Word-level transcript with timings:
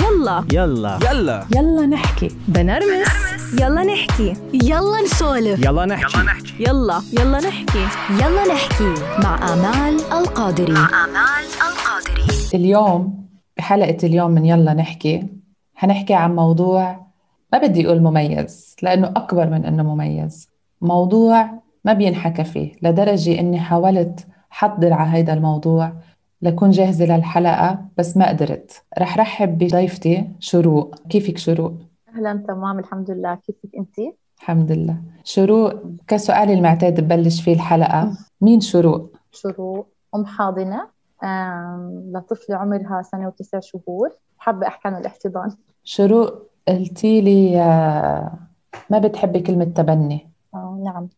يلا. 0.00 0.44
يلا. 0.52 0.98
يلا. 1.10 1.44
يلا 1.56 1.86
نحكي. 1.86 2.28
بنرمس. 2.48 3.08
يلا 3.60 3.82
نحكي. 3.84 4.34
يلا 4.54 5.02
نسولف. 5.04 5.64
يلا 5.64 5.86
نحكي. 5.86 6.18
يلا 6.60 7.02
يلا. 7.12 7.38
نحكي. 7.40 7.86
يلا 8.10 8.54
نحكي. 8.54 8.94
مع 9.24 9.52
آمال 9.52 10.00
القادري. 10.12 10.72
مع 10.72 11.04
آمال 11.04 11.44
القادري. 11.68 12.26
اليوم 12.54 13.26
بحلقة 13.56 13.96
اليوم 14.06 14.30
من 14.30 14.46
يلا 14.46 14.74
نحكي 14.74 15.26
حنحكي 15.74 16.14
عن 16.14 16.36
موضوع 16.36 17.06
ما 17.52 17.58
بدي 17.58 17.86
أقول 17.86 18.00
مميز 18.02 18.76
لأنه 18.82 19.06
أكبر 19.16 19.46
من 19.50 19.64
أنه 19.64 19.82
مميز. 19.82 20.48
موضوع 20.80 21.50
ما 21.84 21.92
بينحكى 21.92 22.44
فيه 22.44 22.72
لدرجة 22.82 23.40
أني 23.40 23.60
حاولت 23.60 24.26
حضر 24.50 24.92
على 24.92 25.10
هيدا 25.10 25.32
الموضوع 25.32 25.92
لكون 26.42 26.70
جاهزة 26.70 27.04
للحلقة 27.04 27.78
بس 27.98 28.16
ما 28.16 28.28
قدرت. 28.28 28.82
رح 28.98 29.18
رحب 29.18 29.58
بضيفتي 29.58 30.28
شروق. 30.40 30.94
كيفك 31.08 31.38
شروق؟ 31.38 31.72
أهلا 32.16 32.44
تمام. 32.48 32.78
الحمد 32.78 33.10
لله. 33.10 33.34
كيفك 33.34 33.76
أنت؟ 33.78 33.98
الحمد 34.38 34.72
لله. 34.72 34.96
شروق 35.24 35.72
كسؤالي 36.08 36.54
المعتاد 36.54 37.00
ببلش 37.00 37.40
فيه 37.42 37.54
الحلقة. 37.54 38.12
مين 38.40 38.60
شروق؟ 38.60 39.10
شروق. 39.32 39.86
أم 40.14 40.26
حاضنة. 40.26 40.88
آم، 41.24 42.12
لطفلة 42.14 42.56
عمرها 42.56 43.02
سنة 43.02 43.26
وتسع 43.26 43.60
شهور. 43.60 44.10
حابة 44.38 44.66
أحكي 44.66 44.88
عن 44.88 44.96
الاحتضان. 44.96 45.50
شروق 45.84 46.34
قلتي 46.68 47.20
لي 47.20 47.60
آه، 47.62 48.32
ما 48.90 48.98
بتحبي 48.98 49.40
كلمة 49.40 49.64
تبني؟ 49.64 50.30
آه، 50.54 50.80
نعم. 50.84 51.08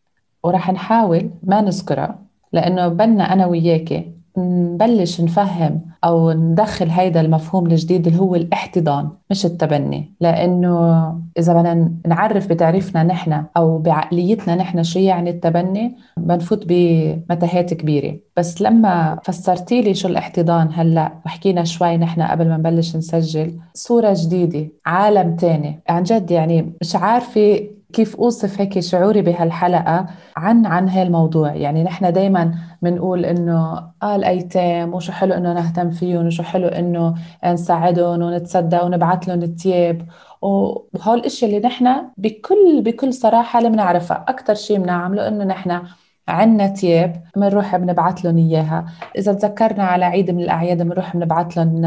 ورح 0.43 0.71
نحاول 0.71 1.29
ما 1.43 1.61
نذكرها 1.61 2.19
لأنه 2.53 2.87
بدنا 2.87 3.33
أنا 3.33 3.45
وياكي 3.45 4.14
نبلش 4.37 5.21
نفهم 5.21 5.81
أو 6.03 6.31
ندخل 6.31 6.89
هيدا 6.89 7.21
المفهوم 7.21 7.65
الجديد 7.65 8.07
اللي 8.07 8.19
هو 8.19 8.35
الاحتضان 8.35 9.09
مش 9.29 9.45
التبني. 9.45 10.13
لأنه 10.21 11.05
إذا 11.39 11.53
بدنا 11.53 11.91
نعرف 12.07 12.47
بتعريفنا 12.47 13.03
نحن 13.03 13.43
أو 13.57 13.77
بعقليتنا 13.77 14.55
نحن 14.55 14.83
شو 14.83 14.99
يعني 14.99 15.29
التبني 15.29 15.95
بنفوت 16.17 16.65
بمتاهات 16.67 17.73
كبيرة. 17.73 18.17
بس 18.37 18.61
لما 18.61 19.19
فسرتي 19.23 19.81
لي 19.81 19.93
شو 19.93 20.07
الاحتضان 20.07 20.69
هلأ 20.73 21.11
وحكينا 21.25 21.63
شوي 21.63 21.97
نحن 21.97 22.21
قبل 22.21 22.49
ما 22.49 22.57
نبلش 22.57 22.95
نسجل 22.95 23.59
صورة 23.73 24.15
جديدة 24.17 24.67
عالم 24.85 25.35
تاني. 25.35 25.79
عن 25.89 26.03
جد 26.03 26.31
يعني 26.31 26.73
مش 26.81 26.95
عارفة 26.95 27.74
كيف 27.95 28.15
أوصف 28.15 28.61
هيك 28.61 28.79
شعوري 28.79 29.21
بهالحلقة 29.21 30.05
عن 30.37 30.65
عن 30.65 30.89
هالموضوع 30.89 31.55
يعني 31.55 31.83
نحن 31.83 32.13
دايما 32.13 32.55
بنقول 32.81 33.25
إنه 33.25 33.77
آه 34.03 34.15
الأيتام 34.15 34.93
وشو 34.93 35.11
حلو 35.11 35.33
إنه 35.33 35.53
نهتم 35.53 35.91
فيهم 35.91 36.25
وشو 36.27 36.43
حلو 36.43 36.67
إنه 36.67 37.15
نساعدهم 37.45 38.21
ونتصدق 38.21 38.83
ونبعث 38.83 39.29
لهم 39.29 39.43
التياب. 39.43 40.07
وهول 40.41 41.19
الاشياء 41.19 41.51
اللي 41.51 41.67
نحن 41.67 42.11
بكل 42.17 42.81
بكل 42.81 43.13
صراحة 43.13 43.59
اللي 43.59 43.69
بنعرفها 43.69 44.25
أكثر 44.27 44.53
شيء 44.55 44.77
بنعمله 44.79 45.27
إنه 45.27 45.43
نحن 45.43 45.81
عنا 46.27 46.67
تياب 46.67 47.23
بنروح 47.35 47.75
بنبعث 47.75 48.25
لهم 48.25 48.37
إياها. 48.37 48.85
إذا 49.17 49.33
تذكرنا 49.33 49.83
على 49.83 50.05
عيد 50.05 50.31
من 50.31 50.41
الأعياد 50.41 50.81
بنروح 50.81 51.17
بنبعث 51.17 51.57
لهم 51.57 51.81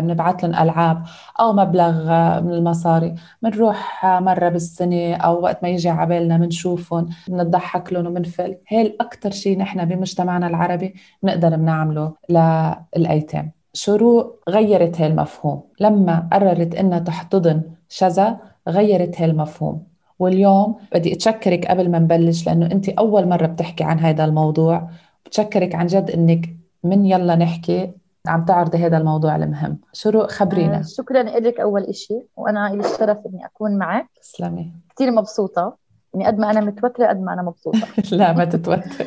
بنبعث 0.00 0.44
لهم 0.44 0.54
ألعاب 0.54 1.02
أو 1.40 1.52
مبلغ 1.52 2.04
من 2.40 2.52
المصاري. 2.52 3.14
بنروح 3.42 4.06
مرة 4.06 4.48
بالسنة 4.48 5.14
أو 5.14 5.42
وقت 5.42 5.62
ما 5.62 5.68
يجي 5.68 5.88
عبالنا 5.88 6.36
بنشوفهم 6.38 7.08
بنضحك 7.28 7.92
لهم 7.92 8.06
وبنفل 8.06 8.56
هي 8.68 8.94
أكثر 9.00 9.30
شيء 9.30 9.58
نحن 9.58 9.84
بمجتمعنا 9.84 10.46
العربي 10.46 10.94
بنقدر 11.22 11.56
بنعمله 11.56 12.12
للأيتام. 12.96 13.52
شروق 13.72 14.42
غيرت 14.48 15.00
هالمفهوم 15.00 15.62
لما 15.80 16.28
قررت 16.32 16.74
إنها 16.74 16.98
تحتضن 16.98 17.62
شذا 17.88 18.36
غيرت 18.68 19.20
هالمفهوم 19.20 19.87
واليوم 20.18 20.76
بدي 20.92 21.14
أتشكرك 21.14 21.66
قبل 21.66 21.90
ما 21.90 21.98
نبلش 21.98 22.46
لأنه 22.46 22.66
أنت 22.66 22.88
أول 22.88 23.28
مرة 23.28 23.46
بتحكي 23.46 23.84
عن 23.84 23.98
هذا 23.98 24.24
الموضوع. 24.24 24.88
بتشكرك 25.26 25.74
عن 25.74 25.86
جد 25.86 26.10
إنك 26.10 26.56
من 26.84 27.06
يلا 27.06 27.34
نحكي 27.34 27.90
عم 28.26 28.44
تعرضي 28.44 28.78
هذا 28.78 28.96
الموضوع 28.98 29.36
المهم. 29.36 29.78
شروق 29.92 30.30
خبرينا. 30.30 30.78
آه، 30.78 30.82
شكرا 30.82 31.22
لك 31.22 31.60
أول 31.60 31.82
إشي 31.82 32.14
وأنا 32.36 32.68
لي 32.74 32.80
الشرف 32.80 33.18
إني 33.26 33.46
أكون 33.46 33.78
معك. 33.78 34.08
تسلمي. 34.22 34.72
كثير 34.96 35.10
مبسوطة 35.10 35.76
يعني 36.14 36.26
قد 36.26 36.38
ما 36.38 36.50
أنا 36.50 36.60
متوترة 36.60 37.06
قد 37.06 37.20
ما 37.20 37.32
أنا 37.32 37.42
مبسوطة. 37.42 37.88
لا 38.16 38.32
ما 38.32 38.44
تتوتري. 38.44 39.06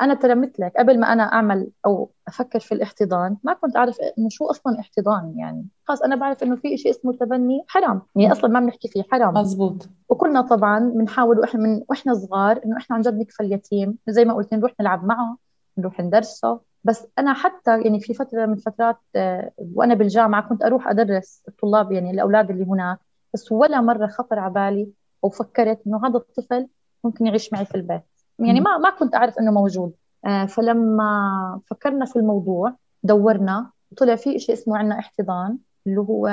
أنا 0.00 0.14
ترى 0.14 0.34
مثلك 0.34 0.72
قبل 0.78 1.00
ما 1.00 1.12
أنا 1.12 1.22
أعمل 1.22 1.68
أو 1.86 2.10
أفكر 2.28 2.60
في 2.60 2.72
الاحتضان 2.72 3.36
ما 3.44 3.52
كنت 3.52 3.76
أعرف 3.76 3.96
إنه 4.18 4.28
شو 4.28 4.46
أصلا 4.46 4.80
احتضان 4.80 5.34
يعني. 5.38 5.66
خلص 5.84 6.02
أنا 6.02 6.16
بعرف 6.16 6.42
إنه 6.42 6.56
في 6.56 6.76
شيء 6.76 6.90
اسمه 6.90 7.12
تبني 7.12 7.64
حرام. 7.68 8.02
يعني 8.16 8.32
أصلا 8.32 8.50
ما 8.50 8.60
بنحكي 8.60 8.88
فيه 8.88 9.02
حرام. 9.12 9.34
مزبوط. 9.34 9.88
وكنا 10.08 10.40
طبعا 10.40 10.78
بنحاول 10.78 11.38
وإحنا 11.38 11.60
من 11.60 11.82
وإحنا 11.88 12.14
صغار 12.14 12.60
إنه 12.64 12.76
إحنا 12.76 12.96
عن 12.96 13.02
جد 13.02 13.18
نكفل 13.18 13.44
اليتيم. 13.44 13.98
زي 14.08 14.24
ما 14.24 14.34
قلت 14.34 14.54
نروح 14.54 14.72
نلعب 14.80 15.04
معه 15.04 15.36
نروح 15.78 16.00
ندرسه. 16.00 16.60
بس 16.84 17.06
أنا 17.18 17.32
حتى 17.32 17.82
يعني 17.82 18.00
في 18.00 18.14
فترة 18.14 18.46
من 18.46 18.56
فترات 18.56 18.98
آه، 19.16 19.50
وأنا 19.74 19.94
بالجامعة 19.94 20.48
كنت 20.48 20.64
أروح 20.64 20.88
أدرس 20.88 21.42
الطلاب 21.48 21.92
يعني 21.92 22.10
الأولاد 22.10 22.50
اللي 22.50 22.64
هناك. 22.64 22.98
بس 23.34 23.52
ولا 23.52 23.80
مرة 23.80 24.06
خطر 24.06 24.38
على 24.38 24.54
بالي 24.54 24.88
أو 25.24 25.28
فكرت 25.28 25.80
إنه 25.86 26.06
هذا 26.06 26.16
الطفل 26.16 26.68
ممكن 27.04 27.26
يعيش 27.26 27.52
معي 27.52 27.64
في 27.64 27.74
البيت. 27.74 28.02
يعني 28.38 28.60
ما 28.60 28.78
ما 28.78 28.90
كنت 28.90 29.14
أعرف 29.14 29.38
إنه 29.38 29.50
موجود. 29.50 29.92
آه، 30.24 30.44
فلما 30.44 31.60
فكرنا 31.66 32.04
في 32.04 32.16
الموضوع 32.16 32.74
دورنا 33.02 33.70
وطلع 33.92 34.16
في 34.16 34.38
شيء 34.38 34.54
اسمه 34.54 34.76
عندنا 34.78 34.98
احتضان 34.98 35.58
اللي 35.86 36.00
هو 36.00 36.28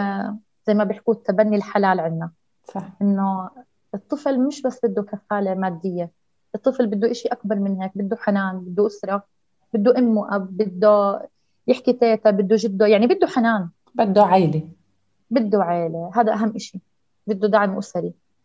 زي 0.67 0.73
ما 0.73 0.84
بيحكوا 0.84 1.13
التبني 1.13 1.56
الحلال 1.56 2.00
عندنا 2.00 2.31
صح. 2.63 2.90
إنه 3.01 3.50
الطفل 3.94 4.40
مش 4.47 4.61
بس 4.61 4.79
بده 4.85 5.03
كفالة 5.03 5.53
مادية 5.53 6.11
الطفل 6.56 6.88
بده 6.88 7.11
إشي 7.11 7.28
أكبر 7.28 7.56
من 7.56 7.81
هيك 7.81 7.91
بده 7.95 8.16
حنان 8.16 8.59
بده 8.59 8.88
أسرة 8.88 9.23
بده 9.73 9.97
أم 9.97 10.17
وأب 10.17 10.57
بده 10.57 11.22
يحكي 11.67 11.94
تيتا 11.94 12.31
بده 12.31 12.56
جدة 12.59 12.85
يعني 12.85 13.07
بده 13.07 13.28
حنان. 13.28 13.69
بده 13.95 14.23
عيلة. 14.23 14.67
بده 15.29 15.63
عيلة 15.63 16.11
هذا 16.16 16.34
أهم 16.34 16.53
إشي. 16.56 16.79
بده 17.28 17.47
دعم 17.47 17.79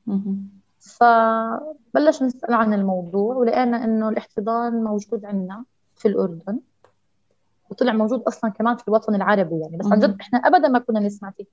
مهم. 0.07 0.49
فبلش 0.81 2.23
نسأل 2.23 2.55
عن 2.55 2.75
الموضوع 2.75 3.37
ولقينا 3.37 3.85
إنه 3.85 4.09
الاحتضان 4.09 4.85
موجود 4.85 5.25
عندنا 5.25 5.65
في 5.97 6.09
الأردن 6.09 6.59
وطلع 7.71 7.93
موجود 7.93 8.23
أصلا 8.23 8.51
كمان 8.51 8.77
في 8.77 8.89
الوطن 8.89 9.15
العربي 9.15 9.61
يعني 9.61 9.77
بس 9.77 9.87
عن 9.87 9.99
جد 10.01 10.17
إحنا 10.21 10.39
أبدا 10.39 10.69
ما 10.69 10.79
كنا 10.79 11.01
نسمع 11.01 11.31
فيه. 11.31 11.45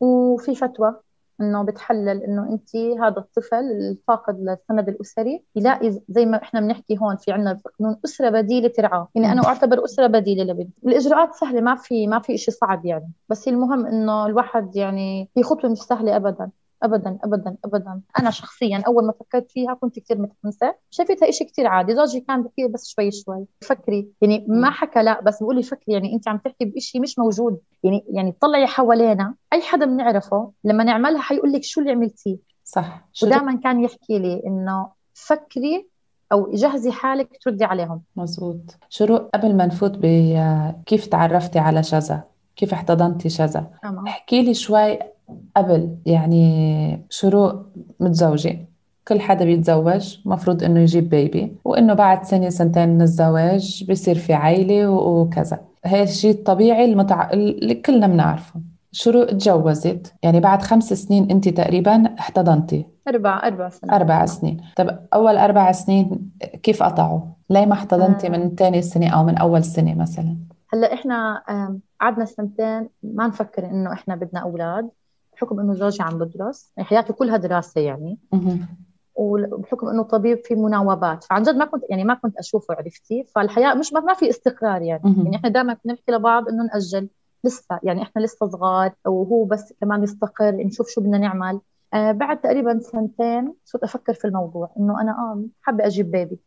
وفي 0.00 0.54
فتوى 0.54 0.96
إنه 1.40 1.62
بتحلل 1.62 2.22
إنه 2.22 2.48
أنت 2.52 2.76
هذا 2.76 3.18
الطفل 3.18 3.56
الفاقد 3.56 4.40
للسند 4.40 4.88
الأسري 4.88 5.42
يلاقي 5.56 6.00
زي 6.08 6.26
ما 6.26 6.42
إحنا 6.42 6.60
بنحكي 6.60 6.98
هون 6.98 7.16
في 7.16 7.32
عندنا 7.32 7.60
قانون 7.78 7.96
أسرة 8.04 8.30
بديلة 8.30 8.68
ترعاه 8.68 9.08
يعني 9.14 9.32
أنا 9.32 9.46
أعتبر 9.46 9.84
أسرة 9.84 10.06
بديلة 10.06 10.44
لبنتي 10.44 10.72
الإجراءات 10.86 11.34
سهلة 11.34 11.60
ما 11.60 11.74
في 11.74 12.06
ما 12.06 12.18
في 12.18 12.38
شيء 12.38 12.54
صعب 12.54 12.86
يعني. 12.86 13.10
بس 13.28 13.48
المهم 13.48 13.86
إنه 13.86 14.26
الواحد 14.26 14.76
يعني 14.76 15.28
هي 15.36 15.42
خطوة 15.42 15.70
مش 15.70 15.78
سهلة 15.78 16.16
ابدا. 16.16 16.50
ابدا 16.84 17.18
ابدا 17.24 17.56
ابدا. 17.64 18.00
أنا 18.18 18.30
شخصيا 18.30 18.82
أول 18.86 19.06
ما 19.06 19.12
فكرت 19.12 19.50
فيها 19.50 19.74
كنت 19.74 19.98
كثير 19.98 20.18
متحمسة. 20.18 20.74
شايفتها 20.90 21.30
شيء 21.30 21.46
كثير 21.46 21.66
عادي. 21.66 21.94
زوجي 21.94 22.20
كان 22.20 22.42
بحكي 22.42 22.68
بس 22.68 22.86
شوي 22.88 23.10
شوي. 23.10 23.44
فكري. 23.60 24.08
يعني 24.20 24.44
ما 24.48 24.70
حكى 24.70 25.02
لا 25.02 25.20
بس 25.20 25.42
بقول 25.42 25.56
لي 25.56 25.62
فكري. 25.62 25.94
يعني 25.94 26.12
أنت 26.12 26.28
عم 26.28 26.38
تحكي 26.38 26.64
بشيء 26.64 27.00
مش 27.00 27.18
موجود. 27.18 27.58
يعني 27.82 28.04
يعني 28.08 28.32
طلعي 28.40 28.66
حوالينا. 28.66 29.34
أي 29.52 29.62
حدا 29.62 29.86
بنعرفه 29.86 30.52
لما 30.64 30.84
نعملها 30.84 31.20
حيقول 31.20 31.52
لك 31.52 31.62
شو 31.62 31.80
اللي 31.80 31.92
عملتيه. 31.92 32.36
صح. 32.64 33.08
شو 33.12 33.26
ودائما 33.26 33.56
كان 33.56 33.84
يحكي 33.84 34.18
لي 34.18 34.42
إنه 34.46 34.88
فكري 35.14 35.88
أو 36.32 36.50
جهزي 36.52 36.90
حالك 36.90 37.38
تردي 37.44 37.64
عليهم. 37.64 38.02
مزبوط. 38.16 38.76
شروق 38.88 39.30
قبل 39.34 39.56
ما 39.56 39.66
نفوت 39.66 39.98
بكيف 40.02 41.06
تعرفتي 41.06 41.58
على 41.58 41.82
شذا 41.82 42.24
كيف 42.56 42.72
احتضنتي 42.72 43.28
شذا؟ 43.28 43.66
تمام. 43.82 44.06
احكي 44.06 44.42
لي 44.42 44.54
شوي 44.54 44.98
قبل 45.56 45.96
يعني 46.06 47.04
شروق 47.10 47.54
متزوجة. 48.00 48.58
كل 49.08 49.20
حدا 49.20 49.44
بيتزوج 49.44 50.18
مفروض 50.24 50.62
إنه 50.64 50.80
يجيب 50.80 51.08
بيبي 51.08 51.56
وإنه 51.64 51.94
بعد 51.94 52.24
سنة 52.24 52.48
سنتين 52.48 52.88
من 52.88 53.02
الزواج 53.02 53.84
بيصير 53.88 54.14
في 54.14 54.34
و- 54.86 55.20
وكذا. 55.20 55.60
هي 55.84 56.02
الشيء 56.02 56.30
الطبيعي 56.30 56.84
المتع... 56.84 57.30
اللي 57.30 57.74
كلنا 57.74 58.06
بنعرفه. 58.06 58.60
شروق 58.92 59.26
تجوزت 59.26 60.14
يعني 60.22 60.40
بعد 60.40 60.62
خمس 60.62 60.92
سنين 60.92 61.30
انت 61.30 61.48
تقريبا 61.48 62.14
احتضنتي 62.18 62.86
أربع 63.08 63.46
أربع 63.46 63.68
سنوات 63.68 63.94
أربع 64.00 64.26
سنين. 64.26 64.56
طب 64.76 64.98
أول 65.14 65.36
أربع 65.36 65.72
سنين 65.72 66.30
كيف 66.62 66.82
قطعوا؟ 66.82 67.20
ليه 67.50 67.66
ما 67.66 67.72
احتضنتي 67.72 68.26
آه. 68.26 68.30
من 68.30 68.54
تاني 68.54 68.82
سنة 68.82 69.08
أو 69.08 69.24
من 69.24 69.38
أول 69.38 69.64
سنة 69.64 69.94
مثلا؟ 69.94 70.36
هلأ 70.74 70.92
إحنا 70.94 71.42
قعدنا 72.00 72.24
سنتين 72.24 72.88
ما 73.02 73.26
نفكر 73.26 73.64
إنه 73.64 73.92
إحنا 73.92 74.14
بدنا 74.16 74.40
أولاد 74.40 74.90
بحكم 75.32 75.60
إنه 75.60 75.74
زوجي 75.74 76.02
عم 76.02 76.18
بدرس 76.18 76.72
يعني 76.76 76.88
حياته 76.88 77.14
كلها 77.14 77.36
دراسة 77.36 77.80
يعني. 77.80 78.18
وبحكم 79.14 79.88
إنه 79.88 80.02
طبيب 80.02 80.38
في 80.44 80.54
مناوبات. 80.54 81.24
فعن 81.24 81.42
جد 81.42 81.54
ما 81.54 81.64
كنت 81.64 81.82
يعني 81.90 82.04
ما 82.04 82.14
كنت 82.14 82.36
أشوفه 82.38 82.74
عرفتي؟ 82.74 83.24
فالحياة 83.34 83.74
مش 83.74 83.92
ما, 83.92 84.14
في 84.14 84.30
استقرار 84.30 84.82
يعني. 84.82 85.02
يعني 85.24 85.36
إحنا 85.36 85.48
دائما 85.48 85.74
كنا 85.74 85.92
نحكي 85.92 86.12
لبعض 86.12 86.48
إنه 86.48 86.62
نأجل 86.64 87.08
لسه 87.44 87.78
يعني 87.82 88.02
إحنا 88.02 88.22
لسه 88.22 88.46
صغار 88.46 88.92
وهو 89.06 89.44
بس 89.44 89.72
كمان 89.80 90.02
يستقر 90.02 90.50
نشوف 90.54 90.88
شو 90.88 91.00
بدنا 91.00 91.18
نعمل. 91.18 91.60
آه 91.94 92.12
بعد 92.12 92.40
تقريبا 92.40 92.78
سنتين 92.78 93.54
صرت 93.64 93.82
أفكر 93.82 94.14
في 94.14 94.24
الموضوع 94.24 94.70
إنه 94.78 95.00
أنا 95.00 95.10
آه 95.12 95.42
حابة 95.62 95.86
أجيب 95.86 96.10
بيبي 96.10 96.38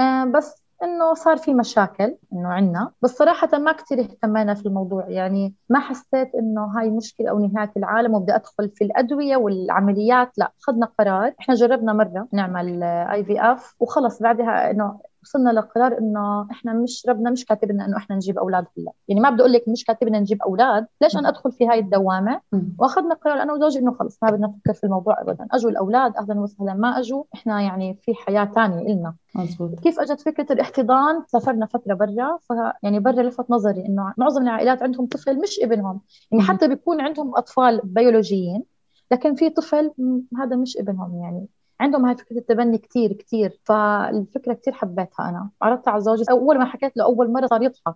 آه 0.00 0.24
بس 0.24 0.59
إنه 0.82 1.14
صار 1.14 1.36
في 1.36 1.54
مشاكل 1.54 2.16
إنه 2.32 2.48
عنا 2.48 2.92
بس 3.02 3.10
صراحة 3.10 3.58
ما 3.58 3.72
كثير 3.72 4.00
اهتمينا 4.00 4.54
في 4.54 4.66
الموضوع. 4.66 5.08
يعني 5.08 5.54
ما 5.68 5.80
حسيت 5.80 6.34
إنه 6.34 6.64
هاي 6.64 6.90
مشكلة 6.90 7.30
أو 7.30 7.38
نهاية 7.38 7.72
العالم 7.76 8.14
وبدي 8.14 8.34
أدخل 8.34 8.70
في 8.70 8.84
الأدوية 8.84 9.36
والعمليات 9.36 10.38
لا 10.38 10.52
اخذنا 10.60 10.86
قرار. 10.98 11.34
إحنا 11.40 11.54
جربنا 11.54 11.92
مرة 11.92 12.28
نعمل 12.32 12.82
اي 12.82 13.24
في 13.24 13.40
اف 13.42 13.74
وخلص. 13.80 14.22
بعدها 14.22 14.70
إنه 14.70 15.00
وصلنا 15.22 15.50
لقرار 15.50 15.98
إنه 15.98 16.50
إحنا 16.50 16.72
مش 16.72 17.06
ربنا 17.08 17.30
مش 17.30 17.44
كاتب 17.44 17.70
لنا 17.72 17.86
إنه 17.86 17.96
إحنا 17.96 18.16
نجيب 18.16 18.38
أولاد 18.38 18.66
هلا 18.78 18.92
يعني 19.08 19.20
ما 19.20 19.30
بدي 19.30 19.40
أقول 19.42 19.52
لك 19.52 19.68
مش 19.68 19.84
كاتب 19.84 20.08
لنا 20.08 20.20
نجيب 20.20 20.42
أولاد 20.42 20.86
ليش 21.02 21.16
أنا 21.16 21.28
أدخل 21.28 21.52
في 21.52 21.68
هاي 21.68 21.78
الدوامة؟ 21.78 22.40
وأخذنا 22.78 23.14
قرار 23.14 23.42
أنا 23.42 23.52
وزوجي 23.52 23.78
إنه 23.78 23.92
خلص 23.92 24.18
ما 24.22 24.30
بدنا 24.30 24.46
نفكر 24.46 24.72
في 24.72 24.84
الموضوع 24.84 25.20
ابدا. 25.20 25.46
أجوا 25.52 25.70
الأولاد 25.70 26.16
أهلا 26.16 26.40
وسهلا. 26.40 26.74
ما 26.74 26.98
أجوا 26.98 27.24
إحنا 27.34 27.60
يعني 27.62 27.94
في 28.02 28.14
حياة 28.14 28.44
ثانية 28.44 28.92
إلنا. 28.92 29.14
مزبوط. 29.34 29.80
كيف 29.80 30.00
أجت 30.00 30.20
فكرة 30.20 30.52
الاحتضان؟ 30.52 31.22
سافرنا 31.26 31.66
فترة 31.66 31.94
برا 31.94 32.38
ف 32.40 32.52
يعني 32.82 33.00
برا 33.00 33.22
لفت 33.22 33.50
نظري 33.50 33.86
إنه 33.86 34.14
معظم 34.16 34.42
العائلات 34.42 34.82
عندهم 34.82 35.06
طفل 35.06 35.40
مش 35.40 35.60
ابنهم. 35.62 36.00
يعني 36.32 36.44
حتى 36.44 36.68
بيكون 36.68 37.00
عندهم 37.00 37.36
أطفال 37.36 37.80
بيولوجيين 37.84 38.64
لكن 39.10 39.34
في 39.34 39.50
طفل 39.50 39.90
هذا 40.38 40.56
مش 40.56 40.76
ابنهم 40.76 41.22
يعني. 41.22 41.46
عندهم 41.80 42.06
هاي 42.06 42.16
فكرة 42.16 42.38
التبني 42.38 42.78
كثير 42.78 43.12
كثير 43.12 43.60
فالفكرة 43.64 44.52
كثير 44.52 44.72
حبيتها 44.72 45.28
أنا. 45.28 45.50
عرضتها 45.62 45.90
على 45.90 46.00
زوجي. 46.00 46.24
أول 46.30 46.58
ما 46.58 46.64
حكيت 46.64 46.96
له 46.96 47.04
أول 47.04 47.32
مرة 47.32 47.46
صار 47.46 47.62
يضحك. 47.62 47.94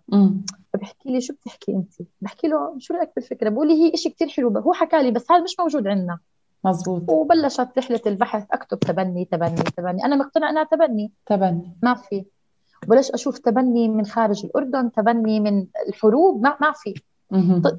فبحكي 0.72 1.08
لي 1.12 1.20
شو 1.20 1.34
بتحكي 1.34 1.72
أنت؟ 1.72 1.92
بحكي 2.20 2.48
له 2.48 2.74
شو 2.78 2.94
رأيك 2.94 3.10
بالفكرة؟ 3.16 3.48
بقول 3.48 3.68
لي 3.68 3.82
هي 3.82 3.96
شيء 3.96 4.12
كثير 4.12 4.28
حلو. 4.28 4.58
هو 4.58 4.72
حكى 4.72 5.02
لي 5.02 5.10
بس 5.10 5.30
هذا 5.30 5.42
مش 5.42 5.56
موجود 5.60 5.86
عندنا. 5.86 6.18
مزبوط 6.64 7.10
وبلشت 7.10 7.68
رحلة 7.78 8.00
البحث. 8.06 8.46
أكتب 8.52 8.78
تبني 8.78 9.24
تبني 9.24 9.62
تبني. 9.76 10.04
أنا 10.04 10.16
مقتنعة 10.16 10.50
إنها 10.50 10.64
تبني. 10.64 11.12
تبني. 11.26 11.76
ما 11.82 11.94
في. 11.94 12.24
وبلش 12.86 13.10
أشوف 13.10 13.38
تبني 13.38 13.88
من 13.88 14.06
خارج 14.06 14.44
الأردن 14.44 14.92
تبني 14.92 15.40
من 15.40 15.66
الحروب. 15.88 16.42
ما 16.42 16.56
ما 16.60 16.72
في. 16.72 16.94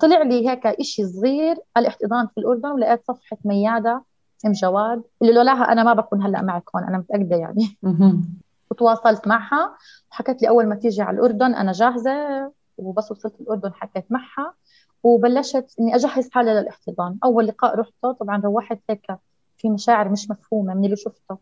طلع 0.02 0.22
لي 0.22 0.50
هيك 0.50 0.82
شيء 0.82 1.06
صغير. 1.06 1.58
الاحتضان 1.78 2.28
في 2.28 2.38
الأردن 2.38 2.70
ولقيت 2.70 3.02
صفحة 3.08 3.38
ميادة. 3.46 4.04
ام 4.46 4.52
جواد 4.52 5.04
اللي 5.22 5.34
لولاها 5.34 5.72
أنا 5.72 5.84
ما 5.84 5.94
بكون 5.94 6.22
هلأ 6.22 6.42
معك 6.42 6.64
هون 6.76 6.84
أنا 6.84 6.98
متأكدة 6.98 7.36
يعني. 7.36 7.78
وتواصلت 8.72 9.28
معها 9.28 9.76
وحكت 10.12 10.42
لي 10.42 10.50
أول 10.50 10.66
ما 10.66 10.76
تيجي 10.76 11.02
على 11.02 11.16
الأردن 11.16 11.56
أنا 11.56 11.72
جاهزة 11.72 12.52
وبس 12.78 13.12
وصلت 13.12 13.42
الأردن 13.42 13.74
حكيت 13.74 14.12
معها 14.12 14.54
وبلشت 15.04 15.76
إني 15.80 15.96
أجهز 15.96 16.30
حالي 16.32 16.54
للاحتضان. 16.54 17.18
أول 17.24 17.48
لقاء 17.48 17.80
رحته 17.80 18.12
طبعا 18.12 18.42
روحت 18.46 18.80
هيك 18.90 19.06
في 19.58 19.70
مشاعر 19.70 20.10
مش 20.10 20.30
مفهومة 20.30 20.74
من 20.74 20.86
اللي 20.86 20.96
شفته. 20.96 21.38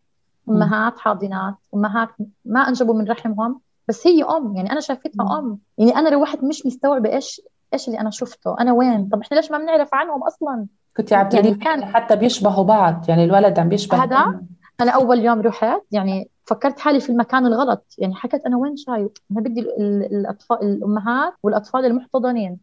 أمهات 0.49 0.99
حاضنات 0.99 1.55
أمهات 1.75 2.09
ما 2.45 2.59
أنجبوا 2.59 2.93
من 2.93 3.07
رحمهم 3.07 3.59
بس 3.87 4.07
هي 4.07 4.23
أم 4.23 4.55
يعني 4.55 4.71
أنا 4.71 4.79
شايفتها 4.79 5.39
أم. 5.39 5.59
يعني 5.77 5.95
أنا 5.95 6.09
روحت 6.09 6.43
مش 6.43 6.65
مستوعبة 6.65 7.13
إيش 7.13 7.41
إيش 7.73 7.87
اللي 7.87 7.99
أنا 7.99 8.09
شفته. 8.09 8.55
أنا 8.59 8.73
وين؟ 8.73 9.09
طب 9.09 9.21
إحنا 9.21 9.35
ليش 9.35 9.51
ما 9.51 9.57
بنعرف 9.57 9.93
عنهم 9.93 10.23
أصلا؟ 10.23 10.67
كنت 10.97 11.13
عم 11.13 11.29
يعني 11.33 11.53
كان 11.53 11.85
حتى 11.85 12.15
بيشبهوا 12.15 12.63
بعض 12.63 13.05
يعني 13.09 13.23
الولد 13.23 13.59
عم 13.59 13.69
بيشبه 13.69 14.03
هذا 14.03 14.41
أنا 14.81 14.91
أول 14.91 15.19
يوم 15.19 15.41
رحت 15.41 15.81
يعني 15.91 16.29
فكرت 16.45 16.79
حالي 16.79 16.99
في 16.99 17.09
المكان 17.09 17.45
الغلط 17.45 17.95
يعني 17.97 18.15
حكيت 18.15 18.45
أنا 18.45 18.57
وين 18.57 18.75
شايف؟ 18.75 19.11
أنا 19.31 19.41
بدي 19.41 19.61
الاطفال 19.81 20.57
الأمهات 20.61 21.33
والأطفال 21.43 21.85
المحتضنين. 21.85 22.57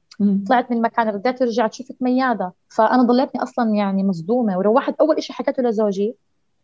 طلعت 0.49 0.71
من 0.71 0.77
المكان 0.77 1.09
رديت 1.09 1.43
رجعت 1.43 1.75
شفت 1.75 1.97
ميادة؟ 2.01 2.53
فأنا 2.69 3.03
ضليتني 3.03 3.43
أصلا 3.43 3.75
يعني 3.75 4.05
مصدومة 4.05 4.59
وروحت 4.59 4.95
أول 5.01 5.23
شيء 5.23 5.37
حكيته 5.37 5.63
لزوجي. 5.63 6.15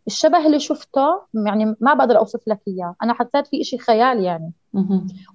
الشبه 0.07 0.47
اللي 0.47 0.59
شفته 0.61 1.21
يعني 1.47 1.77
ما 1.81 1.95
بقدر 1.95 2.19
أوصف 2.19 2.41
لك 2.47 2.61
إياه 2.69 2.95
أنا 3.03 3.15
حسيت 3.15 3.47
في 3.47 3.65
شيء 3.65 3.79
خيال 3.79 4.21
يعني. 4.21 4.53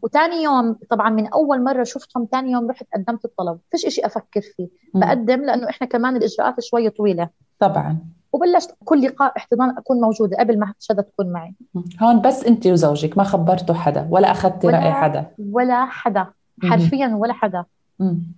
وثاني 0.02 0.44
يوم 0.44 0.76
طبعا 0.90 1.10
من 1.10 1.28
أول 1.28 1.64
مرة 1.64 1.84
شفتهم 1.84 2.28
ثاني 2.32 2.52
يوم 2.52 2.70
رحت 2.70 2.86
قدمت 2.96 3.26
الطلب. 3.26 3.60
فيش 3.72 3.96
شيء 3.96 4.06
أفكر 4.06 4.42
فيه. 4.42 4.68
بقدم 4.94 5.42
لأنه 5.42 5.70
إحنا 5.70 5.88
كمان 5.88 6.16
الإجراءات 6.16 6.60
شوي 6.60 6.90
طويلة. 6.90 7.30
طبعا. 7.60 7.98
وبلشت 8.34 8.76
كل 8.86 9.02
لقاء 9.02 9.34
احتضان 9.38 9.70
أكون 9.70 10.02
موجودة 10.02 10.38
قبل 10.38 10.60
ما 10.60 10.74
شذا 10.80 11.02
تكون 11.02 11.32
معي. 11.32 11.56
هون 12.02 12.22
بس 12.22 12.44
أنت 12.46 12.68
وزوجك 12.68 13.18
ما 13.18 13.24
خبرتوا 13.24 13.76
حدا 13.76 14.08
ولا 14.12 14.32
أخذتي 14.32 14.68
رأي 14.68 14.92
حدا؟ 14.92 15.26
ولا 15.52 15.86
حدا. 15.86 16.28
حرفيا 16.64 17.16
ولا 17.16 17.34
حدا. 17.34 17.66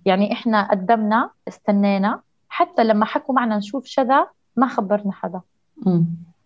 يعني 0.04 0.32
إحنا 0.32 0.70
قدمنا 0.70 1.30
استنينا. 1.48 2.20
حتى 2.48 2.84
لما 2.84 3.04
حكوا 3.04 3.34
معنا 3.34 3.56
نشوف 3.56 3.84
شذا 3.86 4.26
ما 4.56 4.66
خبرنا 4.66 5.12
حدا. 5.12 5.40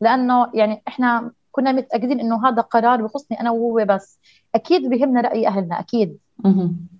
لأنه 0.01 0.47
يعني 0.55 0.83
إحنا 0.89 1.31
كنا 1.59 1.73
متأكدين 1.73 2.21
إنه 2.21 2.49
هذا 2.49 2.63
قرار 2.63 3.03
بخصني 3.03 3.41
أنا 3.41 3.51
وهو 3.51 3.85
بس. 3.89 4.19
أكيد 4.55 4.91
بهمنا 4.91 5.21
رأي 5.21 5.47
أهلنا 5.47 5.81
أكيد. 5.81 6.19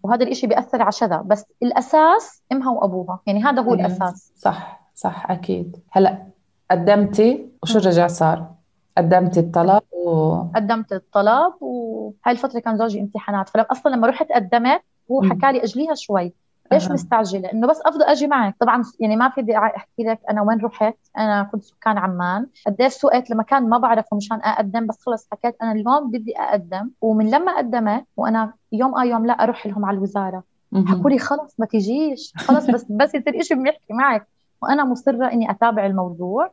وهذا 0.03 0.25
الإشي 0.25 0.47
بيأثر 0.47 0.83
على 0.83 0.93
شذا. 0.93 1.17
بس 1.17 1.45
الأساس 1.63 2.43
امها 2.53 2.71
وابوها 2.71 3.21
يعني 3.27 3.45
هذا 3.45 3.63
هو 3.63 3.75
الأساس. 3.75 4.33
صح 4.37 4.91
صح 4.95 5.31
أكيد. 5.31 5.77
هلأ 5.91 6.27
قدمتي 6.71 7.49
وشو 7.63 7.79
رجع 7.79 8.07
صار؟ 8.07 8.51
قدمتي 8.99 9.41
الطلب 9.41 9.83
و... 9.93 10.43
قدمت 10.55 10.93
الطلب 10.93 11.53
وهاي 11.61 12.33
الفترة 12.33 12.61
كان 12.61 12.77
زوجي 12.79 13.01
امتحانات. 13.01 13.49
فلما 13.49 13.67
أصلا 13.71 13.97
لما 13.97 14.07
رحت 14.07 14.33
قدمت 14.33 14.81
هو 15.11 15.23
حكى 15.23 15.53
لي 15.53 15.65
أجليها 15.65 15.95
شوي. 15.95 16.33
ليش 16.73 16.89
أه. 16.89 16.93
مستعجلة؟ 16.93 17.53
إنه 17.53 17.67
بس 17.67 17.81
أفضل 17.87 18.03
أجي 18.03 18.27
معك. 18.27 18.57
طبعا 18.61 18.83
يعني 19.01 19.17
ما 19.17 19.29
في 19.29 19.43
داعي 19.43 19.77
أحكي 19.77 20.03
لك 20.03 20.21
أنا 20.31 20.43
وين 20.43 20.59
رحت. 20.61 20.97
أنا 21.19 21.43
كنت 21.43 21.65
سكان 21.65 21.99
عمان. 21.99 22.47
قديش 22.67 22.93
سوقت 22.93 23.31
لمكان 23.31 23.69
ما 23.69 23.79
بعرفه 23.79 24.17
مشان 24.17 24.41
أقدم 24.41 24.87
بس 24.87 25.03
خلص 25.07 25.29
حكيت 25.33 25.57
أنا 25.63 25.73
اليوم 25.73 26.11
بدي 26.11 26.39
أقدم 26.39 26.91
ومن 27.01 27.31
لما 27.31 27.57
قدمت 27.57 28.05
وأنا 28.17 28.53
يوم 28.73 28.95
آه 28.95 29.05
يوم 29.05 29.27
لا 29.27 29.33
أروح 29.33 29.67
لهم 29.67 29.85
على 29.85 29.97
الوزارة. 29.97 30.43
حكوا 30.87 31.11
لي 31.11 31.19
خلص 31.19 31.55
ما 31.61 31.67
تجيش. 31.67 32.33
خلص 32.37 32.71
بس 32.71 32.87
بس 33.01 33.15
يصير 33.15 33.43
شيء 33.43 33.57
بنحكي 33.57 33.93
معك. 33.93 34.29
وأنا 34.63 34.85
مصرة 34.85 35.27
إني 35.33 35.51
أتابع 35.51 35.87
الموضوع. 35.87 36.51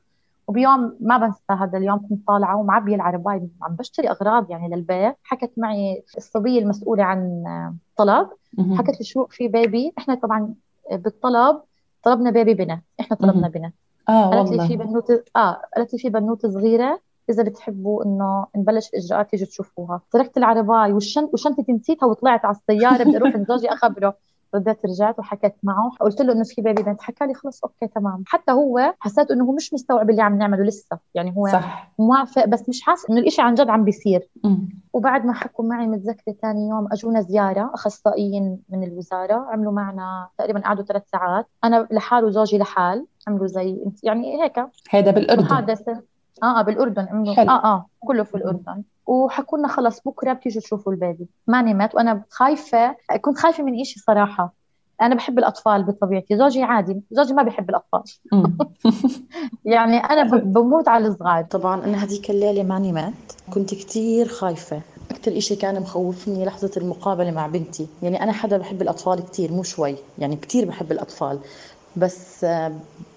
وبيوم 0.47 0.97
ما 1.00 1.17
بنسى 1.17 1.39
هذا 1.50 1.77
اليوم 1.77 2.07
كنت 2.09 2.27
طالعة 2.27 2.56
ومعبية 2.57 2.95
العرباية 2.95 3.47
عم 3.62 3.75
بشتري 3.75 4.09
أغراض 4.09 4.51
يعني 4.51 4.75
للبيت. 4.75 5.15
حكت 5.23 5.51
معي 5.57 6.03
الصبية 6.17 6.59
المسؤولة 6.59 7.03
عن 7.03 7.44
طلب 7.97 8.30
حكت 8.77 9.00
لي 9.00 9.06
شو 9.06 9.25
في 9.25 9.47
baby. 9.48 9.94
إحنا 9.97 10.15
طبعا 10.15 10.53
بالطلب 10.92 11.62
طلبنا 12.03 12.31
baby 12.31 12.54
بنت. 12.53 12.83
إحنا 13.00 13.18
طلبنا 13.18 13.48
بنت. 13.48 13.74
آه 14.10 14.29
قالت 14.29 14.51
لي 14.51 14.67
في 14.67 14.75
بنوتة 14.77 15.24
آه 15.36 15.62
قالت 15.75 15.93
لي 15.93 16.00
في 16.00 16.10
بنوتة 16.10 16.50
صغيرة 16.51 17.00
إذا 17.29 17.43
بتحبوا 17.43 18.05
إنه 18.05 18.46
نبلش 18.55 18.89
الاجراءات 18.89 19.29
تيجوا 19.31 19.48
تشوفوها 19.48 20.01
تركت 20.12 20.38
العرباية 20.38 20.94
والشنطة 20.93 21.29
وشنطتي 21.34 21.72
نسيتها 21.74 22.08
وطلعت 22.08 22.46
على 22.46 22.55
السيارة 22.55 23.03
بدي 23.03 23.17
أروح 23.17 23.36
لزوجي 23.36 23.74
أخبره. 23.74 24.15
رديت 24.55 24.85
رجعت 24.85 25.19
وحكيت 25.19 25.55
معه 25.63 25.91
قلت 26.00 26.21
له 26.21 26.33
إنه 26.33 26.43
في 26.43 26.62
baby 26.62 26.84
بنت 26.83 27.01
حكى 27.01 27.25
لي 27.27 27.33
خلص 27.33 27.63
okay 27.63 27.88
تمام. 27.88 28.24
حتى 28.27 28.51
هو 28.51 28.93
حسيت 29.00 29.31
إنه 29.31 29.45
هو 29.45 29.51
مش 29.51 29.74
مستوعب 29.74 30.09
اللي 30.09 30.21
عم 30.21 30.38
نعمله 30.38 30.63
لسه. 30.63 30.97
يعني 31.13 31.33
هو 31.38 31.47
صح. 31.47 31.91
موافق 32.00 32.45
بس 32.45 32.69
مش 32.69 32.81
حاسس 32.81 33.09
إنه 33.09 33.19
الإشي 33.19 33.41
عن 33.41 33.53
جد 33.53 33.69
عم 33.69 33.83
بيصير. 33.83 34.29
وبعد 34.93 35.25
ما 35.25 35.33
حكوا 35.33 35.65
معي 35.65 35.88
متذكرة 35.88 36.33
ثاني 36.41 36.69
يوم 36.69 36.88
أجونا 36.91 37.21
زيارة 37.21 37.71
أخصائيين 37.74 38.59
من 38.69 38.83
الوزارة 38.83 39.33
عملوا 39.50 39.71
معنا 39.71 40.27
تقريبا 40.38 40.59
قعدوا 40.59 40.83
ثلاث 40.83 41.03
ساعات. 41.12 41.47
أنا 41.63 41.88
لحال 41.91 42.25
وزوجي 42.25 42.57
لحال 42.57 43.05
عملوا 43.27 43.47
زي 43.47 43.83
يعني 44.03 44.43
هيك. 44.43 44.65
هيدا 44.89 45.12
بالأردن. 45.12 45.43
محادثة. 45.43 46.01
آه 46.43 46.59
آه 46.59 46.62
بالأردن 46.62 47.07
عملوا. 47.12 47.35
حلو. 47.35 47.50
آه 47.50 47.63
آه 47.65 47.85
كله 48.00 48.24
في 48.24 48.35
الأردن. 48.35 48.83
وحكوا 49.07 49.57
لنا 49.57 49.67
خلص 49.67 50.01
بكرة 50.05 50.33
بتيجوا 50.33 50.62
تشوفوا 50.62 50.91
البيبي. 50.93 51.27
ما 51.47 51.62
نمت 51.62 51.95
وأنا 51.95 52.24
خايفة 52.29 52.95
كنت 53.21 53.38
خايفة 53.38 53.63
من 53.63 53.81
إشي 53.81 54.00
صراحة. 54.00 54.53
أنا 55.01 55.15
بحب 55.15 55.39
الأطفال 55.39 55.83
بطبيعتي. 55.83 56.38
زوجي 56.38 56.63
عادي 56.63 57.01
زوجي 57.12 57.33
ما 57.33 57.43
بحب 57.43 57.69
الأطفال. 57.69 58.03
يعني 59.65 59.97
أنا 59.97 60.24
بموت 60.38 60.88
على 60.88 61.07
الصغار. 61.07 61.43
طبعا 61.43 61.85
أنا 61.85 62.03
هذيك 62.03 62.29
الليلة 62.29 62.63
ما 62.63 62.79
نمت 62.79 63.35
كنت 63.53 63.74
كتير 63.74 64.27
خايفة. 64.27 64.81
أكتر 65.12 65.38
إشي 65.38 65.55
كان 65.55 65.81
مخوفني 65.81 66.45
لحظة 66.45 66.71
المقابلة 66.77 67.31
مع 67.31 67.47
بنتي. 67.47 67.88
يعني 68.03 68.24
أنا 68.24 68.31
حدا 68.31 68.57
بحب 68.57 68.81
الأطفال 68.81 69.25
كتير 69.25 69.51
مو 69.51 69.63
شوي. 69.63 69.95
يعني 70.19 70.35
كتير 70.35 70.65
بحب 70.65 70.91
الأطفال. 70.91 71.39
بس 71.97 72.43
آه، 72.43 72.71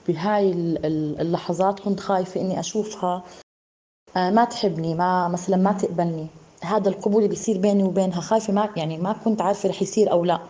بهاي 0.08 0.52
ال- 0.52 0.86
ال- 0.86 1.20
اللحظات 1.20 1.80
كنت 1.80 2.00
خايفة 2.00 2.40
إني 2.40 2.60
أشوفها. 2.60 3.22
ما 4.16 4.44
تحبني 4.44 4.94
ما 4.94 5.28
مثلا 5.28 5.56
ما 5.56 5.72
تقبلني. 5.72 6.26
هذا 6.62 6.88
القبول 6.88 7.28
بيصير 7.28 7.58
بيني 7.58 7.84
وبينها 7.84 8.20
خايفة 8.20 8.52
ما 8.52 8.68
يعني 8.76 8.98
ما 8.98 9.12
كنت 9.12 9.42
عارفة 9.42 9.68
رح 9.68 9.82
يصير 9.82 10.12
أو 10.12 10.24
لا. 10.24 10.40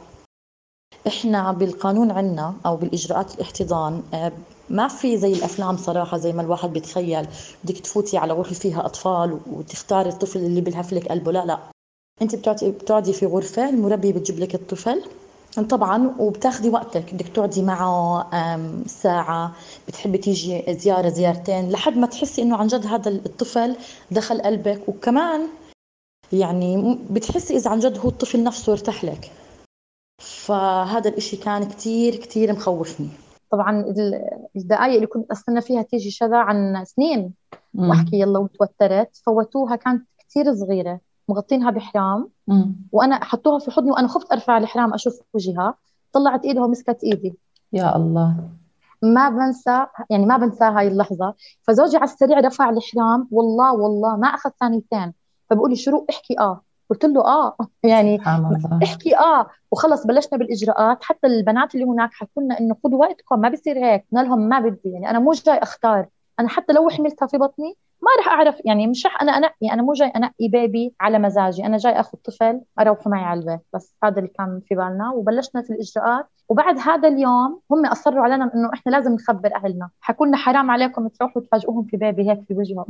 إحنا 1.07 1.53
بالقانون 1.53 2.11
عنا 2.11 2.55
أو 2.67 2.77
بالإجراءات 2.77 3.35
الاحتضان 3.35 4.03
آه، 4.15 4.33
ما 4.71 4.89
في 4.89 5.17
زي 5.19 5.33
الأفلام 5.33 5.77
صراحة 5.77 6.17
زي 6.17 6.33
ما 6.33 6.43
الواحد 6.43 6.73
بيتخيل. 6.73 7.27
بدك 7.65 7.79
تفوتي 7.79 8.19
على 8.19 8.33
غرفه 8.33 8.55
فيها 8.55 8.87
أطفال 8.87 9.41
وتختاري 9.53 10.09
الطفل 10.09 10.39
اللي 10.39 10.61
بيلهف 10.61 10.93
لك 10.93 11.09
قلبه. 11.09 11.33
لا 11.33 11.45
لا. 11.45 11.59
أنت 12.23 12.35
بتقعدي 12.35 12.71
بتقعدي 12.71 13.13
في 13.13 13.27
غرفة 13.27 13.69
المربيه 13.69 14.13
بتجيب 14.13 14.39
لك 14.39 14.55
الطفل. 14.55 15.03
طبعا 15.65 16.15
وبتاخدي 16.19 16.71
وقتك. 16.71 17.15
بدك 17.15 17.29
تقعدي 17.29 17.63
معه 17.63 18.31
ساعة 18.87 19.53
بتحبي 19.89 20.19
تيجي 20.19 20.75
زيارة 20.75 21.09
زيارتين. 21.09 21.71
لحد 21.71 21.97
ما 21.97 22.07
تحسي 22.07 22.43
إنه 22.43 22.57
عن 22.57 22.67
جد 22.67 22.87
هذا 22.87 23.11
الطفل 23.11 23.77
دخل 24.11 24.41
قلبك. 24.41 24.89
وكمان 24.89 25.49
يعني 26.33 26.99
بتحسي 27.11 27.57
إذا 27.57 27.71
عن 27.71 27.79
جد 27.79 27.99
هو 27.99 28.09
الطفل 28.09 28.45
نفسه 28.45 28.73
ارتاح 28.73 29.05
لك. 29.05 29.31
فهذا 30.21 31.11
الإشي 31.11 31.37
كان 31.37 31.65
كتير 31.69 32.17
كتير 32.17 32.53
مخوفني. 32.53 33.09
طبعا 33.51 33.81
ال- 33.81 34.49
الدقائق 34.57 34.95
اللي 34.95 35.07
كنت 35.07 35.31
أستنى 35.31 35.61
فيها 35.61 35.83
تيجي 35.83 36.11
شذا 36.11 36.37
عن 36.37 36.85
سنين. 36.85 37.35
وأحكي 37.75 38.21
يلا 38.21 38.39
وتوترت. 38.39 39.17
فوتوها 39.27 39.77
كانت 39.77 40.07
كثير 40.29 40.55
صغيرة. 40.55 41.01
مغطينها 41.29 41.71
بحرام. 41.71 42.29
مم. 42.49 42.77
وأنا 42.93 43.25
حطوها 43.25 43.59
في 43.59 43.71
حضني 43.71 43.91
وأنا 43.91 44.09
خفت 44.09 44.33
أرفع 44.33 44.59
الحرام 44.59 44.95
أشوف 44.95 45.21
وجهها. 45.35 45.75
طلعت 46.13 46.45
إيدها 46.45 46.65
ومسكت 46.65 47.05
إيدي. 47.05 47.35
يا 47.73 47.97
الله. 47.97 48.37
ما 49.03 49.29
بنسى 49.29 49.87
يعني 50.11 50.27
ما 50.27 50.37
بنسى 50.37 50.65
هاي 50.65 50.89
اللحظة. 50.89 51.35
فزوجي 51.63 51.97
على 51.97 52.05
السريع 52.05 52.39
رفع 52.39 52.71
الحرام. 52.71 53.29
والله 53.31 53.73
والله 53.75 54.17
ما 54.17 54.29
أخذ 54.29 54.51
ثانيتين. 54.61 55.13
فبقول 55.51 55.71
لي 55.71 55.77
شروق 55.77 56.07
احكي 56.11 56.39
آه. 56.39 56.63
قلت 56.91 57.05
له 57.05 57.27
آه. 57.27 57.57
يعني 57.83 58.21
احكي 58.83 59.17
آه. 59.17 59.47
وخلص 59.71 60.07
بلشنا 60.07 60.39
بالإجراءات. 60.39 61.05
حتى 61.05 61.27
البنات 61.27 61.75
اللي 61.75 61.87
هناك 61.87 62.11
حكوا 62.13 62.43
لنا 62.43 62.61
إنه 62.61 62.77
خذوا 62.85 62.99
وقتكم 62.99 63.41
ما 63.41 63.49
بصير 63.49 63.85
هيك. 63.85 64.07
قلنا 64.13 64.23
لهم 64.23 64.39
ما 64.49 64.61
بدي. 64.61 64.91
يعني 64.91 65.11
أنا 65.11 65.19
مو 65.19 65.33
جاي 65.33 65.59
أختار. 65.59 66.07
أنا 66.41 66.49
حتى 66.49 66.73
لو 66.73 66.89
حملتها 66.89 67.27
في 67.27 67.39
بطني 67.39 67.77
ما 68.03 68.11
راح 68.19 68.29
أعرف 68.29 68.61
يعني 68.65 68.87
مش 68.87 69.07
راح 69.07 69.23
أنا 69.23 69.33
انقي 69.33 69.73
أنا 69.73 69.83
مو 69.83 69.93
جاي 69.93 70.09
انقي 70.09 70.49
بيبي 70.49 70.95
على 71.01 71.19
مزاجي. 71.19 71.67
أنا 71.67 71.77
جاي 71.77 72.01
أخذ 72.01 72.19
طفل 72.19 72.61
اروحه 72.81 73.11
معي 73.11 73.25
على 73.25 73.41
البيت. 73.41 73.61
بس 73.75 73.97
هذا 74.05 74.19
اللي 74.19 74.29
كان 74.39 74.61
في 74.69 74.75
بالنا. 74.75 75.11
وبلشنا 75.11 75.63
في 75.63 75.71
الإجراءات. 75.71 76.27
وبعد 76.49 76.79
هذا 76.79 77.09
اليوم 77.09 77.61
هم 77.71 77.87
أصروا 77.87 78.25
علينا 78.25 78.51
إنه 78.55 78.71
إحنا 78.75 78.93
لازم 78.93 79.13
نخبر 79.13 79.55
أهلنا. 79.57 79.89
حكوا 80.01 80.27
لنا 80.27 80.37
حرام 80.37 80.71
عليكم 80.71 81.09
تروحوا 81.09 81.43
تفاجئوهم 81.43 81.85
في 81.85 81.97
بيبي 81.97 82.31
هيك 82.31 82.41
في 82.49 82.55
وجههم. 82.55 82.87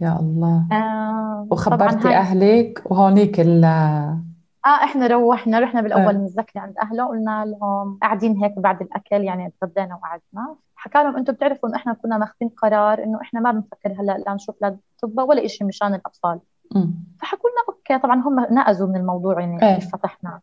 يا 0.00 0.18
الله. 0.20 0.66
آه 0.72 1.46
وخبرتي 1.50 2.08
هاي 2.08 2.16
أهلك 2.16 2.82
وهونيك 2.90 3.40
ال 3.40 3.64
آه 3.64 4.84
إحنا 4.84 5.06
روحنا 5.06 5.58
رحنا 5.58 5.80
بالأول 5.80 6.14
آه. 6.14 6.18
نتذكر 6.18 6.60
عند 6.60 6.74
أهله. 6.82 7.08
قلنا 7.08 7.44
لهم 7.44 7.98
قاعدين 8.02 8.36
هيك 8.36 8.58
بعد 8.58 8.82
الأكل 8.82 9.24
يعني 9.24 9.52
تغدينا 9.60 9.94
وقعدنا. 9.94 10.56
حكى 10.82 10.98
لهم 11.02 11.16
أنتم 11.16 11.32
بتعرفوا 11.32 11.68
انه 11.68 11.76
إحنا 11.76 11.92
كنا 11.92 12.18
ماخذين 12.18 12.48
قرار 12.48 13.02
انه 13.04 13.20
إحنا 13.20 13.40
ما 13.40 13.50
بنفكر 13.52 13.92
هلا 14.00 14.18
لا 14.26 14.34
نشوف 14.34 14.62
لا 14.62 14.76
طب 15.02 15.18
ولا 15.18 15.46
شيء 15.46 15.66
مشان 15.66 15.94
الأطفال. 15.94 16.40
فحكوا 17.20 17.50
لنا 17.50 17.58
أوكي 17.68 17.98
طبعا 17.98 18.20
هم 18.20 18.40
نقزوا 18.40 18.88
من 18.88 18.96
الموضوع 18.96 19.40
يعني 19.40 19.62
إيه. 19.62 19.80
فتحنا. 19.80 20.40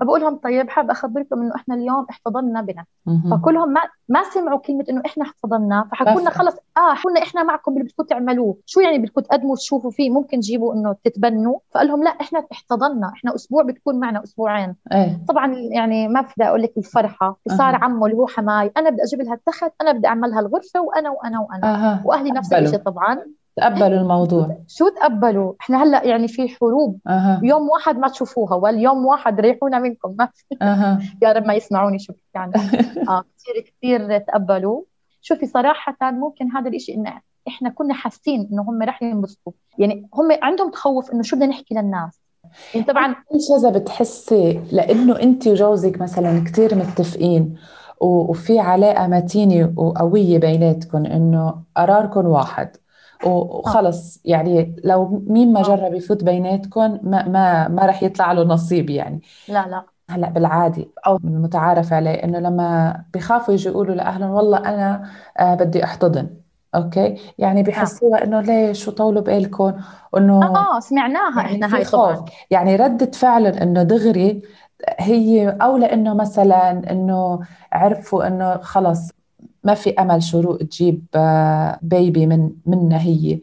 فبقول 0.00 0.20
لهم 0.20 0.36
طيب 0.36 0.70
حاب 0.70 0.90
أخبركم 0.90 1.42
إنه 1.42 1.54
إحنا 1.56 1.74
اليوم 1.74 2.06
احتضننا 2.10 2.60
بنت 2.60 2.86
مهم. 3.06 3.30
فكلهم 3.30 3.72
ما 3.72 3.80
ما 4.08 4.22
سمعوا 4.22 4.58
كلمة 4.58 4.84
إنه 4.90 5.02
إحنا 5.06 5.24
احتضنا 5.24 5.88
فحكوا 5.90 6.20
لنا. 6.20 6.30
خلص 6.30 6.56
آه 6.76 6.94
قلنا 7.04 7.22
إحنا 7.22 7.42
معكم 7.42 7.72
اللي 7.72 7.84
بدكم 7.84 8.02
تعملوه. 8.02 8.56
شو 8.66 8.80
يعني 8.80 8.98
بدكم 8.98 9.20
تقدموا 9.20 9.56
تشوفوا 9.56 9.90
فيه 9.90 10.10
ممكن 10.10 10.40
تجيبوا 10.40 10.74
إنه 10.74 10.96
تتبنوا. 11.04 11.58
فقال 11.74 11.88
لهم 11.88 12.04
لا 12.04 12.10
إحنا 12.10 12.44
احتضنا 12.52 13.12
إحنا 13.16 13.34
أسبوع 13.34 13.62
بتكون 13.62 14.00
معنا 14.00 14.22
أسبوعين. 14.22 14.74
إيه. 14.92 15.20
طبعا 15.28 15.54
يعني 15.54 16.08
ما 16.08 16.20
بدي 16.20 16.44
أقول 16.48 16.62
لك 16.62 16.72
الفرحة. 16.78 17.36
وصار 17.46 17.74
أها. 17.74 17.84
عمه 17.84 18.06
اللي 18.06 18.16
هو 18.16 18.26
حماي 18.26 18.72
أنا 18.76 18.90
بدي 18.90 19.02
أجيب 19.02 19.20
لها 19.20 19.34
التخت 19.34 19.72
أنا 19.80 19.92
بدي 19.92 20.06
أعمل 20.06 20.30
لها 20.30 20.40
الغرفة 20.40 20.80
وأنا 20.80 21.10
وأنا 21.10 21.40
وأنا. 21.40 21.74
أها. 21.74 22.02
وأهلي 22.04 22.30
نفس. 22.30 22.52
الشيء 22.52 22.78
طبعا. 22.78 23.18
تقبلوا 23.56 24.00
الموضوع. 24.00 24.56
شو 24.68 24.88
تقبلوا؟ 24.88 25.52
إحنا 25.60 25.82
هلأ 25.82 26.04
يعني 26.04 26.28
في 26.28 26.48
حروب. 26.48 26.98
أها. 27.06 27.40
يوم 27.42 27.68
واحد 27.68 27.98
ما 27.98 28.08
تشوفوها 28.08 28.54
واليوم 28.54 29.06
واحد 29.06 29.40
ريحونا 29.40 29.78
منكم. 29.78 30.14
ما 30.18 30.28
أها. 30.62 30.98
يا 31.22 31.32
رب 31.32 31.46
ما 31.46 31.54
يسمعوني 31.54 31.98
شو 31.98 32.12
بحكي 32.12 32.38
عنها 32.38 32.70
آه 33.18 33.24
كثير 33.38 33.72
كثير 33.78 34.18
تقبلوا. 34.18 34.82
شوفي 35.20 35.46
صراحة 35.46 35.96
ممكن 36.02 36.50
هذا 36.50 36.68
الإشي 36.68 36.94
إنه 36.94 37.20
إحنا 37.48 37.70
كنا 37.70 37.94
حاسين 37.94 38.48
إنه 38.52 38.62
هم 38.62 38.82
رح 38.82 39.02
ينبسطوا. 39.02 39.52
يعني 39.78 40.08
هم 40.14 40.28
عندهم 40.42 40.70
تخوف 40.70 41.12
إنه 41.12 41.22
شو 41.22 41.36
بدنا 41.36 41.48
نحكي 41.48 41.74
للناس. 41.74 42.20
يعني 42.74 42.86
طبعا 42.86 43.14
شذا 43.48 43.70
بتحسي 43.70 44.60
لإنه 44.72 45.20
انت 45.22 45.46
وجوزك 45.48 46.00
مثلا 46.00 46.44
كثير 46.44 46.74
متفقين 46.74 47.54
وفي 48.00 48.58
علاقة 48.58 49.06
متينة 49.06 49.72
وقوية 49.76 50.38
بيناتكم 50.38 51.06
إنه 51.06 51.54
قراركم 51.76 52.26
واحد. 52.26 52.76
وخلص 53.26 54.20
يعني 54.24 54.76
لو 54.84 55.24
مين 55.26 55.52
ما 55.52 55.60
آه. 55.60 55.62
جرب 55.62 55.94
يفوت 55.94 56.24
بيناتكم 56.24 56.98
ما 57.02 57.28
ما 57.28 57.68
ما 57.68 57.86
رح 57.86 58.02
يطلع 58.02 58.32
له 58.32 58.44
نصيب 58.44 58.90
يعني. 58.90 59.20
لا 59.48 59.66
لا. 59.68 59.84
هلأ 60.10 60.30
بالعادي 60.30 60.88
أو 61.06 61.18
من 61.24 61.34
المتعارف 61.36 61.92
عليه 61.92 62.10
إنه 62.24 62.38
لما 62.38 63.04
بخافوا 63.14 63.54
يجي 63.54 63.68
يقولوا 63.68 63.94
لاهلهم 63.94 64.30
والله 64.30 64.58
أنا 64.58 65.10
آه 65.38 65.54
بدي 65.54 65.84
احتضن 65.84 66.30
أوكي؟ 66.74 67.16
يعني 67.38 67.62
بحسوها 67.62 68.24
إنه 68.24 68.40
ليش؟ 68.40 68.88
وطولوا 68.88 69.22
بالكم 69.22 69.74
انه 70.16 70.42
آه 70.42 70.76
آه 70.76 70.80
سمعناها 70.80 71.42
يعني 71.42 71.54
إحنا 71.54 71.68
في 71.68 71.74
هاي 71.76 71.84
خوف. 71.84 72.18
طبعا 72.18 72.24
يعني 72.50 72.76
ردة 72.76 73.10
فعل 73.10 73.46
إنه 73.46 73.82
دغري 73.82 74.42
هي 74.98 75.48
أو 75.62 75.76
لأنه 75.76 76.14
مثلا 76.14 76.70
إنه 76.90 77.40
عرفوا 77.72 78.26
إنه 78.26 78.56
خلص 78.58 79.10
ما 79.64 79.74
في 79.74 79.90
أمل 79.90 80.22
شروق 80.22 80.58
تجيب 80.58 81.06
آه، 81.14 81.78
بيبي 81.82 82.26
من 82.26 82.50
منها 82.66 82.98
هي 83.00 83.40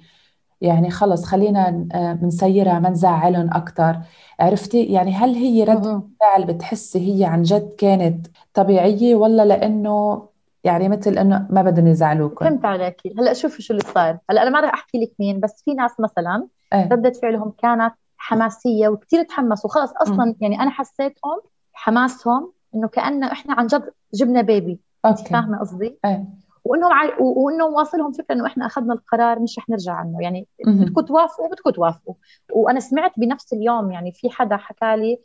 يعني 0.62 0.92
خلص 0.92 1.26
خلينا 1.26 1.88
آه، 1.94 2.14
بنسيرها 2.14 2.80
ما 2.80 2.90
نزعلهم 2.90 3.50
أكثر 3.54 4.00
عرفتي؟ 4.40 4.84
يعني 4.84 5.12
هل 5.14 5.36
هي 5.36 5.64
ردة 5.64 5.94
م-م. 5.98 6.10
فعل 6.20 6.46
بتحسي 6.46 7.00
هي 7.20 7.26
عن 7.26 7.42
جد 7.44 7.76
كانت 7.78 8.28
طبيعية 8.54 9.16
ولا 9.16 9.46
لأنه 9.46 10.26
يعني 10.64 10.90
مثل 10.90 11.18
إنه 11.18 11.48
ما 11.50 11.62
بدهم 11.62 11.88
يزعلوكم 11.88 12.46
فهمت 12.46 12.66
عليكي. 12.66 13.14
هلأ 13.20 13.34
شوفي 13.34 13.62
شو 13.62 13.74
اللي 13.74 13.86
صار 13.94 14.18
هلأ 14.30 14.42
أنا 14.42 14.50
ما 14.50 14.60
رح 14.62 14.74
أحكي 14.74 14.98
لك 14.98 15.12
مين 15.20 15.40
بس 15.40 15.62
في 15.66 15.74
ناس 15.74 16.00
مثلا 16.00 16.48
إيه. 16.74 16.90
ردة 16.92 17.12
فعلهم 17.12 17.54
كانت 17.58 17.94
حماسية 18.18 18.88
وكثير 18.88 19.24
تحمسوا. 19.24 19.70
خلص 19.70 19.92
أصلا 20.02 20.36
يعني 20.42 20.60
أنا 20.60 20.70
حسيتهم 20.70 21.42
حماسهم 21.74 22.52
إنه 22.76 22.88
كأنه 22.88 23.32
إحنا 23.32 23.54
عن 23.54 23.68
جد 23.68 23.90
جبنا 24.14 24.42
بيبي 24.42 24.80
أوكي. 25.06 25.24
فاهمة 25.24 25.60
قصدي؟ 25.60 26.00
إيه. 26.06 26.26
وإنهم. 26.66 26.92
و- 27.20 27.46
وإنه 27.46 27.66
واصلهم 27.66 28.12
فكرة 28.12 28.36
إنه 28.36 28.46
إحنا 28.46 28.66
أخذنا 28.66 28.94
القرار 28.94 29.40
مش 29.40 29.58
رح 29.60 29.70
نرجع 29.70 29.94
عنه. 29.94 30.22
يعني. 30.22 30.48
بدكم 30.66 31.02
توافقوا 31.02 31.48
بدكم 31.48 31.70
توافقوا. 31.70 32.14
وأنا 32.54 32.80
سمعت 32.80 33.12
بنفس 33.18 33.54
اليوم 33.54 33.92
يعني 33.92 34.12
في 34.12 34.30
حدا 34.30 34.58
حكى 34.58 34.96
لي 34.98 35.20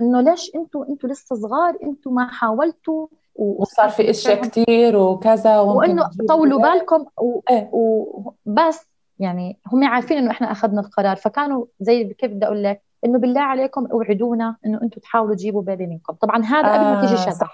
إنه 0.00 0.20
ليش 0.20 0.50
أنتوا 0.54 0.88
أنتوا 0.88 1.08
لسه 1.08 1.36
صغار 1.36 1.76
أنتوا 1.82 2.12
ما 2.12 2.26
حاولتوا 2.28 3.06
و... 3.34 3.62
وصار 3.62 3.88
في 3.88 4.10
إشياء 4.10 4.40
كثير 4.42 4.96
وكذا 4.96 5.58
وإنه 5.60 6.10
طولوا 6.28 6.58
أولاد. 6.62 6.78
بالكم 6.78 7.04
و... 7.20 7.40
إيه. 7.50 7.70
وبس 7.72 8.86
يعني 9.18 9.58
هم 9.72 9.84
عارفين 9.84 10.18
إنه 10.18 10.30
إحنا 10.30 10.52
أخذنا 10.52 10.80
القرار. 10.80 11.16
فكانوا 11.16 11.64
زي 11.80 12.04
كيف 12.04 12.32
بدي 12.32 12.46
أقول 12.46 12.62
لك 12.64 12.82
إنه 13.04 13.18
بالله 13.18 13.40
عليكم 13.40 13.86
أوعدونا 13.86 14.56
إنه 14.66 14.82
أنتم 14.82 15.00
تحاولوا 15.00 15.34
تجيبوا 15.34 15.62
بيبي 15.62 15.86
منكم 15.86 16.12
طبعا 16.12 16.44
هذا 16.44 16.74
قبل 16.74 16.84
ما 16.84 17.00
تيجي 17.00 17.14
آه 17.14 17.16
شذا. 17.16 17.46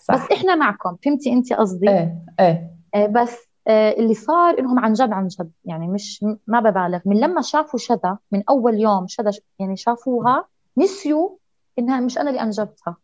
صح. 0.00 0.14
بس 0.14 0.32
إحنا 0.32 0.54
معكم 0.54 0.96
فهمتي 1.04 1.32
انت 1.32 1.52
قصدي؟ 1.52 1.88
إيه 1.90 2.18
إيه. 2.40 2.70
آه، 2.94 3.06
بس 3.06 3.48
آه، 3.68 3.90
اللي 3.90 4.14
صار 4.14 4.58
إنهم 4.58 4.78
عن 4.78 4.92
جد 4.92 5.12
عن 5.12 5.26
جد 5.28 5.50
يعني 5.64 5.88
مش 5.88 6.24
ما 6.46 6.60
ببالغ. 6.60 6.98
من 7.06 7.20
لما 7.20 7.42
شافوا 7.42 7.78
شذا 7.78 8.18
من 8.32 8.42
أول 8.48 8.74
يوم 8.80 9.06
شذا 9.06 9.30
يعني 9.58 9.76
شافوها 9.76 10.44
نسيوا 10.78 11.28
إنها 11.78 12.00
مش 12.00 12.18
أنا 12.18 12.30
اللي 12.30 12.42
أنجبتها. 12.42 12.96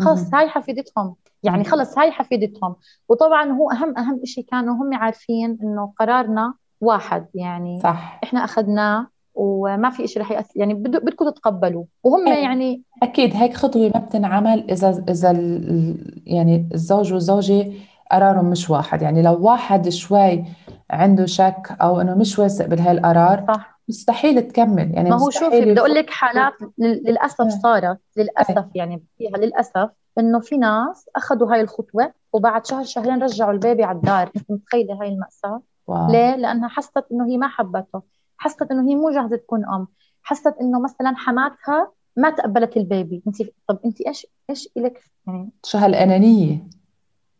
خلص. 0.00 0.34
هاي 0.34 0.48
حفيدتهم. 0.48 1.14
يعني. 1.42 1.64
خلص 1.64 1.98
هاي 1.98 2.10
حفيدتهم. 2.10 2.76
وطبعا 3.08 3.50
هو 3.52 3.70
أهم 3.70 3.98
أهم 3.98 4.20
شيء 4.24 4.44
كانوا 4.44 4.74
هم 4.74 4.94
عارفين 4.94 5.58
إنه 5.62 5.92
قرارنا 5.98 6.54
واحد 6.80 7.26
يعني 7.34 7.80
صح. 7.82 8.20
إحنا 8.24 8.44
أخذناه 8.44 9.06
وما 9.34 9.90
في 9.90 10.06
شيء 10.06 10.22
رح 10.22 10.30
يأثر 10.32 10.50
يعني 10.56 10.74
بدكم 10.74 11.30
تتقبلوا. 11.30 11.84
وهم 12.04 12.28
إيه. 12.28 12.42
يعني 12.42 12.82
أكيد 13.02 13.36
هيك 13.36 13.54
خطوة 13.54 13.90
ما 13.94 14.00
بتنعمل 14.00 14.70
إذا 14.70 15.30
ال- 15.30 16.22
يعني 16.26 16.68
الزوج 16.74 17.12
والزوجة 17.12 17.72
قرارهم 18.12 18.44
مش 18.50 18.70
واحد. 18.70 19.02
يعني 19.02 19.22
لو 19.22 19.38
واحد 19.46 19.88
شوي 19.88 20.44
عنده 20.90 21.26
شك 21.26 21.76
أو 21.82 22.00
إنه 22.00 22.14
مش 22.14 22.38
واثق 22.38 22.66
بهاي 22.66 22.92
القرار 22.92 23.44
صح. 23.48 23.80
مستحيل 23.88 24.42
تكمل. 24.42 24.90
يعني 24.94 25.10
ما 25.10 25.16
هو 25.22 25.30
شوفي 25.30 25.60
بدي 25.60 25.80
أقول 25.80 25.94
لك 25.94 26.10
حالات 26.10 26.52
لل- 26.78 27.02
للأسف 27.06 27.40
إيه. 27.40 27.48
صارت 27.48 27.98
للأسف 28.16 28.64
يعني 28.74 29.02
فيها 29.18 29.36
للأسف 29.38 29.90
إنه 30.18 30.40
في 30.40 30.56
ناس 30.56 31.08
أخذوا 31.16 31.52
هاي 31.54 31.60
الخطوة 31.60 32.12
وبعد 32.32 32.66
شهر 32.66 32.84
شهرين 32.84 33.22
رجعوا 33.22 33.52
ال 33.52 33.58
baby 33.58 33.84
على 33.84 33.96
الدار. 33.96 34.30
انت 34.36 34.44
متخيلة 34.50 35.00
هاي 35.00 35.08
المأساة؟ 35.08 35.60
wow. 35.86 36.10
ليه؟ 36.10 36.36
لأنها 36.36 36.68
حست 36.68 37.04
إنه 37.12 37.26
هي 37.26 37.36
ما 37.36 37.48
حبته. 37.48 38.02
حست 38.42 38.62
إنه 38.62 38.88
هي 38.90 38.94
مو 38.94 39.10
جاهزة 39.10 39.36
تكون 39.36 39.64
أم. 39.64 39.86
حست 40.22 40.54
إنه 40.60 40.80
مثلا 40.80 41.16
حماتها 41.16 41.90
ما 42.16 42.30
تقبلت 42.30 42.76
ال 42.76 42.84
baby. 42.84 43.22
أنت 43.26 43.36
طب 43.68 43.78
أنت 43.84 44.00
إيش 44.00 44.26
إيش 44.50 44.68
إلك؟ 44.76 45.02
يعني 45.26 45.50
شو 45.64 45.78
هالأنانية؟ 45.78 46.68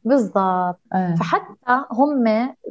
بالضبط. 0.05 0.81
آه. 0.93 1.15
فحتى 1.15 1.85
هم 1.91 2.25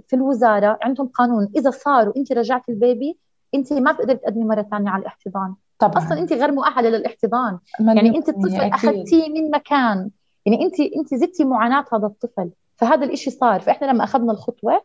في 0.07 0.15
الوزارة 0.15 0.79
عندهم 0.81 1.07
قانون. 1.07 1.49
إذا 1.55 1.69
صار 1.69 2.09
وانت 2.09 2.31
رجعت 2.31 2.69
ال 2.69 2.79
baby 2.79 3.17
أنت 3.55 3.73
ما 3.73 3.91
بتقدري 3.91 4.17
تقدمي 4.17 4.43
مرة 4.43 4.61
ثانية 4.61 4.89
على 4.89 5.01
الاحتضان. 5.01 5.55
طبعا. 5.79 5.97
أصلا 5.97 6.19
أنت 6.19 6.33
غير 6.33 6.51
مؤهلة 6.51 6.89
للاحتضان. 6.89 7.59
يعني 7.79 8.17
أنت 8.17 8.29
الطفل 8.29 8.55
أكيد. 8.55 8.73
أخذتيه 8.73 9.29
من 9.29 9.51
مكان. 9.51 10.09
يعني 10.45 10.65
انت 10.65 10.79
أنت 10.79 11.15
زدتي 11.15 11.43
معاناة 11.43 11.85
هذا 11.93 12.05
الطفل. 12.05 12.49
فهذا 12.75 13.05
الإشي 13.05 13.31
صار. 13.31 13.59
فإحنا 13.59 13.87
لما 13.87 14.03
أخذنا 14.03 14.31
الخطوة 14.31 14.81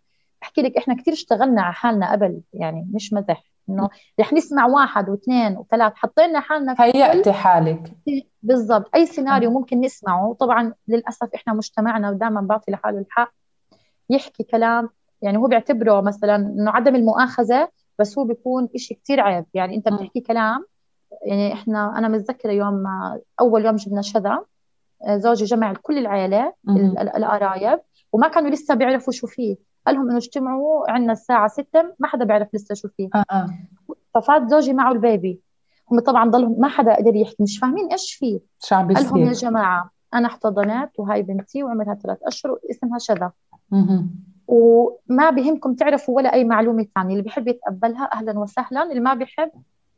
بحكي 0.46 0.62
لك 0.62 0.76
إحنا 0.76 0.94
كثير 0.94 1.12
اشتغلنا 1.12 1.62
على 1.62 1.74
حالنا 1.74 2.12
قبل 2.12 2.40
يعني 2.52 2.86
مش 2.92 3.12
مزح 3.12 3.44
إنه 3.68 3.88
رح 4.20 4.32
نسمع 4.32 4.66
واحد 4.66 5.08
واثنين 5.08 5.56
وثلاث 5.56 5.92
حطينا 5.94 6.40
حالنا 6.40 6.74
في 6.74 6.82
هيأتي 6.82 7.32
حالك 7.32 7.92
بالضبط 8.42 8.90
أي 8.94 9.06
سيناريو 9.06 9.50
ممكن 9.50 9.80
نسمعه. 9.80 10.36
طبعا 10.40 10.74
للأسف 10.88 11.28
إحنا 11.34 11.52
مجتمعنا 11.52 12.10
ودائما 12.10 12.40
بعطي 12.40 12.72
لحاله 12.72 12.98
الحق 12.98 13.32
يحكي 14.10 14.42
كلام 14.42 14.88
يعني 15.22 15.38
هو 15.38 15.46
بيعتبره 15.46 16.00
مثلا 16.00 16.36
إنه 16.36 16.70
عدم 16.70 16.96
المؤاخذة 16.96 17.68
بس 17.98 18.18
هو 18.18 18.24
بيكون 18.24 18.68
إشي 18.74 18.94
كتير 18.94 19.20
عيب. 19.20 19.44
يعني 19.54 19.76
أنت 19.76 19.88
مم. 19.88 19.96
بتحكي 19.96 20.20
كلام 20.20 20.66
يعني 21.26 21.52
إحنا 21.52 21.98
أنا 21.98 22.08
متذكرة 22.08 22.52
يوم 22.52 22.84
أول 23.40 23.66
يوم 23.66 23.76
جبنا 23.76 24.02
شذا 24.02 24.44
آه، 25.06 25.16
زوجي 25.16 25.44
جمع 25.44 25.74
كل 25.82 25.98
العيلة 25.98 26.52
القرايب 27.16 27.80
وما 28.12 28.28
كانوا 28.28 28.50
لسه 28.50 28.74
بيعرفوا 28.74 29.12
شو 29.12 29.26
فيه. 29.26 29.56
قال 29.87 29.95
لهم 29.95 30.09
إنه 30.09 30.16
اجتمعوا 30.16 30.90
عندنا 30.90 31.12
الساعة 31.12 31.49
6 31.49 31.95
ما 31.99 32.09
حدا 32.09 32.25
بيعرف 32.25 32.49
لسه 32.55 32.75
شو 32.75 32.88
فيه. 32.88 33.09
آه 33.14 33.25
آه. 33.31 33.49
ففات 34.14 34.49
زوجي 34.49 34.73
معه 34.73 34.93
البيبي. 34.93 35.40
هم 35.93 36.00
طبعا 36.00 36.31
ضلهم 36.31 36.61
ما 36.61 36.69
حدا 36.69 36.97
قدر 36.97 37.14
يحكي 37.14 37.43
مش 37.43 37.59
فاهمين 37.59 37.88
إيش 37.93 38.14
فيه. 38.14 38.40
شو 38.62 38.75
عم 38.75 38.93
قال 38.93 39.05
لهم 39.05 39.16
يا 39.16 39.33
جماعة 39.33 39.90
أنا 40.14 40.26
احتضنت 40.26 40.90
وهاي 40.99 41.23
بنتي 41.23 41.62
وعمرها 41.62 41.95
ثلاث 41.95 42.19
أشهر 42.23 42.52
واسمها 42.52 42.99
شذا. 42.99 43.33
وما 44.49 45.31
بهمكم 45.31 45.75
تعرفوا 45.75 46.16
ولا 46.16 46.33
أي 46.33 46.45
معلومة 46.45 46.87
ثانية 46.95 47.12
اللي 47.12 47.23
بيحب 47.23 47.49
يتقبلها 47.49 48.11
أهلا 48.12 48.38
وسهلا 48.38 48.83
اللي 48.83 49.00
ما 49.00 49.14
بيحب 49.14 49.50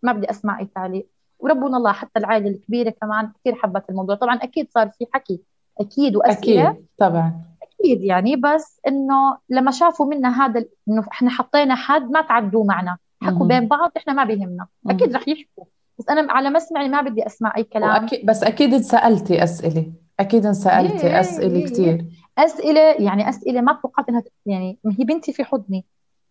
ما 0.03 0.13
بدي 0.13 0.31
أسمع 0.31 0.61
أي 0.61 0.67
تعليق. 0.75 1.09
وربنا 1.39 1.77
الله 1.77 1.93
حتى 1.93 2.19
العائلة 2.21 2.49
الكبيرة 2.49 2.91
كمان 2.91 3.33
كثير 3.41 3.55
حبت 3.55 3.91
الموضوع. 3.91 4.17
طبعا 4.17 4.35
أكيد 4.35 4.71
صار 4.71 4.89
في 4.89 5.07
حكي 5.13 5.41
أكيد 5.81 6.17
وأسئلة. 6.17 6.71
أكيد 6.71 6.87
طبعا. 6.99 7.41
أكيد 7.81 8.03
يعني 8.03 8.37
بس 8.37 8.81
إنه 8.89 9.37
لما 9.49 9.71
شافوا 9.71 10.07
منا 10.07 10.45
هذا 10.45 10.65
إنه 10.89 11.05
إحنا 11.13 11.31
حطينا 11.31 11.75
حد 11.75 12.11
ما 12.11 12.23
تعدوا 12.23 12.65
معنا. 12.65 12.97
حكوا. 13.23 13.47
بين 13.47 13.69
بعض 13.69 13.93
إحنا 13.97 14.13
ما 14.13 14.25
بيهمنا. 14.25 14.67
أكيد 14.87 15.17
رح 15.17 15.29
يحكوا 15.29 15.65
بس 15.99 16.09
أنا 16.09 16.33
على 16.33 16.51
مسمعي 16.51 16.89
ما 16.89 17.01
بدي 17.01 17.27
أسمع 17.27 17.53
أي 17.57 17.65
كلام. 17.65 18.03
وأكيد 18.03 18.27
بس 18.27 18.43
أكيد 18.43 18.75
انسألتي 18.75 19.43
أسئلة. 19.45 19.93
أكيد 20.21 20.43
إيه، 20.43 20.49
انسألتي 20.49 21.07
إيه، 21.07 21.21
أسئلة 21.21 21.57
إيه. 21.57 21.67
كتير. 21.67 22.05
أسئلة 22.39 22.81
يعني 22.81 23.29
أسئلة 23.29 23.61
ما 23.61 23.73
توقعت 23.83 24.09
إنها 24.09 24.23
يعني 24.47 24.79
ما 24.85 24.95
هي 24.99 25.05
بنتي 25.05 25.33
في 25.33 25.45
حضني. 25.45 25.85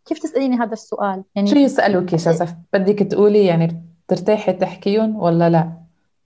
كيف 0.05 0.19
تسأليني 0.19 0.57
هذا 0.57 0.73
السؤال؟ 0.73 1.23
يعني 1.35 1.47
شو 1.47 1.55
يسألوك 1.55 2.13
يا 2.13 2.17
شزف 2.17 2.55
بدك 2.73 2.99
تقولي 2.99 3.45
يعني 3.45 3.83
بترتاحي 4.07 4.53
تحكيهم 4.53 5.15
ولا 5.15 5.49
لا؟ 5.49 5.73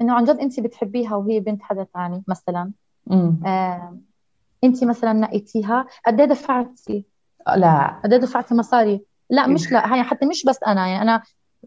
إنه 0.01 0.13
عن 0.13 0.23
جد 0.23 0.37
انت 0.37 0.59
بتحبيها 0.59 1.15
وهي 1.15 1.39
بنت 1.39 1.61
حدا 1.61 1.87
ثاني 1.93 2.23
مثلا. 2.27 2.71
امم 3.11 3.39
آه 3.45 3.97
انت 4.63 4.83
مثلا 4.83 5.13
نقيتيها؟ 5.13 5.87
قد 6.05 6.19
إيه 6.19 6.27
دفعتي؟ 6.27 7.05
لا. 7.55 7.99
قد 8.03 8.13
إيه 8.13 8.19
دفعتي 8.19 8.55
مصاري؟ 8.55 9.05
لا 9.29 9.47
مش 9.47 9.71
لا 9.71 9.93
هاي 9.93 10.03
حتى 10.03 10.25
مش 10.25 10.45
بس 10.45 10.63
أنا 10.67 10.87
يعني 10.87 11.01
أنا 11.01 11.23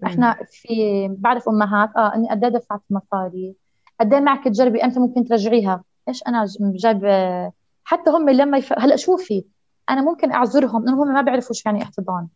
إحنا 0.06 0.38
في 0.50 1.08
بعرف 1.18 1.48
أمهات 1.48 1.90
آه 1.96 2.14
إني 2.14 2.30
قد 2.30 2.44
إيه 2.44 2.50
دفعت 2.50 2.80
مصاري؟ 2.90 3.54
قد 4.00 4.14
إيه 4.14 4.20
معك 4.20 4.44
تجربي 4.44 4.84
إمتى 4.84 5.00
ممكن 5.00 5.24
ترجعيها؟ 5.24 5.84
إيش 6.08 6.22
أنا 6.28 6.46
جايب 6.60 7.04
آه، 7.04 7.52
حتى 7.84 8.10
هم 8.10 8.30
لما 8.30 8.58
يف... 8.58 8.72
هلأ 8.78 8.96
شوفي 8.96 9.44
أنا 9.90 10.02
ممكن 10.02 10.32
أعذرهم 10.32 10.82
انهم 10.82 11.00
هم 11.00 11.14
ما 11.14 11.22
بيعرفوا 11.22 11.54
شو 11.54 11.62
يعني 11.66 11.82
احتضان. 11.82 12.28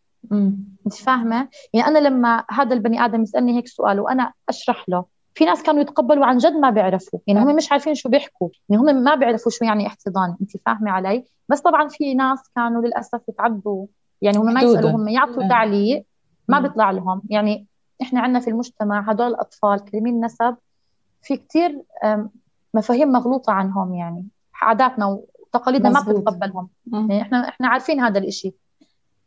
أنت 0.85 0.93
فاهمة؟ 0.93 1.49
يعني 1.73 1.87
أنا 1.87 1.99
لما 1.99 2.43
هذا 2.51 2.73
البني 2.73 3.05
آدم 3.05 3.21
يسألني 3.21 3.57
هيك 3.57 3.67
سؤال 3.67 3.99
وأنا 3.99 4.33
أشرح 4.49 4.85
له 4.89 5.05
في 5.35 5.45
ناس 5.45 5.63
كانوا 5.63 5.81
يتقبلوا 5.81 6.25
عن 6.25 6.37
جد 6.37 6.53
ما 6.53 6.69
بيعرفوا 6.69 7.19
يعني 7.27 7.39
هم 7.39 7.55
مش 7.55 7.71
عارفين 7.71 7.95
شو 7.95 8.09
بيحكوا 8.09 8.49
يعني 8.69 8.81
هم 8.81 9.03
ما 9.03 9.15
بيعرفوا 9.15 9.51
شو 9.51 9.65
يعني 9.65 9.87
احتضان 9.87 10.35
انت 10.41 10.57
فاهمة 10.65 10.91
علي 10.91 11.25
بس 11.49 11.61
طبعا 11.61 11.87
في 11.87 12.13
ناس 12.13 12.39
كانوا 12.55 12.81
للأسف 12.81 13.21
يتعدوا 13.29 13.85
يعني 14.21 14.37
هم 14.37 14.53
ما. 14.53 14.61
يسالوا 14.61 14.89
هم 14.91 15.07
يعطوا 15.07 15.43
آه. 15.43 15.47
تعليق 15.49 16.05
ما 16.47 16.59
مم. 16.59 16.67
بيطلع 16.67 16.91
لهم 16.91 17.21
يعني 17.29 17.65
إحنا 18.01 18.21
عندنا 18.21 18.39
في 18.39 18.49
المجتمع 18.49 19.09
هدول 19.11 19.27
الأطفال 19.27 19.79
كريمين 19.85 20.13
النسب 20.15 20.55
في 21.21 21.37
كتير 21.37 21.81
أم، 22.03 22.29
مفاهيم 22.73 23.11
مغلوطة 23.11 23.53
عنهم 23.53 23.93
يعني 23.93 24.27
عاداتنا 24.61 25.05
وتقاليدنا 25.05 25.89
ما. 25.89 26.01
بتتقبلهم. 26.01 26.69
يعني 26.93 27.21
إحنا 27.21 27.47
إحنا 27.49 27.67
عارفين 27.67 27.99
هذا 27.99 28.19
الإشي 28.19 28.53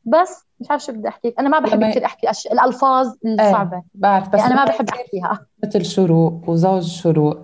بس 0.04 0.44
مش 0.60 0.70
عارف 0.70 0.82
شو 0.84 0.92
بدي 0.92 1.08
أحكي. 1.08 1.34
أنا 1.38 1.48
ما 1.48 1.58
بحب 1.58 1.78
لما- 1.78 1.90
كثير 1.90 2.04
أحكي 2.04 2.30
أش... 2.30 2.46
الألفاظ 2.46 3.14
الصعبة. 3.26 3.76
إيه 3.76 3.82
بعرف 3.94 4.28
بس 4.28 4.40
يعني 4.40 4.52
أنا 4.52 4.64
ما 4.64 4.70
بحب 4.70 4.88
أحكيها. 4.88 5.46
مثل 5.64 5.84
شروق 5.84 6.48
وزوج 6.50 6.82
شروق. 6.82 7.38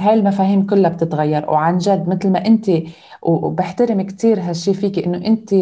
هاي 0.00 0.14
المفاهيم 0.14 0.66
كلها 0.66 0.90
بتتغير 0.90 1.50
وعن 1.50 1.78
جد 1.78 2.08
مثل 2.08 2.30
ما 2.30 2.46
انت 2.46 2.70
وبحترم 3.22 4.02
كثير 4.02 4.40
هالشي 4.40 4.74
فيكي 4.74 5.06
إنه 5.06 5.26
انت 5.26 5.54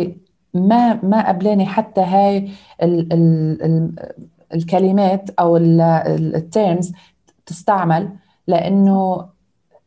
ما 0.54 1.00
ما 1.02 1.28
قبلاني 1.28 1.66
حتى 1.66 2.00
هاي 2.00 2.50
ال 2.82 3.12
ال 3.12 3.62
ال 3.62 3.92
الكلمات 4.54 5.30
أو 5.30 5.56
التيرمز 5.56 6.92
تستعمل 7.46 8.08
لأنه 8.46 9.26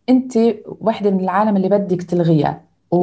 انت 0.09 0.33
وحدة 0.81 1.11
من 1.11 1.19
العالم 1.19 1.57
اللي 1.57 1.69
بدك 1.69 2.03
تلغيها. 2.03 2.61
و... 2.91 2.97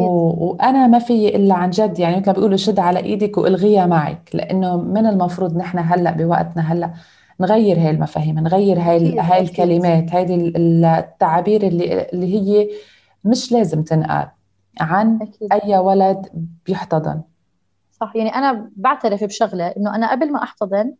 وأنا 0.46 0.86
ما 0.86 0.98
في 0.98 1.36
إلا 1.36 1.54
عن 1.54 1.70
جد 1.70 1.98
يعني 1.98 2.16
مثل 2.16 2.26
ما 2.26 2.32
بيقولوا 2.32 2.56
شد 2.56 2.78
على 2.78 2.98
إيدك 2.98 3.38
والغيها 3.38 3.86
معك 3.86 4.30
لأنه 4.34 4.76
من 4.76 5.06
المفروض 5.06 5.56
نحن 5.56 5.78
هلأ 5.78 6.10
بوقتنا 6.10 6.72
هلأ 6.72 6.90
نغير 7.40 7.76
هاي 7.78 7.90
المفاهيم 7.90 8.38
نغير 8.38 8.78
هاي 8.80 9.18
هاي. 9.18 9.40
الكلمات 9.42 10.12
هاي 10.14 10.34
ال- 10.34 10.84
التعابير 10.84 11.62
اللي 11.66 12.02
اللي 12.12 12.34
هي 12.34 12.68
مش 13.24 13.52
لازم 13.52 13.82
تنقال 13.82 14.28
عن 14.80 15.18
أي 15.52 15.78
ولد 15.78 16.48
بيحتضن 16.66 17.20
صح 17.90 18.16
يعني 18.16 18.34
أنا 18.34 18.70
بعترف 18.76 19.24
بشغلة 19.24 19.66
إنه 19.66 19.94
أنا 19.94 20.10
قبل 20.10 20.32
ما 20.32 20.42
أحتضن. 20.42 20.94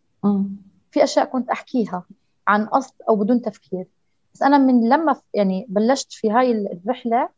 في 0.91 1.05
أشياء 1.05 1.25
كنت 1.27 1.51
أحكيها 1.51 2.05
عن 2.49 2.67
قصد 2.67 2.93
أو 3.09 3.17
بدون 3.17 3.43
تفكير 3.43 3.87
بس 4.35 4.43
أنا 4.43 4.59
من 4.59 4.89
لما 4.89 5.17
يعني 5.35 5.67
بلشت 5.69 6.13
في 6.13 6.31
هاي 6.31 6.53
الرحلة 6.53 7.29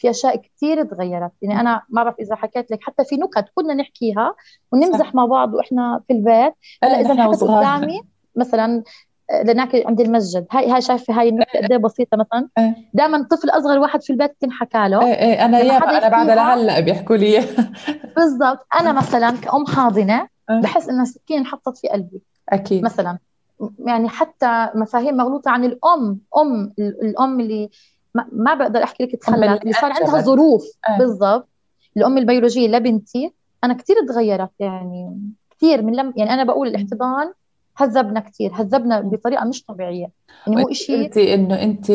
في 0.00 0.10
أشياء 0.10 0.36
كثير 0.36 0.84
تغيرت 0.84 1.32
يعني 1.42 1.60
أنا 1.60 1.82
ما 1.88 2.02
بعرف 2.04 2.14
إذا 2.20 2.34
حكيت 2.36 2.70
لك 2.70 2.78
حتى 2.82 3.04
في 3.04 3.16
نكت 3.16 3.44
كنا 3.54 3.74
نحكيها 3.74 4.34
ونمزح 4.72 4.98
صح. 5.08 5.14
مع 5.14 5.24
بعض 5.26 5.54
وإحنا 5.54 6.00
في 6.08 6.12
البيت 6.12 6.54
هلأ 6.82 6.98
إيه، 6.98 7.12
اذا 7.12 7.26
وصغار. 7.26 7.58
قدامي 7.78 8.00
مثلا 8.36 8.82
آه، 9.30 9.42
لناكل 9.42 9.82
عند 9.86 10.00
المسجد 10.00 10.46
هاي 10.50 10.70
هاي 10.70 10.80
شايفه 10.80 11.20
هاي 11.20 11.28
النكتة 11.28 11.58
قد 11.58 11.70
إيه 11.72 11.78
بسيطة 11.78 12.16
مثلا 12.16 12.48
إيه. 12.58 12.74
دائما 12.94 13.26
طفل 13.30 13.50
أصغر 13.50 13.78
واحد 13.78 14.02
في 14.02 14.10
البيت 14.10 14.36
تنحكى 14.40 14.88
له 14.88 15.06
إيه 15.06 15.14
إيه 15.14 15.44
أنا 15.44 15.58
حدا 15.80 15.98
أنا 15.98 16.08
بعد 16.08 16.26
لهلا 16.30 16.80
بيحكوا 16.80 17.16
لي. 17.16 17.40
بالضبط 18.16 18.66
أنا 18.80 18.92
مثلا 18.92 19.30
كأم 19.30 19.66
حاضنة. 19.66 20.28
بحس 20.50 20.88
إنها 20.88 21.04
سكين 21.04 21.38
انحطت 21.38 21.78
في 21.78 21.88
قلبي 21.88 22.22
أكيد 22.48 22.84
مثلا 22.84 23.18
يعني 23.86 24.08
حتى 24.08 24.68
مفاهيم 24.74 25.16
مغلوطة 25.16 25.50
عن 25.50 25.64
الأم 25.64 26.20
أم 26.38 26.72
ال- 26.78 27.02
الأم 27.02 27.40
اللي 27.40 27.70
ما, 28.14 28.26
ما 28.32 28.54
بقدر 28.54 28.82
أحكي 28.82 29.04
لك 29.04 29.16
تخلت 29.16 29.68
صار 29.80 29.92
عندها. 29.92 30.20
ظروف. 30.20 30.64
أه. 30.88 30.98
بالضبط. 30.98 31.48
الأم 31.96 32.18
البيولوجية 32.18 32.68
لبنتي 32.68 33.32
أنا 33.64 33.74
كثير 33.74 33.96
تغيرت 34.08 34.50
يعني 34.58 35.18
كثير 35.50 35.82
من 35.82 35.96
لم 35.96 36.12
يعني 36.16 36.30
أنا 36.34 36.44
بقول 36.44 36.68
الاحتضان 36.68 37.32
هذبنا 37.76 38.20
كثير 38.20 38.50
هذبنا 38.54 39.00
بطريقة 39.00 39.44
مش 39.44 39.64
طبيعية. 39.64 40.10
يعني 40.46 40.56
هو 40.62 40.64
وانت 40.66 40.72
شيء 40.72 41.02
قلتي 41.04 41.34
إنه 41.34 41.62
إنت 41.62 41.90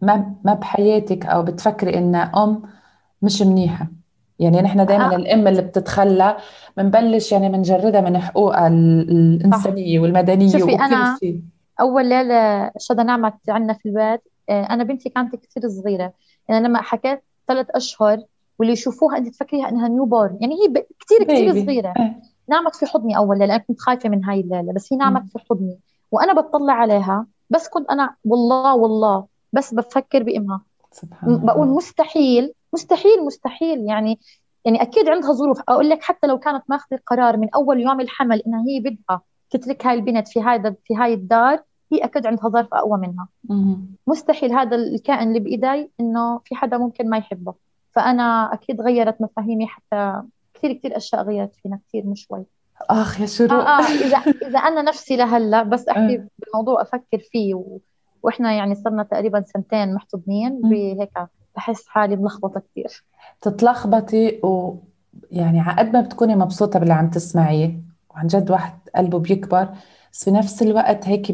ما 0.00 0.34
ما 0.44 0.54
بحياتك 0.54 1.26
أو 1.26 1.42
بتفكري 1.42 1.98
انها 1.98 2.32
أم 2.44 2.62
مش 3.22 3.42
منيحة. 3.42 3.86
يعني 4.38 4.62
نحن 4.62 4.86
دائما 4.86 5.12
آه. 5.12 5.16
الأم 5.16 5.48
اللي 5.48 5.62
بتتخلى 5.62 6.36
بنبلش 6.76 7.32
يعني 7.32 7.48
بنجردها 7.48 8.00
من 8.00 8.18
حقوقها 8.18 8.68
ال- 8.68 9.10
الإنسانية 9.10 10.00
والمدنية 10.00 10.48
شوفي 10.58 10.74
وكل 10.74 11.18
شيء. 11.20 11.40
أول 11.80 12.08
ليلة 12.08 12.70
شدا 12.78 13.02
نعمت 13.02 13.34
عندنا 13.48 13.72
في 13.72 13.86
البيت. 13.88 14.20
آه، 14.20 14.31
أنا 14.50 14.84
بنتي 14.84 15.08
كانت 15.08 15.36
كثير 15.36 15.68
صغيرة. 15.68 16.12
يعني 16.48 16.66
لما 16.68 16.82
حكيت 16.82 17.22
ثلاث 17.48 17.66
أشهر 17.70 18.18
واللي 18.58 18.72
يشوفوها 18.72 19.18
أنت 19.18 19.28
تفكريها 19.28 19.68
إنها 19.68 19.88
نيو 19.88 20.04
بورن 20.04 20.38
يعني 20.40 20.54
هي 20.54 20.84
كثير 21.00 21.24
كثير. 21.24 21.64
صغيرة. 21.64 21.94
إيه. 21.98 22.22
نامت 22.48 22.74
في 22.76 22.86
حضني 22.86 23.16
اول 23.16 23.38
ليله 23.38 23.54
أنا 23.54 23.62
كنت 23.62 23.80
خايفة 23.80 24.08
من 24.08 24.24
هاي 24.24 24.40
الليلة 24.40 24.72
بس 24.72 24.92
هي 24.92 24.96
نامت. 24.96 25.32
في 25.32 25.38
حضني. 25.50 25.78
وأنا 26.12 26.40
بتطلع 26.40 26.72
عليها 26.72 27.26
بس 27.50 27.68
كنت 27.68 27.90
أنا 27.90 28.14
والله 28.24 28.74
والله 28.76 29.26
بس 29.52 29.74
بفكر 29.74 30.22
بإمها. 30.22 30.60
سبحان 30.92 31.30
م- 31.32 31.46
بقول 31.46 31.62
الله 31.62 31.76
مستحيل 31.76 32.52
مستحيل 32.72 33.24
مستحيل. 33.26 33.78
يعني 33.88 34.18
يعني 34.64 34.82
أكيد 34.82 35.08
عندها 35.08 35.32
ظروف. 35.32 35.60
أقول 35.68 35.88
لك 35.90 36.02
حتى 36.02 36.26
لو 36.26 36.38
كانت 36.38 36.62
ماخذه 36.68 36.98
قرار 37.06 37.36
من 37.36 37.48
أول 37.54 37.80
يوم 37.80 38.00
الحمل 38.00 38.42
إنها 38.46 38.64
هي 38.68 38.80
بدها 38.80 39.20
تترك 39.50 39.86
هاي 39.86 39.94
البنت 39.94 40.28
في 40.28 40.42
هذا 40.42 40.74
في 40.84 40.96
هاي 40.96 41.14
الدار 41.14 41.62
هي 41.92 42.04
أكيد 42.04 42.26
عندها 42.26 42.48
ظرف 42.48 42.74
أقوى 42.74 42.98
منها. 42.98 43.28
مستحيل 44.06 44.52
هذا 44.52 44.76
الكائن 44.76 45.28
اللي 45.28 45.40
بايدي 45.40 45.90
إنه 46.00 46.38
في 46.44 46.54
حدا 46.54 46.78
ممكن 46.78 47.10
ما 47.10 47.18
يحبه 47.18 47.54
فأنا 47.90 48.54
أكيد 48.54 48.80
غيرت 48.80 49.20
مفاهيمي 49.20 49.66
حتى 49.66 50.22
كثير 50.54 50.72
كثير 50.72 50.96
أشياء 50.96 51.22
غيرت 51.22 51.54
فينا 51.54 51.78
كثير 51.88 52.06
مش 52.06 52.26
شوي 52.28 52.44
آخ 52.90 53.20
يا 53.20 53.26
شروق 53.26 53.52
آه 53.52 53.80
آه 53.80 53.82
إذا 53.82 54.16
إذا 54.48 54.58
أنا 54.58 54.82
نفسي 54.82 55.16
لهلأ 55.16 55.62
بس 55.62 55.88
أحكي 55.88 56.14
آه. 56.14 56.28
بالموضوع 56.38 56.82
أفكر 56.82 57.18
فيه 57.18 57.54
و... 57.54 57.78
وإحنا 58.22 58.52
يعني 58.52 58.74
صرنا 58.74 59.02
تقريبا 59.02 59.44
سنتين 59.46 59.94
محتضنين. 59.94 60.60
بهيك 60.60 61.10
بحس 61.56 61.88
حالي 61.88 62.16
ملخبطة 62.16 62.60
كثير 62.60 63.04
تتلخبطي 63.40 64.40
و 64.42 64.76
يعني 65.30 65.60
على 65.60 65.76
قد 65.78 65.92
ما 65.92 66.00
بتكوني 66.00 66.36
مبسوطة 66.36 66.78
باللي 66.78 66.94
عم 66.94 67.10
تسمعيه 67.10 67.80
وعن 68.10 68.26
جد 68.26 68.50
واحد 68.50 68.78
قلبه 68.96 69.18
بيكبر 69.18 69.68
بس 70.12 70.24
في 70.24 70.30
نفس 70.30 70.62
الوقت 70.62 71.08
هيك 71.08 71.30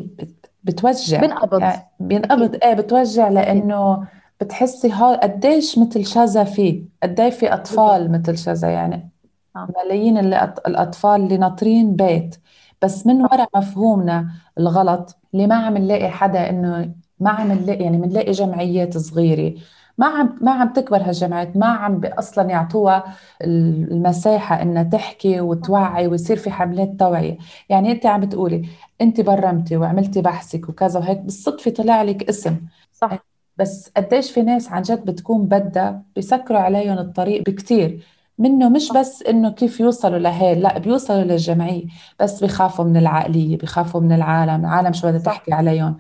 بتوجع. 0.65 1.21
بنقبض. 1.21 1.61
يعني 1.61 1.83
بينقبض 2.01 2.55
إيه 2.65 2.75
بتوجع 2.75 3.29
لأنه 3.29 4.07
بتحسي 4.41 4.91
ها 4.91 5.17
قديش 5.17 5.79
مثل 5.79 6.07
شذا 6.07 6.45
فيه 6.45 6.85
قديش 7.03 7.35
في 7.35 7.55
أطفال 7.55 8.13
مثل 8.13 8.39
شذا. 8.39 8.69
يعني 8.71 9.11
آه. 9.57 9.69
ملايين 9.85 10.19
اللي 10.19 10.39
أط- 10.41 10.61
الأطفال 10.67 11.21
اللي 11.21 11.37
ناطرين 11.37 11.97
بيت. 11.97 12.37
بس 12.83 13.07
من 13.07 13.21
وراء 13.23 13.49
مفهومنا 13.57 14.29
الغلط 14.59 15.17
اللي 15.35 15.47
ما 15.47 15.55
عم 15.55 15.77
نلاقي 15.79 16.11
حدا 16.11 16.51
إنه 16.51 16.95
ما 17.21 17.31
عم 17.31 17.53
نلاقي 17.53 17.85
يعني 17.85 17.97
بنلاقي 17.99 18.33
جمعيات 18.33 18.99
صغيرة 18.99 19.55
ما 19.99 20.07
عم 20.07 20.39
ما 20.41 20.51
عم 20.53 20.73
تكبر 20.73 21.03
هالجمعيات 21.03 21.57
ما 21.57 21.67
عم 21.67 22.01
أصلا 22.05 22.51
يعطوها 22.51 23.05
المساحة 23.45 24.63
إنها 24.63 24.83
تحكي 24.83 25.41
وتوعي 25.41 26.07
ويصير 26.07 26.37
في 26.37 26.51
حملات 26.51 26.89
توعية. 26.99 27.39
يعني 27.69 27.93
أنت 27.93 28.07
عم 28.07 28.21
بتقولي 28.21 28.69
أنت 29.01 29.21
برمتي 29.21 29.77
وعملتي 29.77 30.23
بحثك 30.23 30.69
وكذا 30.69 31.01
وهيك 31.01 31.19
بالصدفة 31.19 31.71
طلع 31.71 32.03
لك 32.03 32.29
اسم. 32.29 32.57
صح. 32.93 33.19
بس 33.57 33.91
قديش 33.97 34.31
في 34.31 34.43
ناس 34.43 34.73
عن 34.73 34.83
جد 34.83 35.05
بتكون 35.05 35.47
بدها 35.47 36.03
بيسكروا 36.17 36.59
عليهم 36.61 36.99
الطريق 36.99 37.43
بكتير. 37.51 38.05
منه 38.39 38.69
مش 38.69 38.93
بس 38.93 39.23
إنه 39.23 39.51
كيف 39.51 39.81
يوصلوا 39.81 40.19
لهي 40.19 40.55
لا 40.55 40.79
بيوصلوا 40.79 41.25
للجمعية. 41.25 41.85
بس 42.21 42.45
بخافوا 42.45 42.85
من 42.85 42.97
العقلية 42.97 43.59
بخافوا 43.59 44.01
من 44.01 44.13
العالم 44.13 44.65
العالم 44.65 44.93
شو 44.93 45.09
بدها. 45.09 45.21
تحكي 45.21 45.53
عليهم. 45.53 45.99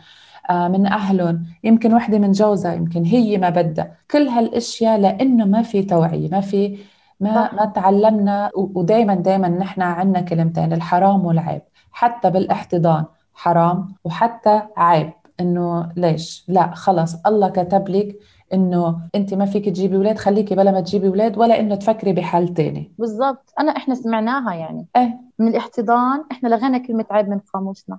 من 0.50 0.87
أهلهم 0.87 1.44
يمكن 1.64 1.94
وحدة 1.94 2.18
من 2.18 2.32
جوزها 2.32 2.74
يمكن 2.74 3.04
هي 3.04 3.38
ما 3.38 3.50
بدها. 3.50 3.96
كل 4.11 4.28
هالأشياء 4.28 4.98
لأنه 5.00 5.44
ما 5.44 5.62
في 5.62 5.82
توعية 5.82 6.28
ما 6.30 6.40
في 6.40 6.78
ما. 7.20 7.54
ما 7.54 7.64
تعلمنا 7.64 8.50
ودائما 8.56 9.14
دائما 9.14 9.48
نحن 9.48 9.82
عندنا 9.82 10.20
كلمتين 10.20 10.72
الحرام 10.72 11.24
والعيب. 11.24 11.62
حتى 11.92 12.30
بالاحتضان 12.30 13.04
حرام 13.34 13.94
وحتى 14.04 14.62
عيب. 14.76 15.12
إنه 15.40 15.88
ليش؟ 15.96 16.44
لا 16.48 16.74
خلص 16.74 17.26
الله 17.26 17.48
كتب 17.48 17.88
لك 17.88 18.18
إنه 18.52 18.98
أنت 19.14 19.34
ما 19.34 19.44
فيك 19.44 19.64
تجيبي 19.64 19.96
أولاد 19.96 20.18
خليكي 20.18 20.54
بلا 20.54 20.72
ما 20.72 20.80
تجيبي 20.80 21.08
أولاد 21.08 21.38
ولا 21.38 21.61
إنه 21.61 21.74
تفكري 21.74 22.12
بحل 22.12 22.48
تاني. 22.48 22.92
بالضبط. 22.98 23.52
أنا 23.61 23.76
إحنا 23.76 23.94
سمعناها 23.94 24.54
يعني. 24.54 24.87
إيه. 24.96 25.20
من 25.38 25.48
الاحتضان 25.48 26.24
إحنا 26.32 26.48
لغينا 26.48 26.78
كلمة 26.78 27.04
عيب 27.11 27.28
من 27.28 27.38
قاموسنا. 27.38 27.98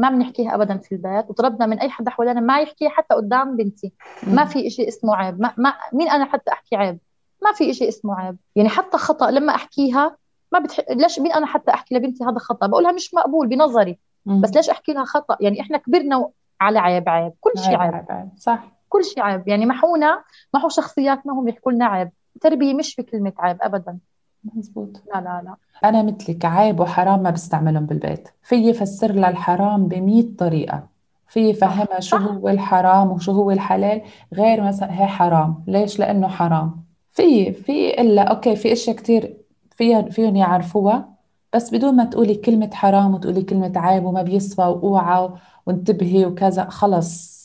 ما 0.00 0.10
بنحكيها 0.10 0.54
ابدا 0.54 0.76
في 0.78 0.92
البيت 0.92 1.30
وطلبنا 1.30 1.66
من 1.66 1.78
أي 1.78 1.90
حدا 1.90 2.10
حوالينا 2.10 2.40
ما 2.40 2.60
يحكيها 2.60 2.88
حتى 2.88 3.14
قدام 3.14 3.56
بنتي. 3.56 3.92
ما 4.22 4.44
في 4.44 4.66
إشي 4.66 4.88
اسمه 4.88 5.16
عيب. 5.16 5.40
ما, 5.40 5.54
ما 5.56 5.74
مين 5.92 6.10
أنا 6.10 6.24
حتى 6.24 6.52
أحكي 6.52 6.76
عيب؟ 6.76 6.98
ما 7.42 7.52
في 7.52 7.70
إشي 7.70 7.88
اسمه 7.88 8.20
عيب. 8.20 8.36
يعني 8.56 8.68
حتى 8.68 8.98
خطأ 8.98 9.30
لما 9.30 9.54
أحكيها 9.54 10.16
ما 10.52 10.58
بتح... 10.58 10.80
ليش 10.90 11.18
مين 11.18 11.32
أنا 11.32 11.46
حتى 11.46 11.70
أحكي 11.70 11.94
لبنتي 11.94 12.24
هذا 12.24 12.38
خطأ؟ 12.38 12.66
بقولها 12.66 12.92
مش 12.92 13.14
مقبول 13.14 13.46
بنظري. 13.46 13.98
بس 14.26 14.56
ليش 14.56 14.70
أحكي 14.70 14.92
لها 14.92 15.04
خطأ؟ 15.04 15.36
يعني 15.40 15.60
إحنا 15.60 15.78
كبرنا 15.78 16.30
على 16.60 16.78
عيب 16.78 17.08
عيب. 17.08 17.32
كل 17.40 17.52
شيء 17.56 17.76
عيب 17.76 17.94
عيب. 17.94 18.04
عيب 18.10 18.28
صح. 18.36 18.64
كل 18.88 19.04
شيء 19.04 19.22
عيب. 19.22 19.48
يعني 19.48 19.66
محونا 19.66 20.24
محو 20.54 20.68
شخصياتنا 20.68 21.32
هم 21.32 21.48
يحكوا 21.48 21.72
لنا 21.72 21.86
عيب. 21.86 22.10
تربية 22.40 22.74
مش 22.74 22.94
في 22.94 23.02
كلمة 23.02 23.32
عيب 23.38 23.58
ابدا. 23.60 23.98
مزبوط 24.44 25.02
لا 25.14 25.20
لا 25.20 25.42
لا. 25.44 25.56
أنا 25.84 26.02
مثلك 26.02 26.44
عيب 26.44 26.80
وحرام 26.80 27.22
ما 27.22 27.30
بستعملهم 27.30 27.86
بالبيت. 27.86 28.28
في 28.42 28.72
فسر 28.72 29.12
لها 29.12 29.30
الحرام 29.30 29.88
بمية 29.88 30.36
طريقة. 30.38 30.88
في 31.28 31.52
فهمها 31.52 32.00
شو 32.00 32.16
صح. 32.16 32.22
هو 32.22 32.48
الحرام 32.48 33.10
وشو 33.12 33.32
هو 33.32 33.50
الحلال 33.50 34.02
غير 34.34 34.62
مثلا 34.62 35.00
هي 35.02 35.06
حرام. 35.06 35.64
ليش؟ 35.66 35.98
لأنه 35.98 36.28
حرام. 36.28 36.84
في 37.12 37.52
في 37.52 38.00
إلا 38.00 38.22
أوكي 38.22 38.56
في 38.56 38.72
أشياء 38.72 38.96
كتير 38.96 39.36
فيها 39.76 40.02
فيهم 40.02 40.36
يعرفوها 40.36 41.14
بس 41.54 41.70
بدون 41.74 41.96
ما 41.96 42.04
تقولي 42.04 42.34
كلمة 42.34 42.70
حرام 42.74 43.14
وتقولي 43.14 43.42
كلمة 43.42 43.72
عيب 43.76 44.04
وما 44.04 44.22
بيسوى 44.22 44.66
وأوعى 44.66 45.30
وانتبهي 45.66 46.26
وكذا 46.26 46.64
خلص 46.70 47.40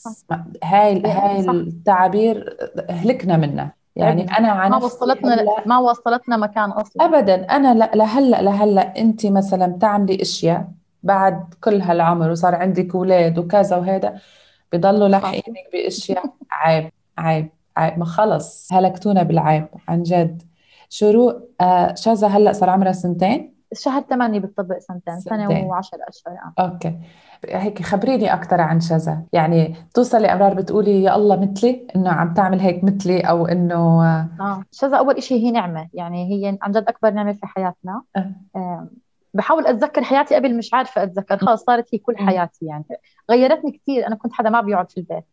هاي 0.63 1.01
هاي 1.05 1.43
صح. 1.43 1.49
التعابير 1.49 2.57
هلكنا 2.89 3.37
منها 3.37 3.75
يعني 3.95 4.37
أنا 4.37 4.49
عن 4.49 4.71
ما 4.71 4.77
وصلتنا 4.77 5.45
ما 5.65 5.77
وصلتنا 5.77 6.37
مكان 6.37 6.69
أصلا. 6.71 7.05
ابدا 7.05 7.35
أنا 7.45 7.73
لهلا 7.95 8.41
لهلا 8.41 8.97
أنت 8.97 9.25
مثلا 9.25 9.67
بتعملي 9.67 10.21
أشياء 10.21 10.67
بعد 11.03 11.53
كل 11.63 11.81
هالعمر 11.81 12.31
وصار 12.31 12.55
عندك 12.55 12.95
أولاد 12.95 13.39
وكذا 13.39 13.75
وهذا 13.77 14.19
بضلوا 14.73 15.07
لاحقينك 15.07 15.69
بأشياء 15.73 16.25
عيب 16.51 16.91
عيب 17.17 17.49
عيب. 17.77 17.99
ما 17.99 18.05
خلص 18.05 18.73
هلكتونا 18.73 19.23
بالعيب 19.23 19.67
عن 19.87 20.03
جد. 20.03 20.43
شروق 20.89 21.35
آه 21.61 21.93
شذا 21.95 22.27
هلأ 22.27 22.53
صار 22.53 22.69
عمرها 22.69 22.91
سنتين؟ 22.91 23.54
شهر 23.75 24.01
8 24.01 24.39
بالطبق 24.39 24.77
سنتين 24.77 25.19
سنتين. 25.19 25.71
و10 25.71 25.89
أشهر 26.07 26.33
آه. 26.33 26.63
أوكي. 26.63 26.99
هيك 27.49 27.81
خبريني 27.81 28.33
أكثر 28.33 28.61
عن 28.61 28.79
شذا. 28.79 29.23
يعني 29.33 29.75
توصلي 29.93 30.33
أمرار 30.33 30.53
بتقولي 30.53 31.03
يا 31.03 31.15
الله 31.15 31.39
مثلي 31.39 31.87
إنه 31.95 32.09
عم 32.09 32.33
تعمل 32.33 32.59
هيك 32.59 32.83
مثلي 32.83 33.19
أو 33.21 33.45
إنه 33.45 34.03
آه، 34.05 34.27
آه 34.39 34.63
شذا 34.71 34.97
أول 34.97 35.23
شيء 35.23 35.45
هي 35.45 35.51
نعمة. 35.51 35.87
يعني 35.93 36.31
هي 36.31 36.57
عن 36.61 36.71
جد 36.71 36.85
أكبر 36.87 37.09
نعمة 37.09 37.33
في 37.33 37.45
حياتنا. 37.45 38.01
آه. 38.15 38.31
آه. 38.55 38.87
بحاول 39.33 39.67
أتذكر 39.67 40.03
حياتي 40.03 40.35
قبل 40.35 40.57
مش 40.57 40.73
عارفة 40.73 41.03
أتذكر. 41.03 41.37
خلص 41.37 41.63
صارت 41.63 41.85
هي 41.93 41.99
كل 41.99 42.15
مم. 42.19 42.27
حياتي 42.27 42.65
يعني. 42.65 42.85
غيرتني 43.31 43.71
كثير 43.71 44.07
أنا 44.07 44.15
كنت 44.15 44.33
حدا 44.33 44.49
ما 44.49 44.61
بيقعد 44.61 44.91
في 44.91 44.97
البيت. 44.97 45.23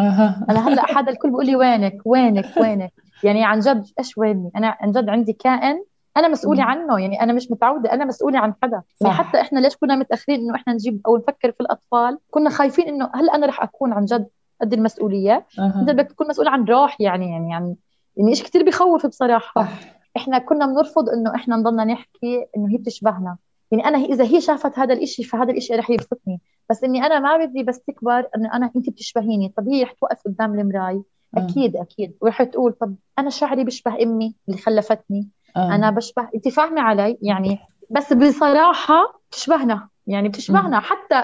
أنا 0.00 0.68
هلأ 0.68 0.82
حدا 0.86 1.12
الكل 1.12 1.28
بيقول 1.28 1.46
لي 1.46 1.56
وينك 1.56 1.98
وينك 2.04 2.56
وينك؟ 2.56 2.92
يعني 3.24 3.44
عن 3.44 3.60
جد 3.60 3.86
إيش 3.98 4.18
ويني؟ 4.18 4.50
أنا 4.56 4.76
عن 4.80 4.90
جد 4.92 5.08
عندي 5.08 5.32
كائن 5.32 5.84
أنا 6.16 6.28
مسؤولة. 6.28 6.62
عنه 6.62 7.00
يعني 7.00 7.22
أنا 7.22 7.32
مش 7.32 7.50
متعودة 7.50 7.92
أنا 7.92 8.04
مسؤولة 8.04 8.38
عن 8.38 8.54
حدا. 8.62 8.82
يعني. 9.00 9.14
حتى 9.14 9.40
إحنا 9.40 9.60
ليش 9.60 9.76
كنا 9.76 9.96
متأخرين 9.96 10.40
إنه 10.40 10.54
إحنا 10.54 10.72
نجيب 10.72 11.00
أو 11.06 11.16
نفكر 11.16 11.52
في 11.52 11.60
الأطفال؟ 11.60 12.18
كنا 12.30 12.50
خايفين 12.50 12.88
إنه 12.88 13.10
هل 13.14 13.30
أنا 13.30 13.46
رح 13.46 13.62
أكون 13.62 13.92
عن 13.92 14.04
جد 14.04 14.26
قد 14.60 14.72
المسؤولية؟ 14.72 15.46
أها. 15.58 15.80
انت 15.80 15.90
بدك 15.90 16.08
تكون 16.10 16.28
مسؤول 16.28 16.48
عن 16.48 16.64
روح 16.64 17.00
يعني 17.00 17.30
يعني 17.30 17.50
يعني 17.50 17.76
يعني 18.16 18.30
إيش 18.30 18.42
كثير 18.42 18.64
بخوف 18.64 19.06
بصراحة. 19.06 19.62
صح. 19.62 19.96
إحنا 20.16 20.38
كنا 20.38 20.66
بنرفض 20.66 21.08
إنه 21.08 21.34
إحنا 21.34 21.56
نضلنا 21.56 21.84
نحكي 21.84 22.46
إنه 22.56 22.70
هي 22.70 22.76
بتشبهنا. 22.76 23.36
يعني 23.70 23.86
أنا 23.86 23.98
إذا 23.98 24.24
هي 24.24 24.40
شافت 24.40 24.78
هذا 24.78 24.94
الإشي 24.94 25.24
فهذا 25.24 25.50
الإشي 25.50 25.74
رح 25.74 25.90
يبسطني. 25.90 26.40
بس 26.70 26.84
إني 26.84 27.06
أنا 27.06 27.18
ما 27.18 27.44
بدي 27.44 27.62
بس 27.62 27.80
تكبر 27.80 28.28
إنه 28.36 28.54
أنا 28.54 28.70
انت 28.76 28.90
بتشبهيني. 28.90 29.52
طب 29.56 29.68
هي 29.68 29.82
رح 29.82 29.92
توقف 29.92 30.22
قدام 30.26 30.60
المراي. 30.60 31.02
أكيد 31.36 31.76
أكيد. 31.76 32.16
ورح 32.20 32.42
تقول 32.42 32.72
طب 32.72 32.94
أنا 33.18 33.30
شعري 33.30 33.64
بشبه 33.64 34.02
أمي 34.02 34.34
اللي 34.48 34.60
خلفتني. 34.60 35.28
آه. 35.56 35.74
أنا 35.74 35.90
بشبه 35.90 36.28
أنت 36.34 36.48
فاهمة 36.48 36.80
علي؟ 36.80 37.18
يعني 37.22 37.58
بس 37.90 38.12
بصراحة 38.12 39.20
بتشبهنا. 39.30 39.88
يعني 40.06 40.28
بتشبهنا. 40.28 40.80
حتى 40.80 41.22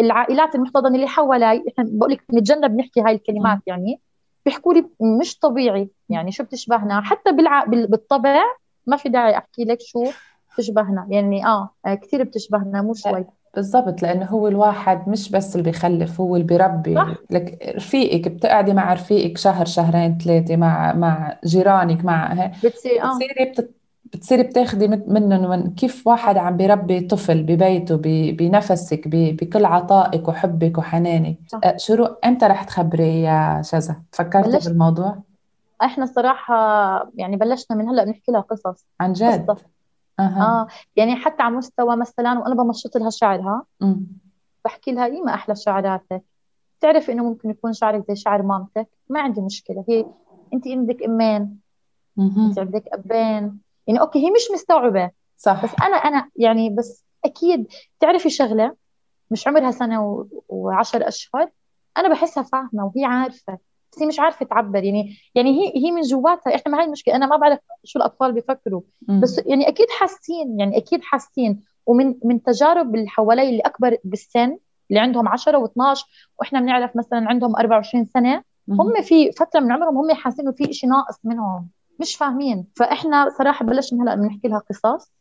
العائلات 0.00 0.54
المحتضنة 0.54 0.94
اللي 0.94 1.06
حوالي 1.08 1.46
إحنا 1.46 1.84
بقول 1.88 2.12
لك 2.12 2.24
نتجنب 2.34 2.76
نحكي 2.76 3.00
هاي 3.00 3.14
الكلمات 3.14 3.58
يعني. 3.66 4.00
بيحكوا 4.46 4.74
لي 4.74 4.86
مش 5.20 5.38
طبيعي. 5.38 5.88
يعني 6.08 6.32
شو 6.32 6.44
بتشبهنا؟ 6.44 7.00
حتى 7.00 7.32
بالع... 7.32 7.64
بال- 7.64 7.86
بالطبع 7.86 8.40
ما 8.86 8.96
في 8.96 9.08
داعي 9.08 9.38
أحكي 9.38 9.64
لك 9.64 9.78
شو 9.80 10.04
بتشبهنا. 10.54 11.06
يعني 11.10 11.46
آه 11.46 11.70
كثير 11.86 12.22
بتشبهنا 12.22 12.82
مو 12.82 12.94
شوي. 12.94 13.24
بالضبط 13.54 14.02
لأنه 14.02 14.26
هو 14.26 14.48
الواحد 14.48 15.08
مش 15.08 15.30
بس 15.30 15.56
اللي 15.56 15.70
بيخلف 15.70 16.20
هو 16.20 16.36
اللي 16.36 16.46
بيربي 16.46 16.94
صح. 16.94 17.08
لك 17.30 17.58
رفيقك 17.76 18.28
بتقعدي 18.28 18.72
مع 18.74 18.92
رفيقك 18.92 19.38
شهر 19.38 19.64
شهرين 19.66 20.18
ثلاثة 20.18 20.56
مع 20.56 20.92
مع 20.92 21.38
جيرانك 21.44 22.04
مع 22.04 22.32
هيك 22.32 22.50
بتصير 22.64 23.02
آه 23.02 23.14
بتصيري 23.18 23.44
بت... 23.50 23.74
بتصيري 24.14 24.42
بتاخدي 24.42 24.88
من- 24.88 25.02
منهم 25.12 25.50
من 25.50 25.74
كيف 25.74 26.06
واحد 26.06 26.36
عم 26.36 26.56
بيربي 26.56 27.00
طفل 27.00 27.42
ببيته. 27.42 27.96
بنفسك 28.32 29.08
ب... 29.08 29.10
بكل 29.36 29.64
عطائك 29.64 30.28
وحبك 30.28 30.78
وحنانك 30.78 31.36
صح. 31.48 31.60
أه، 31.64 31.76
شروق 31.76 32.26
إمتى 32.26 32.46
رح 32.46 32.64
تخبري 32.64 33.22
يا 33.22 33.62
شذا 33.64 34.02
فكرتي 34.12 34.48
بلشت. 34.50 34.68
بالموضوع 34.68 35.18
إحنا 35.82 36.06
صراحة 36.06 36.54
يعني 37.14 37.36
بلشنا 37.36 37.76
من 37.76 37.88
هلأ 37.88 38.04
بنحكي 38.04 38.32
لها 38.32 38.40
قصص 38.40 38.86
عن 39.00 39.12
جد 39.12 39.46
قصة. 39.50 39.66
أها. 40.20 40.42
آه 40.42 40.66
يعني 40.96 41.16
حتى 41.16 41.42
على 41.42 41.54
مستوى 41.54 41.96
مثلا 41.96 42.38
وأنا 42.38 42.54
بمشط 42.54 42.96
لها 42.96 43.10
شعرها. 43.10 43.64
بحكي 44.64 44.92
لها 44.92 45.06
إيه 45.06 45.22
ما 45.22 45.34
أحلى 45.34 45.56
شعراتك؟ 45.56 46.22
بتعرفي 46.78 47.12
إنه 47.12 47.24
ممكن 47.24 47.50
يكون 47.50 47.72
شعرك 47.72 48.04
زي 48.08 48.16
شعر 48.16 48.42
مامتك؟ 48.42 48.88
ما 49.08 49.20
عندي 49.20 49.40
مشكلة. 49.40 49.84
هي 49.88 50.04
انت 50.54 50.68
عندك 50.68 51.02
أمين. 51.02 51.60
انت 52.46 52.58
عندك 52.58 52.84
أبين. 52.92 53.60
يعني 53.86 54.00
أوكي 54.00 54.18
هي 54.26 54.30
مش 54.30 54.42
مستوعبة. 54.54 55.10
صح. 55.36 55.64
بس 55.64 55.70
أنا 55.82 55.96
أنا 55.96 56.30
يعني 56.36 56.70
بس 56.70 57.04
أكيد 57.24 57.66
تعرفي 58.00 58.30
شغلة 58.30 58.76
مش 59.30 59.48
عمرها 59.48 59.70
سنة 59.70 60.06
و- 60.06 60.26
وعشر 60.48 61.08
أشهر 61.08 61.50
أنا 61.96 62.08
بحسها 62.08 62.42
فاهمة 62.42 62.84
وهي 62.94 63.04
عارفة. 63.04 63.58
بس 63.92 64.02
هي 64.02 64.06
مش 64.06 64.20
عارفة 64.20 64.46
تعبر 64.46 64.84
يعني 64.84 65.16
يعني 65.34 65.50
هي 65.50 65.72
هي 65.76 65.90
من 65.90 66.00
جواتها. 66.00 66.54
إحنا 66.54 66.72
ما 66.72 66.80
هي 66.80 66.86
المشكلة. 66.86 67.16
أنا 67.16 67.26
ما 67.26 67.36
بعرف 67.36 67.58
شو 67.84 67.98
الأطفال 67.98 68.32
بيفكروا. 68.32 68.80
بس 69.22 69.40
يعني 69.46 69.68
أكيد 69.68 69.86
حاسين 69.90 70.60
يعني 70.60 70.76
أكيد 70.76 71.02
حاسين. 71.02 71.60
ومن 71.86 72.14
من 72.24 72.42
تجارب 72.42 72.94
اللي 72.94 73.08
حوالي 73.08 73.48
اللي 73.48 73.60
أكبر 73.60 73.96
بالسن 74.04 74.58
اللي 74.90 75.00
عندهم 75.00 75.28
10 75.28 75.66
و12 75.66 76.04
وإحنا 76.38 76.60
بنعرف 76.60 76.96
مثلا 76.96 77.28
عندهم 77.28 77.56
24 77.56 78.04
سنة. 78.04 78.42
هم 78.68 79.02
في 79.02 79.32
فترة 79.32 79.60
من 79.60 79.72
عمرهم 79.72 79.98
هم 79.98 80.12
حاسين 80.14 80.44
إنه 80.44 80.56
في 80.56 80.72
شيء 80.72 80.90
ناقص 80.90 81.18
منهم. 81.24 81.68
مش 82.00 82.16
فاهمين. 82.16 82.66
فإحنا 82.76 83.28
صراحة 83.38 83.64
بلشنا 83.64 84.02
هلأ 84.02 84.14
بنحكي 84.14 84.48
لها 84.48 84.58
قصص. 84.58 85.12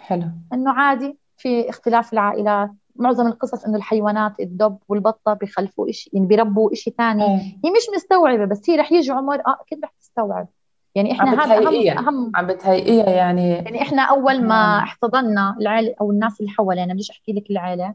حلو. 0.00 0.26
إنه 0.52 0.70
عادي 0.70 1.18
في 1.36 1.70
اختلاف 1.70 2.12
العائلات 2.12 2.70
معظم 2.98 3.26
القصص 3.26 3.64
إنه 3.64 3.76
الحيوانات 3.76 4.40
الدب 4.40 4.78
والبطة 4.88 5.32
بيخلفوا 5.32 5.90
شيء 5.90 6.14
يعني 6.14 6.26
بيربوا 6.26 6.74
شيء 6.74 6.94
ثاني 6.98 7.24
إيه. 7.24 7.40
هي 7.40 7.70
مش 7.70 7.86
مستوعبة 7.96 8.44
بس 8.44 8.70
هي 8.70 8.76
رح 8.76 8.92
يجي 8.92 9.12
عمر 9.12 9.34
آه 9.34 9.56
أكيد 9.60 9.84
رح 9.84 9.92
تستوعب 10.00 10.48
يعني 10.94 11.12
عم 11.12 11.28
إحنا 11.28 11.44
هذا. 11.44 11.68
اهم 11.68 11.98
اهم 11.98 12.32
عم 12.34 12.46
بتهيئيها 12.46 13.10
يعني 13.10 13.50
يعني 13.50 13.82
إحنا 13.82 14.02
أول 14.02 14.42
ما 14.44 14.76
مم. 14.78 14.82
احتضنا 14.82 15.56
العائلة 15.60 15.94
أو 16.00 16.10
الناس 16.10 16.40
اللي 16.40 16.50
حوالينا 16.50 16.94
بديش 16.94 17.10
أحكي 17.10 17.32
لك 17.32 17.50
العائلة 17.50 17.94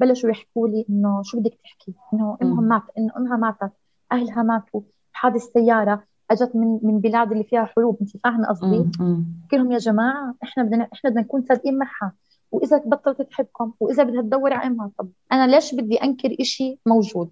بلشوا 0.00 0.30
يحكوا 0.30 0.68
لي 0.68 0.86
إنه 0.90 1.22
شو 1.22 1.40
بدك 1.40 1.58
تحكي 1.64 1.94
إنه 2.14 2.38
امهم. 2.42 2.64
مات 2.64 2.82
إنه 2.98 3.12
أمها 3.16 3.36
ماتت 3.36 3.72
أهلها 4.12 4.42
ماتوا 4.42 4.80
حادث 5.12 5.42
سياره 5.42 6.02
أجت 6.30 6.50
من 6.56 6.78
من 6.82 7.00
بلاد 7.00 7.32
اللي 7.32 7.44
فيها 7.44 7.64
حروب 7.64 7.98
أنت 8.00 8.16
فاهمة 8.24 8.46
قصدي. 8.48 8.76
قلت 8.78 9.52
لهم 9.52 9.72
يا 9.72 9.78
جماعة 9.78 10.34
إحنا 10.42 10.62
بدنا 10.62 10.88
إحنا 10.92 11.10
بدنا 11.10 11.22
نكون 11.22 11.42
صادقين 11.48 11.78
معها 11.78 12.12
وإذا 12.52 12.82
بطلت 12.86 13.22
تحبكم 13.22 13.72
وإذا 13.80 14.02
بدها 14.02 14.22
تدور 14.22 14.52
على 14.52 14.66
امها 14.66 14.90
طب 14.98 15.08
أنا 15.32 15.46
ليش 15.46 15.74
بدي 15.74 15.96
أنكر 15.96 16.36
إشي 16.40 16.78
موجود؟ 16.86 17.30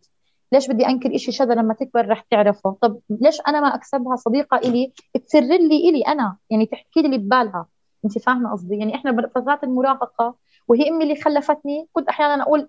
ليش 0.52 0.68
بدي 0.68 0.86
أنكر 0.86 1.14
إشي 1.14 1.32
شذا 1.32 1.54
لما 1.54 1.74
تكبر 1.74 2.08
رح 2.08 2.20
تعرفه؟ 2.20 2.76
طب 2.80 2.98
ليش 3.10 3.40
أنا 3.48 3.60
ما 3.60 3.74
أكسبها 3.74 4.16
صديقة 4.16 4.56
إلي؟ 4.56 4.92
تسرر 5.26 5.58
لي 5.58 5.88
إلي 5.88 6.02
أنا 6.02 6.36
يعني 6.50 6.66
تحكي 6.66 7.00
لي 7.02 7.06
اللي 7.06 7.18
ببالها. 7.18 7.66
أنت 8.04 8.18
فاهمة 8.18 8.52
قصدي؟ 8.52 8.76
يعني 8.76 8.94
إحنا 8.94 9.10
بفترات 9.10 9.64
المراهقة 9.64 10.34
وهي 10.68 10.88
أمي 10.90 11.04
اللي 11.04 11.16
خلفتني 11.16 11.86
كنت 11.92 12.08
أحيانا 12.08 12.42
أقول 12.42 12.68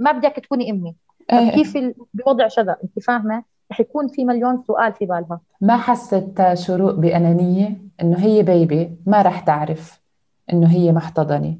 ما 0.00 0.10
إياك 0.10 0.36
تكوني 0.36 0.70
أمي. 0.70 0.94
طب 1.28 1.36
إيه. 1.36 1.50
كيف 1.50 1.78
بوضع 2.14 2.48
شذا؟ 2.48 2.76
أنت 2.84 3.04
فاهمة؟ 3.04 3.42
رح 3.72 3.80
يكون 3.80 4.08
في 4.08 4.24
مليون 4.24 4.62
سؤال 4.66 4.92
في 4.92 5.06
بالها. 5.06 5.40
ما 5.60 5.76
حست 5.76 6.54
شروق 6.54 6.94
بأنانية؟ 6.94 7.76
إنه 8.02 8.18
هي 8.18 8.42
بيبي 8.42 8.96
ما 9.06 9.22
رح 9.22 9.40
تعرف 9.40 10.00
إنه 10.52 10.66
هي 10.70 10.92
محتضنة. 10.92 11.56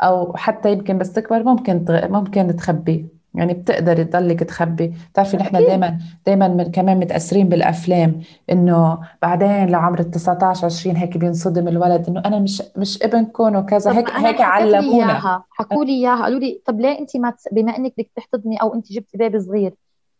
أو 0.00 0.36
حتى 0.36 0.72
يمكن 0.72 0.98
بس 0.98 1.12
تكبر 1.12 1.42
ممكن 1.42 1.84
تغ... 1.84 2.08
ممكن 2.08 2.56
تخبي. 2.56 3.06
يعني 3.34 3.54
بتقدري 3.54 4.04
تضلك 4.04 4.40
تخبي. 4.40 4.94
بتعرفي 5.12 5.36
نحن. 5.36 5.52
دائما 5.52 5.98
دائما 6.26 6.48
من 6.48 6.70
كمان 6.70 6.98
متأثرين 6.98 7.48
بالأفلام 7.48 8.20
إنه 8.52 8.98
بعدين 9.22 9.66
لعمر 9.66 10.00
ال 10.00 10.10
19 10.10 10.64
20 10.66 10.96
هيك 10.96 11.16
بينصدم 11.16 11.68
الولد 11.68 12.08
إنه 12.08 12.22
أنا 12.26 12.38
مش 12.38 12.62
مش 12.76 13.02
ابنكم 13.02 13.56
وكذا 13.56 13.92
هيك 13.92 14.10
هيك 14.10 14.40
علمونا. 14.40 15.12
إياها 15.12 15.44
حكوا 15.50 15.84
لي 15.84 15.92
إياها 15.92 16.22
قالوا 16.22 16.40
لي 16.40 16.60
طب 16.66 16.80
ليه 16.80 16.98
انت 16.98 17.16
ما 17.16 17.30
تس... 17.30 17.48
بما 17.52 17.76
إنك 17.76 17.92
بدك 17.98 18.10
تحتضني 18.16 18.56
أو 18.62 18.74
انت 18.74 18.92
جبتي 18.92 19.18
بيبي 19.18 19.40
صغير 19.40 19.74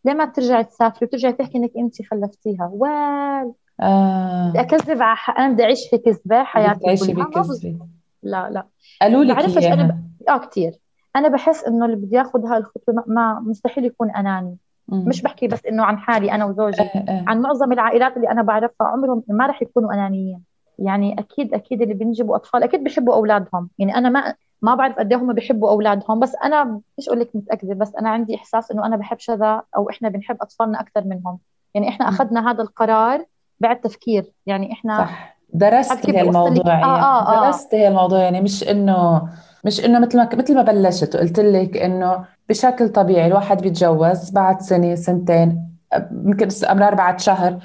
ليه 0.04 0.14
ما 0.14 0.24
ترجعي 0.24 0.64
تسافري؟ 0.64 1.06
وترجعي 1.06 1.32
تحكي 1.32 1.58
إنك 1.58 1.70
انت 1.78 1.94
خلفتيها. 2.10 2.70
وال 2.72 3.52
آه. 3.80 4.48
بدي 4.50 4.60
أكذب 4.60 5.02
على. 5.02 5.18
أنا 5.38 5.52
بدي 5.52 5.62
أعيش 5.64 5.88
في 5.90 5.98
كذبة 5.98 6.44
حياتي 6.44 6.96
كلها. 6.96 7.24
بكذبة 7.24 7.78
لا 8.24 8.50
لا. 8.50 8.66
قالوا 9.02 9.24
لك 9.24 9.36
بعرفش 9.36 9.66
أنا 9.66 9.82
ب... 9.82 10.28
آه 10.28 10.38
كثير 10.38 10.72
أنا 11.16 11.28
بحس 11.28 11.64
إنه 11.64 11.84
اللي 11.84 11.96
بده 11.96 12.18
ياخذ 12.18 12.46
هاي 12.46 12.58
الخطوة 12.58 12.94
ما... 12.94 13.04
ما 13.06 13.40
مستحيل 13.40 13.84
يكون 13.84 14.10
أناني. 14.10 14.56
مم. 14.88 15.08
مش 15.08 15.22
بحكي 15.22 15.48
بس 15.48 15.66
إنه 15.66 15.84
عن 15.84 15.98
حالي 15.98 16.32
أنا 16.32 16.44
وزوجي. 16.44 16.82
آه 16.82 17.04
آه. 17.08 17.24
عن 17.26 17.40
معظم 17.40 17.72
العائلات 17.72 18.16
اللي 18.16 18.30
أنا 18.30 18.42
بعرفها 18.42 18.86
عمرهم 18.86 19.22
ما 19.28 19.46
رح 19.46 19.62
يكونوا 19.62 19.94
أنانيين. 19.94 20.42
يعني 20.78 21.18
أكيد 21.18 21.54
أكيد 21.54 21.82
اللي 21.82 21.94
بينجبوا 21.94 22.36
أطفال 22.36 22.62
أكيد 22.62 22.84
بيحبوا 22.84 23.14
أولادهم. 23.14 23.70
يعني 23.78 23.96
أنا 23.96 24.08
ما 24.08 24.34
ما 24.62 24.74
بعرف 24.74 24.96
قد 24.98 25.12
إيه 25.12 25.18
هم 25.18 25.32
بيحبوا 25.32 25.70
أولادهم 25.70 26.20
بس 26.20 26.34
أنا 26.44 26.80
مش 26.98 27.08
أقول 27.08 27.20
لك 27.20 27.30
متأكدة 27.34 27.74
بس 27.74 27.94
أنا 27.94 28.10
عندي 28.10 28.34
إحساس 28.34 28.70
إنه 28.70 28.86
أنا 28.86 28.96
بحب 28.96 29.18
شذا 29.18 29.62
أو 29.76 29.90
إحنا 29.90 30.08
بنحب 30.08 30.36
أطفالنا 30.40 30.80
أكثر 30.80 31.04
منهم. 31.04 31.38
يعني 31.74 31.88
إحنا. 31.88 32.08
أخذنا 32.08 32.50
هذا 32.50 32.62
القرار 32.62 33.24
بعد 33.60 33.80
تفكير. 33.80 34.32
يعني 34.46 34.72
إحنا 34.72 34.98
صح. 34.98 35.33
درست 35.54 36.10
هي 36.10 36.12
لك؟ 36.12 36.28
الموضوع 36.28 36.64
آه، 36.66 36.78
يعني 36.78 36.84
آه، 36.84 37.44
آه. 37.44 37.46
درست 37.46 37.74
هي 37.74 37.88
الموضوع 37.88 38.18
يعني 38.18 38.40
مش 38.40 38.68
إنه 38.68 39.28
مش 39.64 39.84
إنه 39.84 39.98
مثل 39.98 40.18
ما 40.18 40.28
مثل 40.34 40.54
ما 40.54 40.62
بلشت 40.62 41.14
وقلت 41.14 41.40
لك 41.40 41.76
إنه 41.76 42.24
بشكل 42.48 42.88
طبيعي 42.88 43.26
الواحد 43.26 43.62
بيتجوز 43.62 44.30
بعد 44.30 44.60
سنة 44.60 44.94
سنتين 44.94 45.74
يمكن 46.12 46.48
امرار 46.70 46.94
بعد 46.94 47.20
شهر 47.20 47.58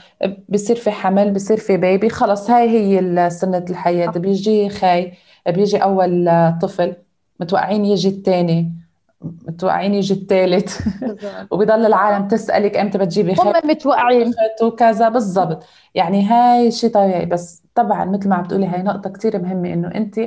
بصير 0.50 0.76
في 0.76 0.92
حمل 0.92 1.34
بصير 1.34 1.58
في 1.58 1.78
بيبي 1.78 2.10
خلص 2.10 2.50
هاي 2.50 2.70
هي 2.70 3.30
سنة 3.30 3.66
الحياة 3.70 4.08
صح. 4.08 4.18
بيجي 4.18 4.70
خي 4.70 5.12
بيجي 5.48 5.78
أول 5.78 6.32
طفل 6.62 6.96
متوقعين 7.40 7.86
يجي 7.86 8.10
الثاني 8.10 8.74
متوقعين 9.22 9.94
يجي 9.94 10.14
الثالث 10.14 10.88
وبيضل 11.52 11.86
العالم 11.86 12.28
تسألك 12.28 12.78
إمتى 12.78 12.98
بتجيبي 12.98 13.36
خي 13.36 13.50
هم 13.50 13.54
متوقعين 13.70 14.34
وكذا 14.62 15.10
بالضبط 15.10 15.64
يعني 15.96 16.26
هاي 16.26 16.72
شيء 16.72 16.90
طبيعي 16.90 17.26
بس 17.26 17.64
طبعا 17.84 18.06
مثل 18.06 18.30
ما 18.30 18.36
عم 18.36 18.44
بتقولي 18.44 18.68
هاي 18.68 18.84
نقطة 18.84 19.10
كتير 19.10 19.42
مهمة 19.42 19.74
إنه 19.74 19.88
انت 19.96 20.20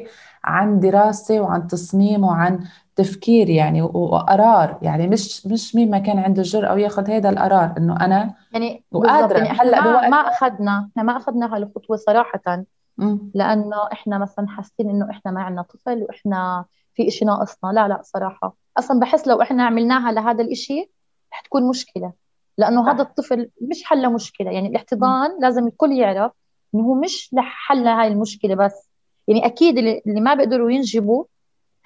عن 0.45 0.81
دراسة 0.81 1.41
وعن 1.41 1.67
تصميم 1.67 2.25
وعن 2.25 2.65
تفكير 2.97 3.51
يعني 3.51 3.83
وقرار 3.83 4.79
يعني 4.83 5.07
مش 5.07 5.47
مش 5.47 5.75
مين 5.75 5.91
ما 5.91 5.99
كان 5.99 6.19
عنده 6.19 6.43
الجرأة 6.43 6.75
وياخذ 6.75 7.11
هذا 7.11 7.29
القرار 7.31 7.75
إنه 7.79 7.97
أنا 8.01 8.35
يعني 8.53 8.85
وقادرة. 8.93 9.38
يعني 9.38 9.49
هلأ 9.61 9.81
ما, 9.85 9.93
بوقت- 9.93 10.09
ما 10.11 10.17
اخذنا 10.17 10.88
إحنا 10.91 11.03
ما 11.03 11.17
أخذنا 11.17 11.57
هالخطوة 11.57 11.97
صراحة 11.97 12.65
مم. 12.99 13.31
لأنه 13.35 13.77
إحنا 13.93 14.19
مثلا 14.19 14.49
حاسين 14.49 14.91
إنه 14.91 15.11
إحنا 15.11 15.33
ما 15.33 15.43
عندنا 15.43 15.62
طفل 15.62 16.03
وإحنا 16.03 16.65
في 16.95 17.09
إشي 17.09 17.25
ناقصنا 17.25 17.71
لا 17.73 17.88
لا 17.88 18.01
صراحة 18.03 18.57
أصلا 18.79 19.01
بحس 19.01 19.29
لو 19.29 19.43
إحنا 19.43 19.65
عملناها 19.65 20.12
لهذا 20.12 20.45
الإشي 20.45 20.91
رح 21.33 21.41
تكون 21.41 21.69
مشكلة 21.69 22.12
لأنه 22.59 22.83
صح. 22.87 22.88
هذا 22.93 23.03
الطفل 23.03 23.51
مش 23.71 23.85
حل 23.85 24.12
مشكله 24.12 24.51
يعني 24.51 24.69
الاحتضان 24.69 25.31
لازم 25.41 25.67
الكل 25.67 25.93
يعرف 25.93 26.33
إنه 26.74 26.82
هو 26.85 26.94
مش 26.94 27.30
لحل 27.32 27.87
هاي 27.87 28.08
المشكلة 28.08 28.54
بس. 28.54 28.88
يعني 29.28 29.46
أكيد 29.46 29.78
اللي, 29.78 30.02
ما 30.06 30.35
بيقدروا 30.35 30.70
ينجبوا 30.70 31.24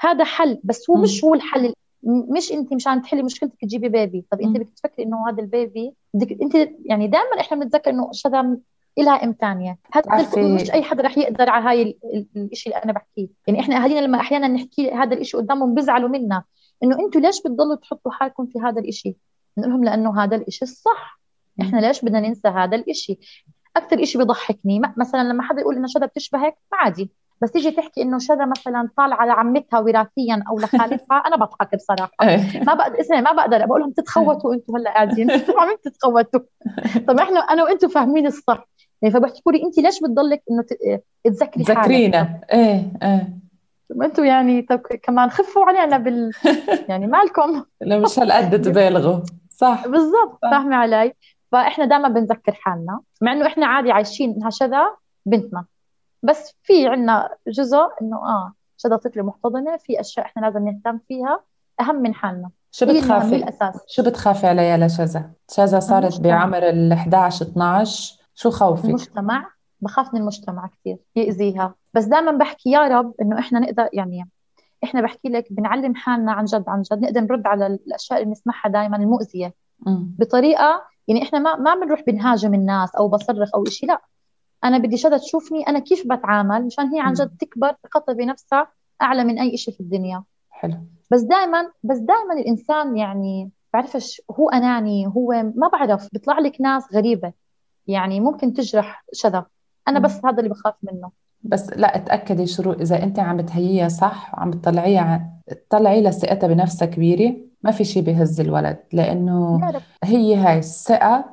هذا 0.01 0.25
حل 0.25 0.61
بس 0.65 0.91
هو. 0.91 0.97
مش 0.97 1.25
هو 1.25 1.35
الحل. 1.35 1.73
مش 2.03 2.53
أنت 2.53 2.73
مشان 2.75 3.03
تحلي 3.03 3.23
مشكلتك 3.23 3.55
تجيبي 3.63 3.89
بيبي 3.89 4.25
طب 4.31 4.41
أنت. 4.41 4.57
بدك 4.57 4.69
تفكري 4.77 5.05
إنه 5.05 5.29
هذا 5.29 5.43
البيبي 5.43 5.93
بدك 6.15 6.37
أنت 6.43 6.55
يعني 6.85 7.07
دائما 7.09 7.41
إحنا 7.41 7.57
بنتذكر 7.57 7.91
إنه 7.91 8.11
شذا 8.13 8.57
لها 8.99 9.25
أم 9.25 9.35
ثانية 9.41 9.79
هذا 9.93 10.05
مش 10.55 10.71
أي 10.71 10.83
حدا 10.83 11.03
رح 11.03 11.19
يقدر 11.19 11.49
على 11.51 11.65
هاي 11.65 11.83
ال- 11.83 11.97
ال- 12.37 12.49
الشيء 12.53 12.73
اللي 12.73 12.85
أنا 12.85 12.93
بحكيه. 12.93 13.29
يعني 13.47 13.61
إحنا 13.61 13.77
أهالينا 13.77 14.01
لما 14.01 14.21
أحيانا 14.21 14.49
نحكي 14.49 14.91
هذا 14.91 15.15
الشيء 15.15 15.41
قدامهم 15.41 15.75
بيزعلوا 15.75 16.09
منا. 16.09 16.45
إنه 16.83 16.99
أنتم 17.01 17.21
ليش 17.21 17.41
بتضلوا 17.41 17.75
تحطوا 17.75 18.13
حالكم 18.13 18.47
في 18.47 18.59
هذا 18.59 18.81
الشيء 18.81 19.17
نقول 19.59 19.71
لهم 19.73 19.85
لأنه 19.85 20.23
هذا 20.25 20.37
الشيء 20.37 20.69
الصح. 20.69 21.21
إحنا 21.61 21.81
ليش 21.81 22.05
بدنا 22.05 22.21
ننسى 22.21 22.49
هذا 22.49 22.77
الشيء 22.89 23.19
أكثر 23.77 24.05
شيء 24.05 24.21
بيضحكني. 24.21 24.83
مثلا 24.97 25.23
لما 25.23 25.43
حدا 25.43 25.61
يقول 25.61 25.77
إنه 25.77 25.87
شذا 25.87 26.07
بتشبهك 26.07 26.55
عادي. 26.73 27.11
بس 27.43 27.51
تيجي 27.53 27.71
تحكي 27.71 28.03
إنه 28.03 28.19
شذا 28.19 28.45
مثلا 28.47 28.89
طالعة 28.97 29.27
لعمتها 29.27 29.81
وراثيا 29.81 30.45
أو 30.49 30.59
لخالتها 30.59 31.17
أنا 31.27 31.37
بضحك 31.37 31.75
بصراحة. 31.75 32.13
إيه. 32.23 32.65
ما 32.67 32.75
بقدر 32.75 33.01
اسمعي 33.01 33.21
ما 33.23 33.33
بقدر 33.33 33.67
بقول 33.67 33.81
لهم 33.81 33.91
تتخوتوا 33.91 34.55
أنتم 34.55 34.77
هلأ 34.77 34.91
قاعدين. 34.91 35.31
أنتم 35.37 35.61
عم 35.61 35.77
تتخوتوا 35.85 36.41
طب 37.09 37.21
إحنا 37.21 37.41
أنا 37.41 37.63
وأنتم 37.65 37.89
فاهمين 37.89 38.27
الصح. 38.27 38.69
يعني 39.03 39.15
فبحكوا 39.15 39.53
لي 39.53 39.63
انت 39.63 39.79
ليش 39.79 40.01
بتضلك 40.01 40.43
إنه 40.51 40.65
تذكري 41.25 41.65
حالك؟ 41.65 41.79
ذكرينا 41.79 42.41
إيه 42.53 42.93
إيه. 43.03 43.29
طب 43.91 44.03
أنتم 44.03 44.25
يعني 44.25 44.63
طب 44.63 44.79
كمان 45.03 45.31
خفوا 45.31 45.65
علينا 45.65 45.99
بال 45.99 46.31
يعني 46.89 47.07
مالكم؟ 47.07 47.63
لا 47.81 47.99
مش 47.99 48.19
هالقد 48.19 48.61
تبالغوا. 48.65 49.21
صح. 49.51 49.87
بالضبط. 49.87 50.39
فاهمة 50.43 50.77
علي؟ 50.77 51.13
فإحنا 51.57 51.85
دائما 51.85 52.09
بنذكر 52.09 52.53
حالنا 52.53 53.01
مع 53.23 53.33
إنه 53.33 53.47
إحنا 53.47 53.67
عادي 53.67 53.93
عايشين 53.93 54.35
إنها 54.35 54.51
شذا 54.51 54.97
بنتنا. 55.27 55.65
بس 56.23 56.55
في 56.63 56.87
عنا 56.89 57.29
جزء 57.49 57.89
إنه 58.03 58.17
آه 58.17 58.53
شذا 58.77 58.97
طفلة 58.97 59.23
محتضنة 59.23 59.77
في 59.77 60.01
أشياء 60.01 60.27
إحنا 60.27 60.47
لازم 60.47 60.69
نهتم 60.69 60.99
فيها 61.09 61.41
أهم 61.81 61.97
من 61.97 62.15
حالنا. 62.15 62.51
شو 62.71 62.87
بتخافي؟ 62.87 63.37
الأساس. 63.37 63.85
شو 63.89 64.03
بتخافي 64.03 64.47
عليها 64.47 64.77
لشذا 64.77 65.31
شذا؟ 65.51 65.81
صارت 65.81 66.05
المجتمع. 66.05 66.39
بعمر 66.39 66.69
ال 66.69 66.93
11 66.93 67.47
12 67.47 68.19
شو 68.35 68.51
خوفك؟ 68.51 68.85
المجتمع. 68.85 69.51
بخاف 69.81 70.15
من 70.15 70.21
المجتمع 70.21 70.67
كثير 70.67 70.99
يأذيها. 71.17 71.75
بس 71.95 72.05
دائما 72.05 72.33
بحكي 72.33 72.71
يا 72.71 72.89
رب 72.89 73.15
إنه 73.23 73.39
إحنا 73.39 73.59
نقدر 73.61 73.89
يعني 73.93 74.29
إحنا 74.85 75.03
بحكي 75.03 75.29
لك 75.29 75.47
بنعلم 75.51 75.95
حالنا 75.95 76.33
عن 76.33 76.45
جد 76.45 76.65
عن 76.69 76.83
جد 76.83 77.01
نقدر 77.01 77.21
نرد 77.21 77.47
على 77.47 77.67
الأشياء 77.67 78.19
اللي 78.19 78.29
بنسمعها 78.29 78.69
دائما 78.69 78.97
المؤذية. 78.97 79.55
مم. 79.87 80.15
بطريقة 80.19 80.83
يعني 81.09 81.23
إحنا 81.23 81.39
ما 81.39 81.57
ما 81.57 81.75
بنروح 81.75 82.03
بنهاجم 82.07 82.55
الناس 82.55 82.95
أو 82.95 83.09
بصرخ 83.09 83.55
أو 83.55 83.65
شيء 83.65 83.89
لا. 83.89 84.01
أنا 84.65 84.79
بدي 84.79 84.97
شذا 84.97 85.19
تشوفني 85.19 85.69
أنا 85.69 85.79
كيف 85.79 86.07
بتعامل 86.07 86.67
مشان 86.67 86.87
هي 86.87 87.01
عن 87.01 87.13
جد 87.13 87.37
تكبر 87.41 87.75
ثقتها 87.83 88.13
بنفسها 88.13 88.69
أعلى 89.03 89.25
من 89.25 89.39
أي 89.39 89.57
شيء 89.57 89.75
في 89.75 89.81
الدنيا. 89.81 90.25
حلو. 90.51 90.75
بس 91.11 91.21
دائما 91.21 91.71
بس 91.83 91.99
دائما 91.99 92.35
الإنسان 92.35 92.97
يعني 92.97 93.51
بعرفش 93.73 94.23
هو 94.31 94.51
أناني 94.51 95.07
هو 95.07 95.53
ما 95.57 95.69
بعرف 95.69 96.09
بيطلع 96.13 96.39
لك 96.39 96.61
ناس 96.61 96.95
غريبة. 96.95 97.33
يعني 97.87 98.21
ممكن 98.21 98.53
تجرح 98.53 99.05
شذا. 99.13 99.45
أنا 99.89 99.99
بس 99.99 100.25
هذا 100.25 100.39
اللي 100.39 100.49
بخاف 100.49 100.75
منه. 100.83 101.11
بس 101.43 101.71
لا 101.71 101.97
اتأكدي 101.97 102.47
شروق 102.47 102.81
إذا 102.81 103.03
أنت 103.03 103.19
عم 103.19 103.41
تهيئيها 103.41 103.89
صح 103.89 104.35
وعم 104.35 104.51
تطلعيها 104.51 105.33
تطلعي 105.71 106.01
لها 106.01 106.11
ثقتها 106.11 106.47
بنفسها 106.47 106.87
كبيرة. 106.87 107.37
ما 107.63 107.71
في 107.71 107.85
شيء 107.85 108.03
بيهز 108.03 108.41
الولد 108.41 108.79
لأنه 108.93 109.61
هي 110.05 110.37
هاي 110.37 110.59
الثقة 110.59 111.25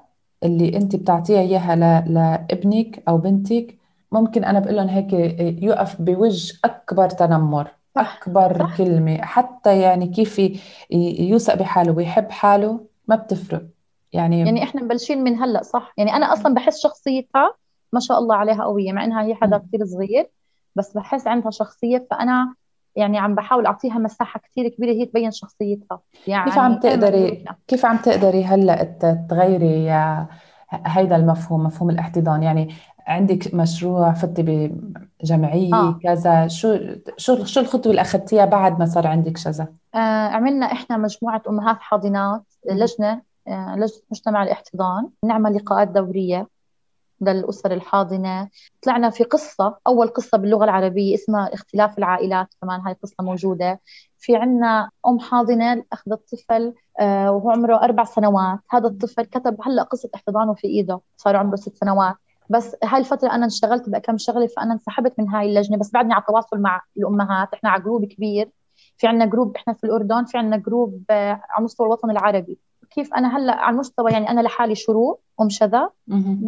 اللي 0.44 0.78
أنت 0.78 0.96
بتعطيها 0.96 1.40
إياها 1.40 1.76
ل... 1.76 2.14
لابنك 2.14 3.04
أو 3.08 3.18
بنتك 3.18 3.78
ممكن 4.12 4.44
أنا 4.44 4.60
بقول 4.60 4.76
لهم 4.76 4.88
هيك 4.88 5.14
يقف 5.64 6.02
بوجه 6.02 6.60
أكبر 6.66 7.10
تنمر 7.10 7.72
صح 7.96 8.18
أكبر 8.22 8.60
صح. 8.60 8.78
كلمة 8.78 9.18
حتى 9.22 9.82
يعني 9.82 10.08
كيف 10.08 10.42
يوثق 11.20 11.56
بحاله 11.56 11.92
ويحب 11.92 12.32
حاله 12.32 12.80
ما 13.08 13.16
بتفرق. 13.16 13.64
يعني 14.14 14.40
يعني 14.40 14.64
إحنا 14.64 14.84
مبلشين 14.84 15.24
من 15.24 15.40
هلأ 15.44 15.64
صح؟ 15.64 15.94
يعني 15.98 16.14
أنا 16.16 16.34
أصلا 16.34 16.54
بحس 16.54 16.80
شخصيتها 16.84 17.56
ما 17.94 18.00
شاء 18.00 18.20
الله 18.20 18.36
عليها 18.36 18.64
قوية 18.64 18.92
مع 18.92 19.04
إنها 19.04 19.24
هي 19.24 19.36
حدا. 19.36 19.58
كثير 19.58 19.86
صغير 19.86 20.30
بس 20.76 20.94
بحس 20.94 21.28
عندها 21.28 21.52
شخصية 21.52 22.08
فأنا 22.12 22.56
يعني 22.96 23.18
عم 23.20 23.36
بحاول 23.36 23.66
أعطيها 23.66 23.98
مساحة 23.98 24.40
كثير 24.40 24.68
كبيرة 24.68 24.92
هي 24.92 25.06
تبين 25.06 25.32
شخصيتها. 25.32 26.00
يعني 26.28 26.46
كيف 26.46 26.60
عم 26.60 26.80
تقدري 26.80 27.46
كيف 27.68 27.86
عم 27.86 27.98
تقدري 27.98 28.44
هلأ 28.46 28.84
تغيري 29.30 29.92
آه، 29.92 30.28
هيدا 30.74 31.16
المفهوم 31.16 31.64
مفهوم 31.64 31.90
الاحتضان؟ 31.90 32.44
يعني 32.44 32.76
عندك 33.08 33.54
مشروع 33.54 34.14
فتي 34.14 34.72
بجمعية 35.22 35.74
آه. 35.74 36.00
كذا 36.04 36.48
شو 36.48 36.78
شو 37.18 37.46
شو 37.46 37.60
الخطوة 37.60 37.92
اللي 37.92 38.02
أخذتيها 38.02 38.46
بعد 38.46 38.80
ما 38.80 38.86
صار 38.86 39.08
عندك 39.08 39.38
شذا؟ 39.38 39.68
آه، 39.96 39.98
عملنا 40.28 40.66
إحنا 40.66 40.98
مجموعة 40.98 41.42
أمهات 41.50 41.78
حاضنات. 41.80 42.44
لجنة 42.72 43.22
آه، 43.48 43.76
لجنة 43.76 44.02
مجتمع 44.12 44.44
الاحتضان. 44.44 45.10
نعمل 45.26 45.56
لقاءات 45.56 45.88
دورية. 45.88 46.48
للأسر 47.32 47.72
الحاضنة. 47.74 48.50
طلعنا 48.82 49.10
في 49.10 49.24
قصة 49.24 49.78
أول 49.88 50.08
قصة 50.08 50.38
باللغة 50.38 50.64
العربية 50.64 51.16
اسمها 51.16 51.54
اختلاف 51.54 51.98
العائلات 51.98 52.48
كمان 52.62 52.82
هاي 52.82 52.96
قصة 53.04 53.16
موجودة. 53.22 53.82
في 54.20 54.36
عنا 54.36 54.90
أم 55.08 55.20
حاضنة 55.20 55.84
أخذت 55.94 56.22
طفل 56.32 56.74
آه، 57.00 57.32
وهو 57.32 57.52
عمره 57.52 57.76
أربع 57.84 58.04
سنوات. 58.04 58.60
هذا 58.72 58.88
الطفل 58.88 59.26
كتب 59.26 59.58
هلأ 59.64 59.84
قصة 59.84 60.10
احتضانه 60.16 60.54
في 60.54 60.68
إيده 60.68 61.02
صار 61.18 61.36
عمره 61.36 61.56
ست 61.56 61.76
سنوات. 61.76 62.16
بس 62.50 62.76
هاي 62.84 63.00
الفترة 63.00 63.32
أنا 63.32 63.46
انشغلت 63.46 63.90
بكم 63.90 64.18
شغلة 64.18 64.48
فأنا 64.48 64.74
انسحبت 64.74 65.20
من 65.20 65.30
هاي 65.30 65.50
اللجنة. 65.50 65.78
بس 65.78 65.92
بعدني 65.92 66.14
على 66.14 66.24
تواصل 66.28 66.60
مع 66.60 66.82
الأمهات. 66.98 67.54
إحنا 67.54 67.70
على 67.70 67.84
group 67.84 68.06
كبير. 68.06 68.50
في 68.98 69.08
عنا 69.08 69.26
group 69.26 69.56
إحنا 69.56 69.74
في 69.74 69.84
الأردن. 69.84 70.26
في 70.26 70.38
عنا 70.38 70.58
group 70.58 71.04
آه، 71.10 71.42
على 71.50 71.66
مستوى 71.66 71.88
الوطن 71.88 72.12
العربي. 72.12 72.60
كيف 72.94 73.14
أنا 73.14 73.38
هلأ 73.38 73.54
على 73.56 73.74
المستوى 73.74 74.12
يعني 74.12 74.30
أنا 74.30 74.42
لحالي 74.42 74.76
شروق 74.76 75.22
أم 75.42 75.50
شذا. 75.50 75.90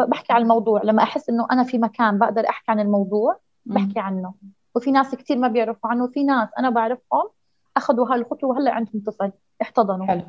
بحكي 0.10 0.34
عن 0.34 0.42
الموضوع. 0.42 0.82
لما 0.84 1.04
أحس 1.04 1.30
إنه 1.30 1.48
أنا 1.52 1.64
في 1.64 1.78
مكان 1.78 2.18
بقدر 2.18 2.50
أحكي 2.50 2.72
عن 2.72 2.80
الموضوع. 2.80 3.38
بحكي 3.66 4.00
عنه. 4.00 4.34
وفي 4.76 4.92
ناس 4.92 5.16
كثير 5.16 5.38
ما 5.38 5.48
بيعرفوا 5.48 5.90
عنه. 5.90 6.04
وفي 6.04 6.24
ناس 6.24 6.50
أنا 6.60 6.70
بعرفهم 6.70 7.30
أخذوا 7.78 8.12
هاي 8.12 8.20
الخطوه 8.20 8.50
وهلأ 8.50 8.74
عندهم 8.74 9.04
طفل 9.08 9.32
احتضنوا. 9.62 10.06
حلو. 10.08 10.22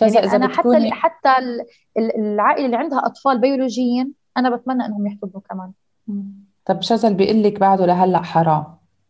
يعني 0.00 0.18
إذا 0.18 0.36
أنا 0.36 0.48
حتى 0.48 0.56
بتكوني 0.68 0.92
حتى 0.92 1.28
ال- 1.98 2.16
العائلة 2.18 2.66
اللي 2.66 2.76
عندها 2.76 3.06
أطفال 3.06 3.40
بيولوجيين 3.40 4.12
أنا 4.36 4.56
بتمنى 4.56 4.86
إنهم 4.86 5.06
يحتضنوا 5.06 5.42
كمان. 5.50 5.72
طب 6.64 6.82
شذا 6.82 7.08
اللي 7.08 7.18
بيقول 7.18 7.42
لك 7.42 7.60
بعده 7.60 7.86
لهلأ 7.86 8.22
حرام؟ 8.22 8.64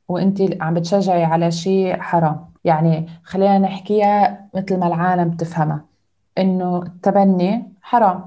وانت 0.08 0.62
عم 0.62 0.74
بتشجعي 0.74 1.24
على 1.24 1.50
شيء 1.50 2.00
حرام. 2.00 2.46
يعني 2.64 3.08
خلينا 3.24 3.58
نحكيها 3.58 4.48
مثل 4.54 4.78
ما 4.78 4.86
العالم 4.86 5.30
تفهمها 5.30 5.84
إنه 6.38 6.82
التبني 6.82 7.72
حرام. 7.82 8.24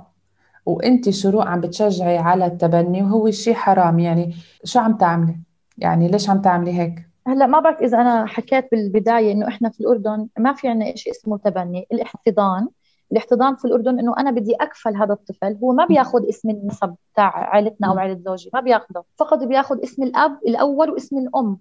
وأنت 0.65 1.09
شروق 1.09 1.45
عم 1.45 1.61
بتشجعي 1.61 2.17
على 2.17 2.45
التبني 2.45 3.03
وهو 3.03 3.31
شيء 3.31 3.53
حرام؟ 3.53 3.99
يعني 3.99 4.35
شو 4.63 4.79
عم 4.79 4.97
تعملي؟ 4.97 5.39
يعني 5.77 6.07
ليش 6.07 6.29
عم 6.29 6.41
تعملي 6.41 6.73
هيك؟ 6.73 7.09
هلا 7.27 7.47
ما 7.47 7.59
بعرف 7.59 7.81
إذا 7.81 8.01
أنا 8.01 8.25
حكيت 8.25 8.67
بالبداية 8.71 9.31
إنه 9.31 9.47
إحنا 9.47 9.69
في 9.69 9.79
الأردن 9.79 10.27
ما 10.37 10.53
في 10.53 10.67
عندنا 10.67 10.95
شيء 10.95 11.13
اسمه 11.13 11.37
تبني 11.37 11.87
الاحتضان. 11.91 12.67
الاحتضان 13.11 13.55
في 13.55 13.65
الأردن 13.65 13.99
إنه 13.99 14.13
أنا 14.17 14.31
بدي 14.31 14.55
أكفل 14.55 14.95
هذا 14.95 15.13
الطفل 15.13 15.57
هو 15.63 15.73
ما 15.73 15.85
بياخذ 15.85 16.29
اسم 16.29 16.49
النسب 16.49 16.95
تاع 17.15 17.37
عائلتنا 17.37 17.87
أو. 17.87 17.99
عائله 17.99 18.19
زوجي 18.25 18.49
ما 18.53 18.59
بياخذه 18.59 19.03
فقط 19.17 19.43
بياخذ 19.43 19.83
اسم 19.83 20.03
الأب 20.03 20.39
الأول 20.47 20.89
واسم 20.89 21.17
الأم. 21.17 21.57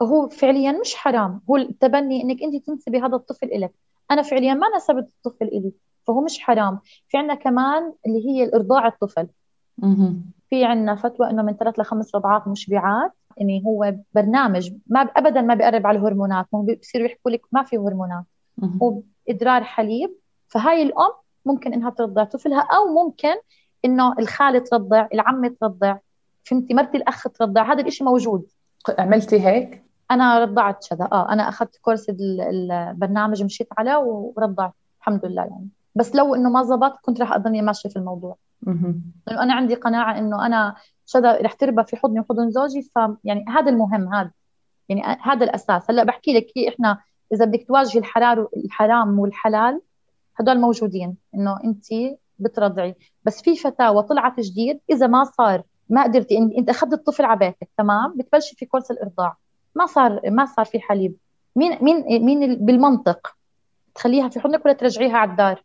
فهو 0.00 0.28
فعليا 0.28 0.72
مش 0.72 0.94
حرام. 0.94 1.40
هو 1.50 1.56
التبني 1.56 2.22
إنك 2.22 2.42
أنت 2.42 2.66
تنسبي 2.66 3.00
هذا 3.00 3.16
الطفل 3.16 3.46
إلك. 3.46 3.72
أنا 4.10 4.22
فعليا 4.22 4.54
ما 4.54 4.66
نسبت 4.76 5.08
الطفل 5.08 5.44
إلي 5.44 5.72
فهو 6.06 6.20
مش 6.20 6.40
حرام. 6.40 6.78
في 7.08 7.18
عندنا 7.18 7.34
كمان 7.34 7.92
اللي 8.06 8.26
هي 8.28 8.44
الإرضاع 8.44 8.86
الطفل. 8.86 9.28
في 10.50 10.64
عندنا 10.64 10.96
فتوى 10.96 11.30
إنه 11.30 11.42
من 11.42 11.52
ثلاث 11.52 11.78
لخمس 11.78 12.14
رضعات 12.14 12.48
مشبعات 12.48 13.12
يعني 13.36 13.62
هو 13.66 13.94
برنامج 14.14 14.72
ما 14.86 15.00
ابدا 15.00 15.40
ما 15.40 15.54
بيقرب 15.54 15.86
على 15.86 15.98
الهرمونات 15.98 16.46
ما 16.52 16.58
هو 16.58 16.62
بيصيروا 16.62 17.06
يحكوا 17.06 17.30
لك 17.30 17.42
ما 17.52 17.62
في 17.62 17.76
هرمونات. 17.76 18.24
هو 18.82 19.00
إدرار 19.28 19.64
حليب. 19.64 20.10
فهاي 20.48 20.82
الأم 20.82 21.12
ممكن 21.46 21.72
إنها 21.72 21.90
ترضع 21.90 22.24
طفلها 22.24 22.60
أو 22.60 23.04
ممكن 23.04 23.34
إنه 23.84 24.18
الخاله 24.18 24.58
ترضع 24.58 25.08
العمه 25.14 25.56
ترضع 25.60 25.96
فهمتي 26.44 26.74
مرتي 26.74 26.96
الأخ 26.96 27.28
ترضع 27.28 27.72
هذا 27.72 27.80
الإشي 27.80 28.04
موجود. 28.04 28.46
عملتي 28.98 29.46
هيك؟ 29.46 29.84
أنا 30.10 30.38
رضعت 30.38 30.84
شذا. 30.84 31.08
آه 31.12 31.32
أنا 31.32 31.48
أخذت 31.48 31.76
كورس 31.76 32.08
ال- 32.10 32.40
البرنامج 32.70 33.42
مشيت 33.42 33.68
عليه 33.78 33.96
ورضعت 33.96 34.72
الحمد 34.98 35.24
لله 35.26 35.42
يعني. 35.42 35.68
بس 35.94 36.14
لو 36.14 36.34
إنه 36.34 36.50
ما 36.50 36.62
زبط 36.62 36.98
كنت 37.02 37.20
راح 37.20 37.32
أضلني 37.32 37.62
ماشية 37.62 37.88
في 37.88 37.96
الموضوع. 37.96 38.36
لأنه 39.26 39.42
أنا 39.42 39.54
عندي 39.54 39.74
قناعة 39.74 40.18
إنه 40.18 40.46
أنا 40.46 40.74
شذا 41.06 41.40
رح 41.42 41.52
تربى 41.52 41.84
في 41.84 41.96
حضني 41.96 42.20
وحضن 42.20 42.50
زوجي 42.50 42.82
ف 42.82 42.98
يعني 43.24 43.44
هذا 43.48 43.70
المهم 43.70 44.14
هذا. 44.14 44.30
يعني 44.88 45.18
هذا 45.22 45.44
الأساس. 45.44 45.90
هلأ 45.90 46.04
بحكي 46.04 46.32
لك 46.34 46.46
هي 46.56 46.68
إحنا 46.68 46.98
إذا 47.32 47.44
بدك 47.44 47.66
تواجهي 47.68 47.98
الحرار 48.00 48.48
الحرام 48.56 49.18
والحلال 49.18 49.80
هدول 50.40 50.60
موجودين. 50.60 51.16
إنه 51.34 51.56
أنت 51.64 51.84
بترضعي. 52.38 52.94
بس 53.24 53.42
في 53.42 53.56
فتاوى 53.56 54.02
طلعت 54.02 54.40
جديد. 54.40 54.80
إذا 54.90 55.06
ما 55.06 55.24
صار 55.24 55.62
ما 55.88 56.02
قدرتي 56.02 56.38
إن- 56.38 56.58
انت 56.58 56.68
أخذت 56.68 56.92
الطفل 56.92 57.24
على 57.24 57.38
بيتك 57.38 57.68
تمام؟ 57.78 58.14
بتبلشي 58.16 58.56
في 58.56 58.66
كورس 58.66 58.90
الإرضاع. 58.90 59.36
ما 59.74 59.86
صار 59.86 60.20
ما 60.30 60.46
صار 60.46 60.64
في 60.64 60.80
حليب. 60.80 61.16
مين 61.56 61.78
مين 61.82 62.24
مين 62.24 62.42
ال- 62.42 62.56
بالمنطق 62.56 63.36
تخليها 63.94 64.28
في 64.28 64.40
حضنك 64.40 64.64
ولا 64.64 64.74
ترجعيها 64.74 65.16
على 65.16 65.30
الدار. 65.30 65.64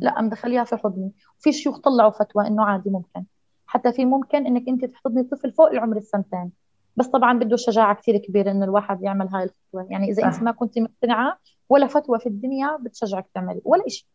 لا 0.00 0.22
مدخليها 0.22 0.64
في 0.64 0.76
حضني. 0.76 1.12
في 1.38 1.52
شيوخ 1.52 1.78
طلعوا 1.78 2.10
فتوى 2.10 2.46
إنه 2.46 2.64
عادي 2.64 2.90
ممكن. 2.90 3.24
حتى 3.66 3.92
في 3.92 4.04
ممكن 4.04 4.46
إنك 4.46 4.68
أنت 4.68 4.84
تحتضني 4.84 5.22
طفل 5.22 5.52
فوق 5.52 5.70
العمر 5.70 5.96
السنتين. 5.96 6.50
بس 6.96 7.06
طبعا 7.06 7.38
بده 7.38 7.56
شجاعة 7.56 7.94
كثير 7.94 8.16
كبيرة 8.18 8.50
إنه 8.50 8.64
الواحد 8.64 9.02
يعمل 9.02 9.28
هاي 9.28 9.44
الخطوه 9.44 9.86
يعني 9.90 10.10
إذا. 10.10 10.24
أنت 10.26 10.42
ما 10.42 10.50
كنت 10.52 10.78
مقتنعة 10.78 11.38
ولا 11.68 11.86
فتوى 11.86 12.18
في 12.18 12.26
الدنيا 12.26 12.76
بتشجعك 12.80 13.26
تعملي 13.34 13.60
ولا 13.64 13.88
شيء 13.88 14.06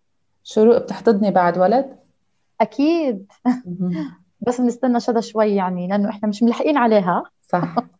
شروق 0.44 0.78
بتحتضني 0.78 1.32
بعد 1.32 1.58
ولد؟ 1.58 2.00
أكيد. 2.62 3.32
بس 4.48 4.62
بنستنى 4.62 5.00
شذا 5.00 5.20
شوي 5.22 5.56
يعني 5.56 5.88
لأنه 5.88 6.10
إحنا 6.10 6.30
مش 6.30 6.44
ملحقين 6.44 6.78
عليها. 6.78 7.24
صح. 7.42 7.76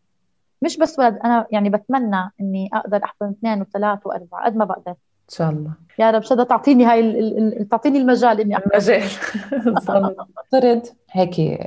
مش 0.62 0.76
بس 0.78 0.98
ولد 0.98 1.18
أنا 1.24 1.46
يعني 1.50 1.70
بتمنى 1.70 2.30
إني 2.40 2.70
أقدر 2.74 3.00
أحضن 3.04 3.30
اثنين 3.30 3.60
وثلاث 3.60 3.98
وأربعة 4.06 4.44
قد 4.44 4.56
ما 4.56 4.64
بقدر. 4.64 4.90
إن 4.90 5.34
شاء 5.36 5.50
الله. 5.50 5.70
يا 5.98 6.10
رب 6.10 6.22
شذا 6.22 6.44
تعطيني 6.44 6.84
هاي 6.84 7.00
ال- 7.00 7.18
ال- 7.18 7.60
ال- 7.60 7.68
تعطيني 7.68 7.98
المجال 7.98 8.40
إني 8.40 8.56
أحضن. 8.56 8.70
المجال. 8.70 9.02
افترض 9.78 10.82
هيك 11.10 11.58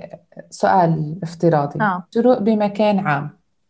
سؤال 0.50 1.20
افتراضي. 1.24 1.80
شروق 2.14 2.40
بمكان 2.40 3.00
عام 3.00 3.30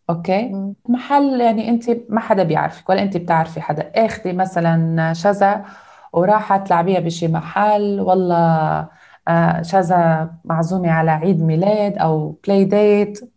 okay؟ 0.09 0.43
مم. 0.49 0.73
محل 0.89 1.41
يعني 1.41 1.69
أنت 1.69 1.85
ما 2.09 2.19
حدا 2.19 2.43
بيعرفك 2.43 2.89
ولا 2.89 3.01
أنت 3.03 3.17
بتعرفي 3.17 3.61
حدا. 3.61 3.91
اخذي 3.95 4.33
مثلا 4.33 5.13
شذا 5.13 5.65
ورحت 6.13 6.67
تلعبيها 6.67 6.99
بشي 6.99 7.27
محل 7.27 7.99
والله 7.99 8.87
آه، 9.27 9.61
شذا 9.61 10.29
معزومة 10.45 10.91
على 10.91 11.11
عيد 11.11 11.41
ميلاد 11.41 11.97
أو 11.97 12.35
play 12.47 12.63
date 12.65 13.32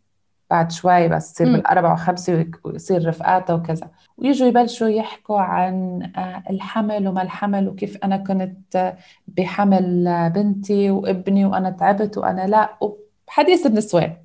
بعد 0.50 0.72
شوي 0.72 1.08
بس 1.08 1.32
تصير. 1.32 1.52
بالأربعة 1.52 1.92
وخمسة 1.92 2.46
ويصير 2.64 3.08
رفقاتها 3.08 3.54
وكذا. 3.54 3.90
ويجوا 4.18 4.48
يبلشوا 4.48 4.88
يحكوا 4.88 5.40
عن 5.40 6.02
آه، 6.16 6.42
الحمل 6.50 7.08
وما 7.08 7.22
الحمل 7.22 7.68
وكيف 7.68 7.98
أنا 8.04 8.16
كنت 8.16 8.76
آه، 8.76 8.96
بحمل 9.28 10.08
آه، 10.08 10.28
بنتي 10.28 10.90
وابني 10.90 11.44
وأنا 11.44 11.70
تعبت 11.70 12.18
وأنا 12.18 12.46
لا. 12.46 12.70
وحديث 13.28 13.66
النسوان 13.66 14.16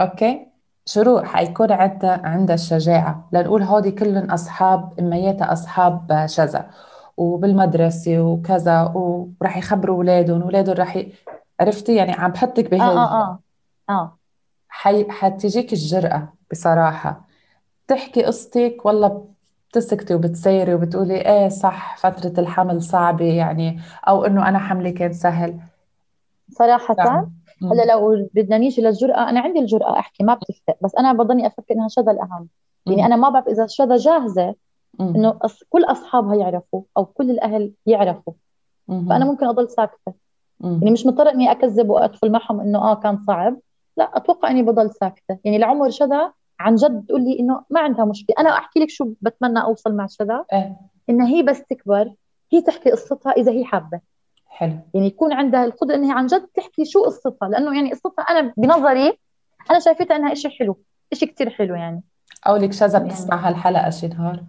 أوكي؟ 0.00 0.46
شروق 0.86 1.24
حيكون 1.24 1.72
عندها 1.72 2.20
عندها 2.24 2.54
الشجاعة. 2.54 3.28
لنقول 3.32 3.62
هودي 3.62 3.90
كلهم 3.90 4.30
أصحاب 4.30 5.00
إمياتها 5.00 5.52
أصحاب 5.52 6.12
آه، 6.12 6.26
شذا. 6.26 6.70
وبالمدرسة 7.16 8.20
وكذا 8.20 8.82
وراح 8.82 9.56
يخبروا 9.56 9.96
أولادهم. 9.96 10.40
وأولادهم 10.42 10.76
راح 10.76 10.96
ي... 10.96 11.12
عرفتي؟ 11.60 11.94
يعني 11.94 12.12
عم 12.12 12.30
بحطك 12.30 12.70
بهي 12.70 12.80
آه 12.80 13.22
آه 13.22 13.40
آه. 13.90 14.18
حي... 14.76 15.10
حتجيك 15.10 15.72
الجرأة 15.72 16.32
بصراحة. 16.50 17.24
تحكي 17.88 18.24
قصتك 18.24 18.76
ولا 18.84 19.22
بتسكتي 19.70 20.14
وبتسيري 20.14 20.74
وبتقولي 20.74 21.14
إيه 21.14 21.48
صح 21.48 21.96
فترة 21.96 22.40
الحمل 22.40 22.82
صعبة 22.82 23.24
يعني 23.24 23.80
أو 24.08 24.24
إنه 24.24 24.48
أنا 24.48 24.58
حملي 24.58 24.92
كان 24.92 25.12
سهل. 25.12 25.60
صراحة 26.50 26.94
نعم. 26.98 27.32
هلأ 27.62 27.92
لو 27.92 28.28
بدنا 28.34 28.58
نيجي 28.58 28.82
للجرأة 28.82 29.28
أنا 29.28 29.40
عندي 29.40 29.58
الجرأة 29.58 29.98
أحكي 29.98 30.24
ما 30.24 30.34
بتفرق 30.34 30.76
بس 30.82 30.94
أنا 30.94 31.12
بضلني 31.12 31.46
أفكر 31.46 31.74
إنها 31.74 31.88
شذا 31.88 32.12
الأهم. 32.12 32.48
يعني 32.86 33.06
أنا 33.06 33.16
ما 33.16 33.28
بعرف 33.28 33.48
إذا 33.48 33.66
شذا 33.66 33.96
جاهزة 33.96 34.54
إنه 35.00 35.38
كل 35.68 35.84
أصحابها 35.84 36.34
يعرفوا 36.36 36.82
أو 36.96 37.04
كل 37.04 37.30
الأهل 37.30 37.72
يعرفوا. 37.86 38.32
فأنا 38.88 39.24
ممكن 39.24 39.46
أضل 39.46 39.70
ساكتة. 39.70 40.14
يعني 40.60 40.90
مش 40.90 41.06
مضطرة 41.06 41.30
إني 41.30 41.50
أكذب 41.50 41.90
وأدخل 41.90 42.30
معهم 42.32 42.60
إنه 42.60 42.78
آه 42.78 42.94
كان 42.94 43.18
صعب. 43.26 43.56
لا 43.96 44.16
أتوقع 44.16 44.50
إني 44.50 44.62
بضل 44.62 44.90
ساكتة. 44.90 45.38
يعني 45.44 45.58
لعمر 45.58 45.90
شذا 45.90 46.32
عن 46.60 46.74
جد 46.74 47.04
تقول 47.08 47.24
لي 47.24 47.38
إنه 47.40 47.64
ما 47.70 47.80
عندها 47.80 48.04
مشكلة. 48.04 48.36
أنا 48.38 48.50
أحكي 48.50 48.80
لك 48.80 48.90
شو 48.90 49.12
بتمنى 49.20 49.62
أوصل 49.62 49.96
مع 49.96 50.06
شذا. 50.06 50.44
إيه. 50.52 50.76
إنها 51.10 51.28
هي 51.28 51.42
بس 51.42 51.64
تكبر 51.64 52.12
هي 52.52 52.62
تحكي 52.62 52.90
قصتها 52.90 53.32
إذا 53.32 53.52
هي 53.52 53.64
حابة. 53.64 54.00
حلو. 54.46 54.78
يعني 54.94 55.06
يكون 55.06 55.32
عندها 55.32 55.64
القدرة 55.64 55.94
إنها 55.94 56.14
عن 56.14 56.26
جد 56.26 56.46
تحكي 56.54 56.84
شو 56.84 57.04
قصتها. 57.04 57.48
لأنه 57.48 57.76
يعني 57.76 57.92
قصتها 57.92 58.22
أنا 58.22 58.52
بنظري 58.56 59.18
أنا 59.70 59.78
شايفتها 59.78 60.16
إنها 60.16 60.34
شيء 60.34 60.50
حلو 60.50 60.78
شيء 61.14 61.28
كثير 61.28 61.50
حلو 61.50 61.74
يعني. 61.74 62.02
أو 62.46 62.56
لك 62.56 62.72
شذا 62.72 62.98
يعني 62.98 63.10
بتسمع 63.10 63.48
هالحلقة 63.48 63.90
شي 63.90 64.08
نهار؟ 64.08 64.44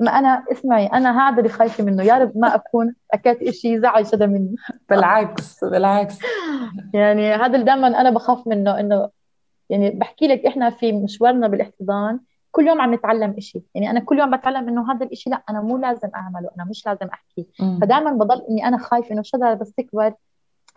ما 0.00 0.10
أنا 0.10 0.44
اسمعي 0.52 0.86
أنا 0.86 1.28
هذا 1.28 1.38
اللي 1.38 1.48
خايفة 1.48 1.84
منه. 1.84 2.02
يا 2.02 2.18
رب 2.18 2.32
ما 2.38 2.54
أكون 2.54 2.94
حكيت 3.12 3.50
شيء 3.50 3.76
يزعل 3.76 4.06
شذا 4.06 4.26
مني. 4.26 4.54
بالعكس 4.90 5.64
بالعكس. 5.64 6.18
يعني 6.94 7.34
هذا 7.34 7.54
اللي 7.54 7.64
دائما 7.64 7.86
أنا 8.00 8.10
بخاف 8.10 8.46
منه 8.46 8.80
إنه 8.80 9.08
يعني 9.70 9.90
بحكي 9.90 10.26
لك 10.26 10.46
إحنا 10.46 10.70
في 10.70 10.92
مشوارنا 10.92 11.48
بالاحتضان 11.48 12.20
كل 12.50 12.66
يوم 12.66 12.80
عم 12.80 12.94
نتعلم 12.94 13.34
إشي. 13.38 13.62
يعني 13.74 13.90
أنا 13.90 14.00
كل 14.00 14.18
يوم 14.18 14.36
بتعلم 14.36 14.68
إنه 14.68 14.92
هذا 14.92 15.06
الإشي 15.06 15.30
لا 15.30 15.42
أنا 15.50 15.60
مو 15.60 15.76
لازم 15.76 16.08
أعمله 16.14 16.50
أنا 16.56 16.64
مش 16.70 16.86
لازم 16.86 17.06
أحكي. 17.06 17.46
مم. 17.60 17.78
فدائما 17.82 18.10
بضل 18.10 18.42
إني 18.50 18.68
أنا 18.68 18.78
خايفة 18.78 19.12
إنه 19.12 19.22
شذا 19.22 19.54
بس 19.54 19.72
تكبر 19.72 20.14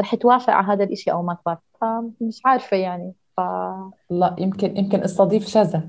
رح 0.01 0.15
توافق 0.15 0.53
على 0.53 0.67
هذا 0.67 0.83
الإشي 0.83 1.11
أو 1.11 1.21
ما 1.21 1.37
توافق. 1.45 1.61
فمش 1.81 2.41
عارفة 2.45 2.77
يعني. 2.77 3.13
ف... 3.37 3.41
لا 4.09 4.35
يمكن 4.37 4.77
يمكن 4.77 5.03
استضيف 5.03 5.47
شذا. 5.47 5.81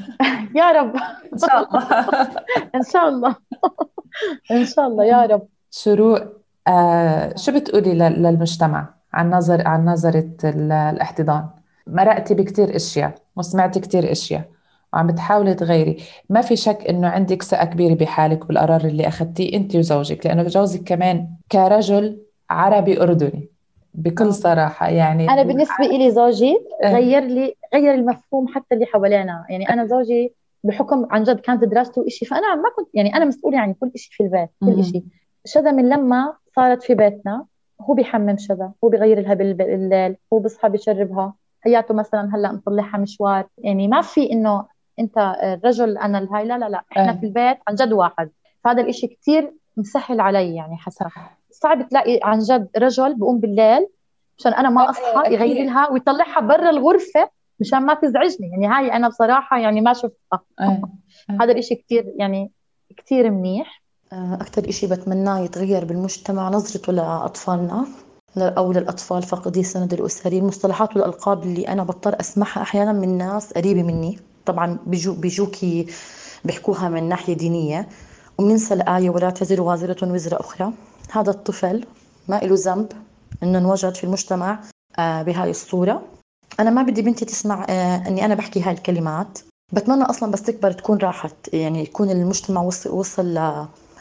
يا 0.58 0.72
رب. 0.72 0.96
إن 1.32 1.38
شاء 1.38 1.58
الله. 1.68 1.86
إن 2.76 2.82
شاء 2.92 3.08
الله. 3.08 3.36
إن 4.50 4.64
شاء 4.64 4.86
الله 4.86 5.04
يا 5.04 5.26
رب. 5.26 5.42
شروق 5.70 6.20
آه 6.68 7.36
شو 7.36 7.52
بتقولي 7.52 7.94
لل- 7.94 8.22
للمجتمع 8.22 8.94
عن 9.12 9.30
نظر 9.30 9.68
عن 9.68 9.84
نظرة 9.84 10.30
ال- 10.44 10.72
الاحتضان؟ 10.72 11.46
مرقتي 11.86 12.34
بكتير 12.34 12.76
أشياء 12.76 13.14
وسمعتي 13.36 13.80
كتير 13.80 14.12
أشياء 14.12 14.44
وعم 14.92 15.06
بتحاولي 15.06 15.54
تغيري. 15.54 15.96
ما 16.30 16.40
في 16.40 16.56
شك 16.56 16.78
إنه 16.88 17.08
عندك 17.08 17.42
ثقة 17.42 17.64
كبيرة 17.64 17.94
بحالك 17.94 18.46
بالقرار 18.46 18.80
اللي 18.84 19.08
أخذتيه 19.08 19.56
انت 19.56 19.76
وزوجك 19.76 20.26
لأنه 20.26 20.42
جوزك 20.42 20.82
كمان 20.84 21.28
كرجل 21.52 22.22
عربي 22.50 23.02
أردني. 23.02 23.48
بكل 23.94 24.34
صراحة 24.34 24.88
يعني 24.88 25.30
أنا 25.30 25.42
بالنسبة 25.42 25.84
إلي 25.84 26.10
زوجي 26.10 26.56
إيه. 26.84 26.94
غير 26.94 27.22
لي 27.22 27.54
غير 27.74 27.94
المفهوم 27.94 28.48
حتى 28.48 28.74
اللي 28.74 28.86
حوالينا. 28.86 29.44
يعني 29.50 29.68
أنا 29.70 29.86
زوجي 29.86 30.34
بحكم 30.64 31.06
عن 31.10 31.22
جد 31.22 31.40
كانت 31.40 31.64
دراسته 31.64 32.06
إشي 32.06 32.24
فأنا 32.26 32.54
ما 32.54 32.68
كنت 32.76 32.88
يعني 32.94 33.14
أنا 33.16 33.24
مسؤولة 33.24 33.58
عن 33.58 33.74
كل 33.74 33.90
إشي 33.94 34.10
في 34.12 34.22
البيت. 34.22 34.48
كل 34.60 34.80
إشي. 34.80 35.04
شذا 35.46 35.72
من 35.72 35.88
لما 35.88 36.34
صارت 36.56 36.82
في 36.82 36.94
بيتنا 36.94 37.46
هو 37.80 37.94
بيحمم 37.94 38.36
شذا 38.38 38.72
هو 38.84 38.88
بيغير 38.88 39.20
لها 39.20 39.34
بال- 39.34 39.54
بالليل 39.54 40.16
هو 40.32 40.38
بيصحى 40.38 40.68
بيشربها. 40.68 41.34
حياته 41.60 41.94
مثلا 41.94 42.30
هلأ 42.36 42.52
مطلعها 42.52 42.98
مشوار. 42.98 43.46
يعني 43.58 43.88
ما 43.88 44.00
في 44.00 44.32
إنه 44.32 44.66
أنت 45.00 45.18
الرجل 45.42 45.98
أنا 45.98 46.18
الهاي 46.18 46.44
لا 46.44 46.58
لا 46.58 46.68
لا. 46.68 46.82
إحنا 46.92 47.12
إيه. 47.12 47.18
في 47.18 47.26
البيت 47.26 47.58
عن 47.68 47.74
جد 47.74 47.92
واحد. 47.92 48.30
فهذا 48.64 48.82
الإشي 48.82 49.06
كتير 49.06 49.52
مسهل 49.76 50.20
علي 50.20 50.54
يعني 50.54 50.76
حسب 50.76 51.06
صعب 51.62 51.88
تلاقي 51.88 52.20
عن 52.22 52.38
جد 52.38 52.68
رجل 52.78 53.14
بقوم 53.14 53.40
بالليل 53.40 53.86
مشان 54.38 54.52
أنا 54.54 54.70
ما 54.70 54.90
أصحى 54.90 55.20
أكيد. 55.20 55.32
يغير 55.32 55.64
لها 55.66 55.90
ويطلعها 55.90 56.40
برا 56.40 56.70
الغرفة 56.70 57.30
مشان 57.60 57.78
ما 57.86 57.94
تزعجني. 57.94 58.50
يعني 58.50 58.66
هاي 58.66 58.92
أنا 58.96 59.08
بصراحة 59.08 59.58
يعني 59.58 59.80
ما 59.80 59.92
شفتها. 59.92 60.42
إيه. 60.60 60.82
هذا 61.40 61.52
الإشي 61.52 61.74
كتير 61.74 62.12
يعني 62.16 62.50
كتير 62.96 63.30
منيح. 63.30 63.82
آه، 64.12 64.34
أكثر 64.34 64.68
إشي 64.68 64.86
بتمناه 64.86 65.40
يتغير 65.40 65.84
بالمجتمع 65.84 66.48
نظرته 66.48 66.92
لأطفالنا 66.92 67.86
ل- 68.36 68.40
أو 68.42 68.72
للأطفال 68.72 69.22
فاقدي 69.22 69.60
السند 69.60 69.92
الأسري 69.92 70.38
المصطلحات 70.38 70.96
والألقاب 70.96 71.42
اللي 71.42 71.68
أنا 71.68 71.82
بضطر 71.84 72.20
أسمعها 72.20 72.62
أحيانا 72.62 72.92
من 72.92 73.18
ناس 73.18 73.52
قريبة 73.52 73.82
مني. 73.82 74.18
طبعا 74.46 74.78
بيجو 74.86 75.14
بيجوكي 75.14 75.86
بيحكوها 76.44 76.88
من 76.88 77.08
ناحية 77.08 77.34
دينية. 77.34 77.88
وبننسى 78.38 78.74
الآية 78.74 79.10
ولا 79.10 79.30
تزر 79.30 79.60
وازرة 79.62 80.12
وزر 80.12 80.40
أخرى. 80.40 80.72
هذا 81.10 81.30
الطفل 81.30 81.84
ما 82.28 82.36
له 82.36 82.54
ذنب 82.58 82.92
إنه 83.42 83.58
انوجد 83.58 83.94
في 83.94 84.04
المجتمع 84.04 84.58
آه، 84.98 85.22
بهاي 85.22 85.50
الصورة. 85.50 86.02
أنا 86.60 86.70
ما 86.70 86.82
بدي 86.82 87.02
بنتي 87.02 87.24
تسمع 87.24 87.66
آه، 87.68 88.08
إني 88.08 88.24
أنا 88.24 88.34
بحكي 88.34 88.62
هاي 88.62 88.72
الكلمات. 88.72 89.38
بتمنى 89.72 90.04
أصلا 90.04 90.30
بس 90.32 90.42
تكبر 90.42 90.72
تكون 90.72 90.98
راحت 90.98 91.54
يعني 91.54 91.82
يكون 91.82 92.10
المجتمع 92.10 92.60
وصل, 92.86 93.38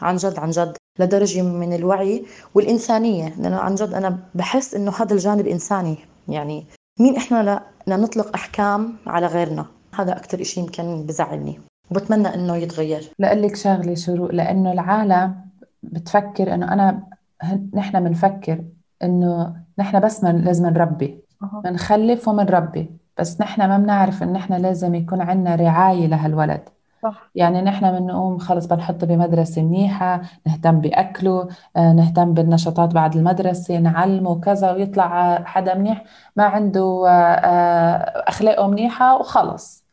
عن 0.01 0.15
جد 0.15 0.39
عن 0.39 0.49
جد 0.49 0.77
لدرجة 0.99 1.41
من 1.41 1.73
الوعي 1.73 2.25
والإنسانية. 2.55 3.33
لأنه 3.37 3.57
عن 3.57 3.75
جد 3.75 3.93
أنا 3.93 4.19
بحس 4.35 4.75
إنه 4.75 4.91
هذا 4.91 5.13
الجانب 5.13 5.47
إنساني. 5.47 5.97
يعني 6.27 6.65
مين 6.99 7.15
إحنا 7.15 7.63
لنطلق 7.87 8.35
أحكام 8.35 8.95
على 9.07 9.27
غيرنا. 9.27 9.65
هذا 9.95 10.17
أكتر 10.17 10.41
إشي 10.41 10.59
يمكن 10.59 11.05
بزعلني. 11.05 11.59
وبتمنى 11.91 12.33
إنه 12.35 12.55
يتغير. 12.55 13.09
لأقول 13.19 13.41
لك 13.41 13.55
شغلة 13.55 13.95
شروق 13.95 14.31
لأنه 14.31 14.71
العالم 14.71 15.42
بتفكر 15.83 16.53
إنه 16.53 16.73
أنا 16.73 17.03
هن- 17.41 17.69
نحن 17.73 18.03
بنفكر 18.03 18.63
إنه 19.03 19.55
نحن 19.79 19.99
بس 19.99 20.23
من 20.23 20.41
لازم 20.41 20.65
نربي. 20.69 21.19
بنخلف 21.63 22.27
ومنربي 22.27 22.89
بس 23.19 23.41
نحن 23.41 23.65
ما 23.69 23.77
بنعرف 23.77 24.23
إن 24.23 24.33
نحن 24.33 24.53
لازم 24.53 24.95
يكون 24.95 25.21
عنا 25.21 25.55
رعاية 25.55 26.07
لهالولد. 26.07 26.61
صح. 27.03 27.29
يعني 27.35 27.61
نحن 27.61 27.91
بنقوم 27.99 28.37
خلص 28.37 28.65
بنحطه 28.65 29.07
بمدرسة 29.07 29.61
منيحة 29.61 30.21
نهتم 30.47 30.79
بأكله 30.81 31.47
آه، 31.77 31.93
نهتم 31.93 32.33
بالنشاطات 32.33 32.93
بعد 32.93 33.15
المدرسة 33.15 33.77
نعلمه 33.77 34.39
كذا 34.39 34.71
ويطلع 34.71 35.43
حدا 35.45 35.77
منيح 35.77 36.03
ما 36.35 36.43
عنده 36.43 37.03
آه، 37.07 37.11
آه، 37.11 38.29
أخلاقه 38.29 38.67
منيحة 38.67 39.17
وخلص. 39.19 39.83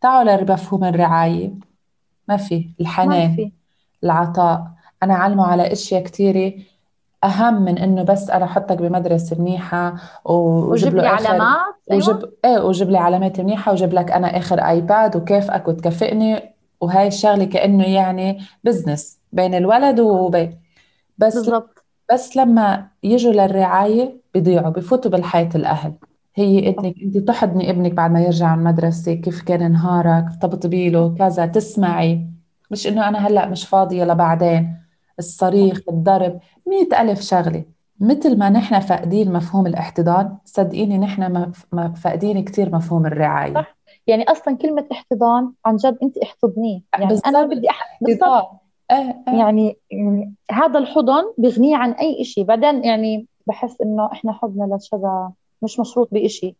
تعالوا 0.00 0.36
لمفهوم 0.36 0.84
الرعاية. 0.84 1.52
ما 2.28 2.36
في. 2.36 2.56
ما 2.58 2.64
الحنان 2.80 3.34
في. 3.36 3.52
العطاء. 4.04 4.66
أنا 5.04 5.14
أعلمه 5.14 5.46
على 5.46 5.72
أشياء 5.72 6.02
كثيرة 6.02 6.52
أهم 7.24 7.62
من 7.64 7.78
إنه 7.78 8.02
بس 8.02 8.30
أنا 8.30 8.44
أحطك 8.44 8.76
بمدرسة 8.76 9.36
منيحة 9.40 9.94
و- 10.24 10.32
وجيب 10.72 10.94
لي 10.94 11.06
علامات 11.06 11.74
أيوه. 11.90 12.08
وجيب 12.08 12.32
إيه 12.44 12.58
وجيب 12.58 12.90
لي 12.90 12.98
علامات 12.98 13.40
منيحة 13.40 13.72
وجيب 13.72 13.92
لك 13.92 14.10
أنا 14.12 14.38
آخر 14.38 14.58
آيباد 14.60 15.16
وكافئك 15.16 15.68
وتكافئني. 15.68 16.54
وهاي 16.80 17.06
الشغلة 17.08 17.44
كأنه 17.44 17.84
يعني 17.84 18.38
بزنس 18.64 19.18
بين 19.32 19.54
الولد 19.54 20.00
وبين 20.00 20.58
بس 21.18 21.34
بالضبط. 21.34 21.84
بس 22.12 22.36
لما 22.36 22.86
يجوا 23.02 23.32
للرعاية 23.32 24.20
بيضيعوا 24.34 24.68
بفوتوا 24.70 25.10
بالحياة 25.10 25.48
الأهل. 25.54 25.92
هي 26.36 26.68
إنك 26.68 26.94
أنت 27.02 27.18
تحضني 27.18 27.70
ابنك 27.70 27.92
بعد 27.92 28.10
ما 28.10 28.20
يرجع 28.20 28.54
من 28.56 28.66
المدرسة 28.66 29.14
كيف 29.14 29.42
كان 29.42 29.72
نهارك 29.72 30.24
تطبطبي 30.40 30.90
له 30.90 31.14
كذا 31.18 31.46
تسمعي. 31.46 32.26
مش 32.70 32.86
إنه 32.86 33.08
أنا 33.08 33.18
هلأ 33.26 33.46
مش 33.48 33.66
فاضية 33.68 34.04
لبعدين. 34.04 34.76
الصريخ 35.18 35.80
الضرب 35.88 36.38
مئة 36.66 37.02
ألف 37.02 37.20
شغلة. 37.20 37.64
مثل 38.00 38.38
ما 38.38 38.50
نحن 38.50 38.80
فاقدين 38.80 39.32
مفهوم 39.32 39.66
الاحتضان 39.66 40.36
صدقيني 40.44 40.98
نحن 40.98 41.52
فاقدين 41.96 42.44
كتير 42.44 42.74
مفهوم 42.74 43.06
الرعاية. 43.06 43.54
صح. 43.54 43.76
يعني 44.06 44.24
أصلا 44.24 44.56
كلمة 44.56 44.86
احتضان 44.92 45.52
عن 45.66 45.76
جد 45.76 45.98
أنت 46.02 46.18
احتضنيه. 46.18 46.80
يعني 46.98 47.18
أنا. 47.26 47.46
بدي 47.46 47.70
أح... 47.70 47.98
بالضبط. 48.00 48.50
إيه 48.90 49.24
إيه. 49.28 49.34
يعني 49.34 49.76
يعني 49.90 50.34
هذا 50.50 50.78
الحضن 50.78 51.24
بغنيه 51.38 51.76
عن 51.76 51.92
أي 51.92 52.24
شيء 52.24 52.44
بعدين 52.44 52.84
يعني 52.84 53.26
بحس 53.46 53.80
إنه 53.80 54.12
إحنا 54.12 54.32
حضنا 54.32 54.74
للشذا 54.74 55.32
مش 55.62 55.80
مشروط 55.80 56.08
بإشي. 56.12 56.56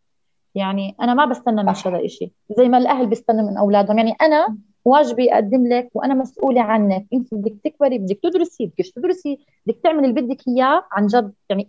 يعني 0.54 0.96
أنا 1.00 1.14
ما 1.14 1.24
بستنى 1.24 1.62
من. 1.62 1.74
شذا 1.74 2.04
إشي. 2.04 2.32
زي 2.58 2.68
ما 2.68 2.78
الأهل 2.78 3.06
بيستنوا 3.06 3.50
من 3.50 3.56
أولادهم. 3.56 3.98
يعني 3.98 4.12
أنا 4.22 4.56
واجبي 4.84 5.34
اقدم 5.34 5.66
لك 5.66 5.88
وأنا 5.94 6.14
مسؤولة 6.14 6.60
عنك. 6.62 7.06
أنت 7.12 7.34
بدك 7.34 7.54
تكبري 7.64 7.98
بدك 7.98 8.18
تدرسي 8.22 8.66
بدك 8.66 8.90
تدرسي 8.96 9.38
بدك 9.66 9.78
تعملي 9.84 10.08
اللي 10.08 10.22
بدك 10.22 10.48
إياه 10.48 10.84
عن 10.92 11.06
جد. 11.06 11.32
يعني 11.50 11.68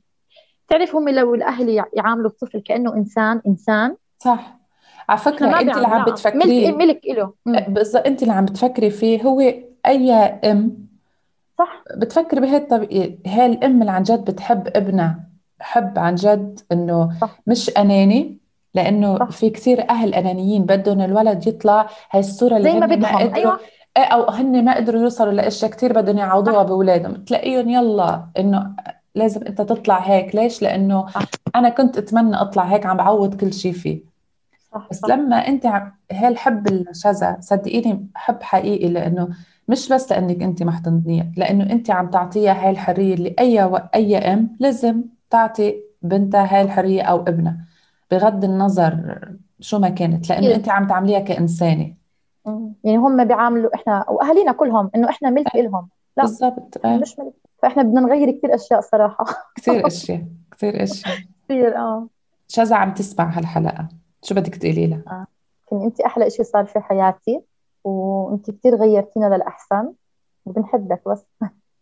تعرف 0.68 0.96
هم 0.96 1.10
لو 1.10 1.36
الأهل 1.36 1.70
يع- 1.70 1.90
يعاملوا 1.94 2.30
الطفل 2.30 2.60
كأنه 2.60 2.94
إنسان 2.96 3.42
إنسان. 3.48 3.96
صح. 4.20 4.60
على 5.10 5.20
فكرة 5.20 5.46
ما 5.48 5.62
أنت 5.62 5.76
اللي. 5.78 5.88
عم 5.88 6.06
لا. 6.06 6.12
بتفكريه 6.12 6.72
ملك 6.72 6.78
ملك 6.78 7.02
له 7.06 7.34
بالضبط 7.68 8.06
أنت 8.06 8.22
اللي 8.24 8.34
عم 8.34 8.46
بتفكري 8.46 8.90
فيه. 8.90 9.22
هو 9.24 9.54
أي 9.86 10.14
أم 10.14 10.86
صح. 11.60 11.84
بتفكري 11.98 12.42
بهي 12.42 12.58
الطبيعة 12.58 13.10
هاي 13.28 13.46
الأم 13.46 13.82
اللي 13.82 13.92
عن 13.92 14.04
جد 14.04 14.26
بتحب 14.32 14.68
ابنها. 14.68 15.30
حب 15.60 16.00
عن 16.00 16.16
جد 16.16 16.60
إنه. 16.72 17.10
مش 17.48 17.70
أناني. 17.78 18.38
لأنه 18.76 19.18
صح. 19.18 19.30
في 19.30 19.50
كثير 19.50 19.90
أهل 19.90 20.14
أنانيين 20.14 20.64
بدهم 20.66 21.02
الولد 21.02 21.48
يطلع 21.48 21.90
هاي 22.12 22.20
الصورة 22.20 22.58
اللي 22.58 22.72
زي 22.72 22.80
ما 22.80 22.86
بدهم. 22.86 23.34
أيوه. 23.34 23.60
إيه 23.98 24.04
أو 24.04 24.30
هن 24.30 24.66
ما 24.66 24.76
قدروا 24.76 25.02
يوصلوا 25.02 25.34
لأشياء 25.34 25.72
كثير 25.72 25.94
بدهم 25.94 26.18
يعوضوها 26.18 26.64
بأولادهم. 26.64 27.14
تلاقيهم 27.14 27.70
يلا 27.70 28.26
إنه 28.40 28.76
لازم 29.16 29.42
أنت 29.48 29.62
تطلع 29.62 30.00
هيك. 30.00 30.36
ليش؟ 30.36 30.62
لأنه 30.62 31.06
أنا 31.56 31.70
كنت 31.70 31.98
أتمنى 31.98 32.36
أطلع 32.36 32.64
هيك 32.64 32.86
عم 32.86 32.98
بعوض 32.98 33.36
كل 33.36 33.54
شيء 33.54 33.72
فيه. 33.74 34.16
صح 34.74 34.88
بس 34.92 35.00
صح. 35.00 35.10
لما 35.10 35.36
أنت 35.36 35.68
هالحب 36.12 36.68
الشذا 36.68 37.38
صدقيني 37.40 38.08
حب 38.16 38.44
حقيقي 38.44 38.90
لأنه 38.90 39.30
مش 39.68 39.90
بس 39.90 40.12
لأنك 40.12 40.44
أنت 40.44 40.64
محتضنية 40.64 41.32
لأنه 41.38 41.64
أنت 41.72 41.92
عم 41.92 42.10
تعطيها 42.10 42.66
هاي 42.66 42.70
الحرية 42.70 43.14
اللي 43.14 43.36
أي 43.40 43.64
و... 43.64 43.76
أي 43.96 44.18
أم 44.18 44.56
لازم 44.60 45.02
تعطي 45.30 45.76
بنتها 46.02 46.56
هاي 46.56 46.62
الحرية 46.62 47.02
أو 47.02 47.22
ابنها. 47.22 47.58
بغض 48.12 48.44
النظر 48.44 49.20
شو 49.60 49.80
ما 49.80 49.90
كانت 49.90 50.30
لأنه 50.30 50.56
أنت 50.56 50.70
عم 50.70 50.88
تعمليها 50.88 51.20
كإنسانة. 51.20 51.94
يعني 52.84 52.98
هم 52.98 53.24
بيعاملوا 53.28 53.76
إحنا 53.76 54.06
وأهالينا 54.10 54.52
كلهم 54.52 54.90
إنه 54.96 55.10
إحنا 55.10 55.30
ملك 55.30 55.56
لهم 55.56 55.90
لا 56.18 56.24
بالضبط 56.24 56.86
مش 56.86 57.20
ملك. 57.20 57.34
فإحنا 57.62 57.84
بدنا 57.84 58.02
نغير 58.02 58.32
كثير 58.32 58.56
أشياء 58.56 58.82
صراحة. 58.82 59.26
كثير 59.56 59.88
أشياء 59.88 60.26
كثير 60.52 60.84
أشياء. 60.84 61.18
كثير 61.46 61.78
آه. 61.78 62.08
شذا 62.48 62.76
عم 62.76 62.94
تسمع 62.94 63.38
هالحلقة؟ 63.38 63.88
شو 64.24 64.36
بدك 64.36 64.56
تقولي 64.56 64.88
لها؟ 64.88 65.02
آه. 65.08 65.28
أنت 65.86 66.02
أحلى 66.02 66.30
شيء 66.30 66.46
صار 66.46 66.66
في 66.66 66.80
حياتي 66.80 67.42
وأنت 67.84 68.52
كثير 68.52 68.76
غيرتينا 68.76 69.36
للأحسن 69.36 69.92
وبنحبك 70.46 71.02
بس. 71.08 71.26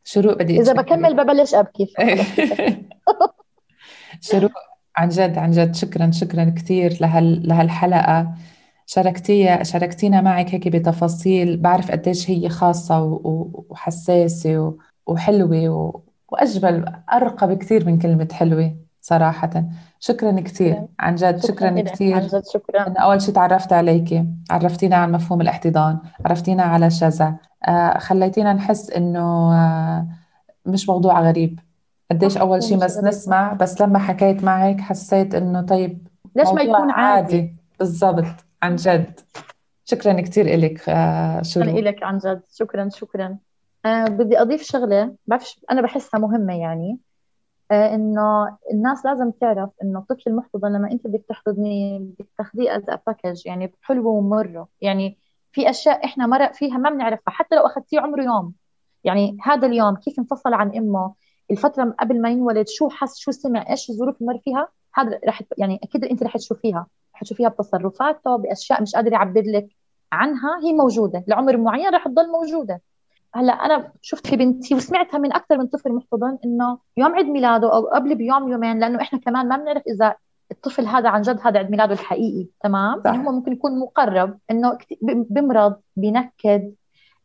شروق 0.04 0.34
بدي 0.38 0.60
إذا 0.60 0.74
بكمل 0.74 1.14
ببلش 1.24 1.56
أبكي. 1.56 1.94
شروق 4.22 4.52
عن 4.96 5.10
جد 5.10 5.38
عن 5.38 5.52
جد 5.52 5.76
شكرا 5.76 6.12
شكرا 6.12 6.44
كثير 6.44 6.98
لهال 7.02 7.48
لهالحلقة. 7.48 8.34
شاركتي 8.86 9.66
شاركتينا 9.66 10.22
معك 10.22 10.54
هيك 10.54 10.68
بتفاصيل. 10.68 11.58
بعرف 11.58 11.92
قديش 11.92 12.30
هي 12.32 12.50
خاصة 12.50 13.04
وحساسة 13.70 14.78
وحلوة 15.08 16.02
وأجمل 16.30 16.96
أرقى 17.14 17.48
بكثير 17.48 17.86
من 17.86 18.00
كلمة 18.00 18.28
حلوة 18.32 18.76
صراحة. 19.02 19.64
شكرا 20.00 20.40
كثير 20.40 20.86
عن 21.00 21.16
جد 21.16 21.38
شكرا, 21.46 21.70
شكرا 21.70 21.82
كثير. 21.82 22.16
عن 22.16 22.28
جد 22.28 22.44
شكرا. 22.54 22.88
إن 22.88 22.98
أول 22.98 23.22
شيء 23.22 23.34
تعرفت 23.34 23.74
عليك 23.74 24.26
عرفتينا 24.52 24.96
عن 24.96 25.12
مفهوم 25.12 25.42
الإحتضان 25.42 26.00
عرفتينا 26.26 26.64
على 26.64 26.90
شذا. 26.90 27.36
آه 27.68 27.98
خليتينا 27.98 28.54
نحس 28.54 28.90
إنه 28.90 29.54
آه 29.54 30.08
مش 30.66 30.90
موضوع 30.90 31.22
غريب. 31.22 31.60
قديش 32.14 32.38
أول 32.38 32.64
شيء 32.64 32.78
بس 32.78 32.98
نسمع 32.98 33.54
بس 33.54 33.82
لما 33.82 34.00
حكيت 34.00 34.44
معك 34.44 34.82
حسيت 34.82 35.36
إنه 35.36 35.62
طيب 35.62 36.08
ليش 36.36 36.50
ما 36.50 36.62
يكون 36.62 36.92
عادي, 36.92 37.36
عادي. 37.36 37.56
بالضبط. 37.80 38.46
عن 38.64 38.76
جد. 38.76 39.20
شكرا 39.86 40.22
كثير 40.22 40.60
لك 40.60 40.90
آه 40.90 41.42
شكرا 41.42 41.66
لك 41.66 42.04
عن 42.04 42.18
جد. 42.18 42.42
شكرا 42.54 42.90
شكرا. 42.90 43.38
آه 43.86 44.06
بدي 44.06 44.42
أضيف 44.42 44.62
شغلة 44.64 45.16
بعرفش 45.28 45.60
أنا 45.72 45.82
بحسها 45.82 46.20
مهمة 46.20 46.60
يعني. 46.60 46.98
آه 47.72 47.96
إنه 47.96 48.58
الناس 48.74 49.06
لازم 49.06 49.32
تعرف 49.32 49.70
إنه 49.84 50.00
الطفل 50.00 50.24
المحتضن 50.28 50.74
لما 50.74 50.92
أنت 50.92 51.08
بدك 51.08 51.26
تحتضنيه 51.30 52.00
بدك 52.00 52.28
تاخذيه 52.38 52.76
as 52.76 52.84
package 53.08 53.46
يعني 53.46 53.74
حلوة 53.82 54.12
ومرة. 54.12 54.68
يعني 54.82 55.18
في 55.52 55.70
أشياء 55.70 56.06
إحنا 56.06 56.28
مرق 56.28 56.54
فيها 56.54 56.78
ما 56.78 56.90
بنعرفها 56.90 57.32
حتى 57.32 57.56
لو 57.56 57.62
أخذتيه 57.66 58.00
عمره 58.00 58.24
يوم. 58.24 58.54
يعني 59.04 59.38
هذا 59.44 59.68
اليوم 59.68 59.96
كيف 59.96 60.20
انفصل 60.20 60.54
عن 60.54 60.78
أمه؟ 60.78 61.14
الفترة 61.52 61.96
قبل 62.00 62.22
ما 62.22 62.30
ينولد 62.30 62.68
شو 62.68 62.90
حس 62.90 63.18
شو 63.18 63.32
سمع 63.32 63.70
إيش 63.70 63.90
الظروف 63.90 64.22
اللي 64.22 64.34
مر 64.34 64.40
فيها 64.44 64.68
هذا 64.96 65.20
رح 65.28 65.42
يعني 65.58 65.80
أكيد 65.84 66.06
أنت 66.06 66.24
رح 66.24 66.38
تشوفيها. 66.38 66.88
حتشوفيها 67.14 67.50
بتصرفاته 67.50 68.36
بأشياء 68.36 68.82
مش 68.82 68.96
قادر 68.96 69.14
يعبر 69.14 69.44
لك 69.46 69.68
عنها 70.12 70.60
هي 70.64 70.74
موجودة. 70.74 71.24
لعمر 71.28 71.58
معين 71.58 71.90
رح 71.96 72.08
تضل 72.08 72.32
موجودة. 72.32 72.82
هلأ 73.36 73.54
أنا 73.54 73.92
شفت 74.02 74.28
في 74.28 74.36
بنتي 74.36 74.76
وسمعتها 74.76 75.18
من 75.18 75.34
أكثر 75.34 75.58
من 75.58 75.68
طفل 75.68 75.94
محتضن 75.94 76.38
إنه 76.46 76.78
يوم 76.98 77.16
عيد 77.16 77.26
ميلاده 77.26 77.74
أو 77.74 77.88
قبل 77.88 78.16
بيوم 78.16 78.52
يومين 78.52 78.80
لأنه 78.80 79.02
إحنا 79.02 79.20
كمان 79.20 79.48
ما 79.48 79.58
بنعرف 79.58 79.84
إذا 79.88 80.16
الطفل 80.52 80.86
هذا 80.86 81.10
عن 81.10 81.22
جد 81.22 81.40
هذا 81.44 81.60
عيد 81.60 81.72
ميلاده 81.72 81.94
الحقيقي 81.94 82.48
تمام؟ 82.64 83.00
صح. 83.00 83.06
يعني 83.06 83.28
هو 83.28 83.32
ممكن 83.32 83.52
يكون 83.52 83.80
مقرب 83.80 84.40
إنه 84.52 84.78
بمرض 85.30 85.76
بينكد 85.96 86.74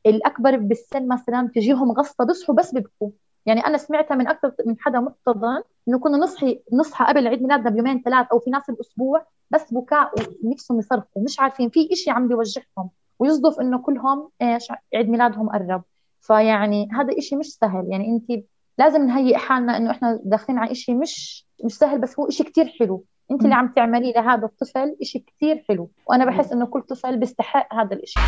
الأكبر 0.06 0.56
بالسن 0.56 1.08
مثلا 1.08 1.50
تجيهم 1.54 1.92
غصة 1.92 2.24
بيصحوا 2.24 2.54
بس 2.54 2.74
بيبكوا 2.74 3.10
يعني 3.46 3.66
أنا 3.66 3.78
سمعتها 3.78 4.14
من 4.14 4.28
أكثر 4.28 4.52
من 4.66 4.76
حدا 4.80 5.00
محتضن 5.00 5.62
إنه 5.88 5.98
كنا 5.98 6.18
نصحي 6.18 6.62
نصحى 6.72 7.04
قبل 7.04 7.28
عيد 7.28 7.42
ميلادنا 7.42 7.70
بيومين 7.70 8.02
ثلاث 8.02 8.26
أو 8.32 8.38
في 8.38 8.50
ناس 8.50 8.70
الأسبوع 8.70 9.26
بس 9.50 9.74
بكاء 9.74 10.12
ونفسهم 10.44 10.78
يصرخوا 10.78 11.22
مش 11.22 11.40
عارفين 11.40 11.70
في 11.70 11.92
إشي 11.92 12.10
عم 12.10 12.28
بيوجعهم 12.28 12.90
ويصدف 13.18 13.60
إنه 13.60 13.78
كلهم 13.78 14.30
إيش 14.42 14.72
عيد 14.94 15.08
ميلادهم 15.08 15.48
قرب. 15.48 15.82
فيعني 16.20 16.88
هذا 16.92 17.18
إشي 17.18 17.36
مش 17.36 17.54
سهل. 17.54 17.86
يعني 17.90 18.08
انت 18.08 18.44
لازم 18.78 19.06
نهيئ 19.06 19.36
حالنا 19.36 19.76
إنه 19.76 19.90
إحنا 19.90 20.20
داخلين 20.24 20.58
على 20.58 20.70
إشي 20.72 20.94
مش 20.94 21.46
مش 21.64 21.78
سهل 21.78 22.00
بس 22.00 22.18
هو 22.20 22.28
إشي 22.28 22.44
كتير 22.44 22.66
حلو. 22.80 23.04
انت 23.30 23.44
اللي 23.44 23.54
عم 23.54 23.72
تعمليه 23.76 24.12
لهذا 24.12 24.44
الطفل 24.44 24.96
إشي 25.02 25.18
كتير 25.18 25.64
حلو 25.68 25.90
وأنا 26.06 26.24
بحس 26.24 26.52
إنه 26.52 26.66
كل 26.66 26.82
طفل 26.82 27.16
بيستحق 27.16 27.74
هذا 27.74 27.92
الإشي. 27.92 28.20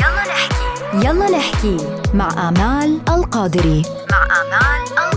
يلا 0.00 0.22
نحكي. 0.28 1.06
يلا 1.06 1.30
نحكي 1.38 1.76
مع 2.14 2.48
آمال 2.48 3.00
القادري. 3.08 3.82
مع 4.10 4.24
آمال 4.24 4.82
القادري. 4.92 5.11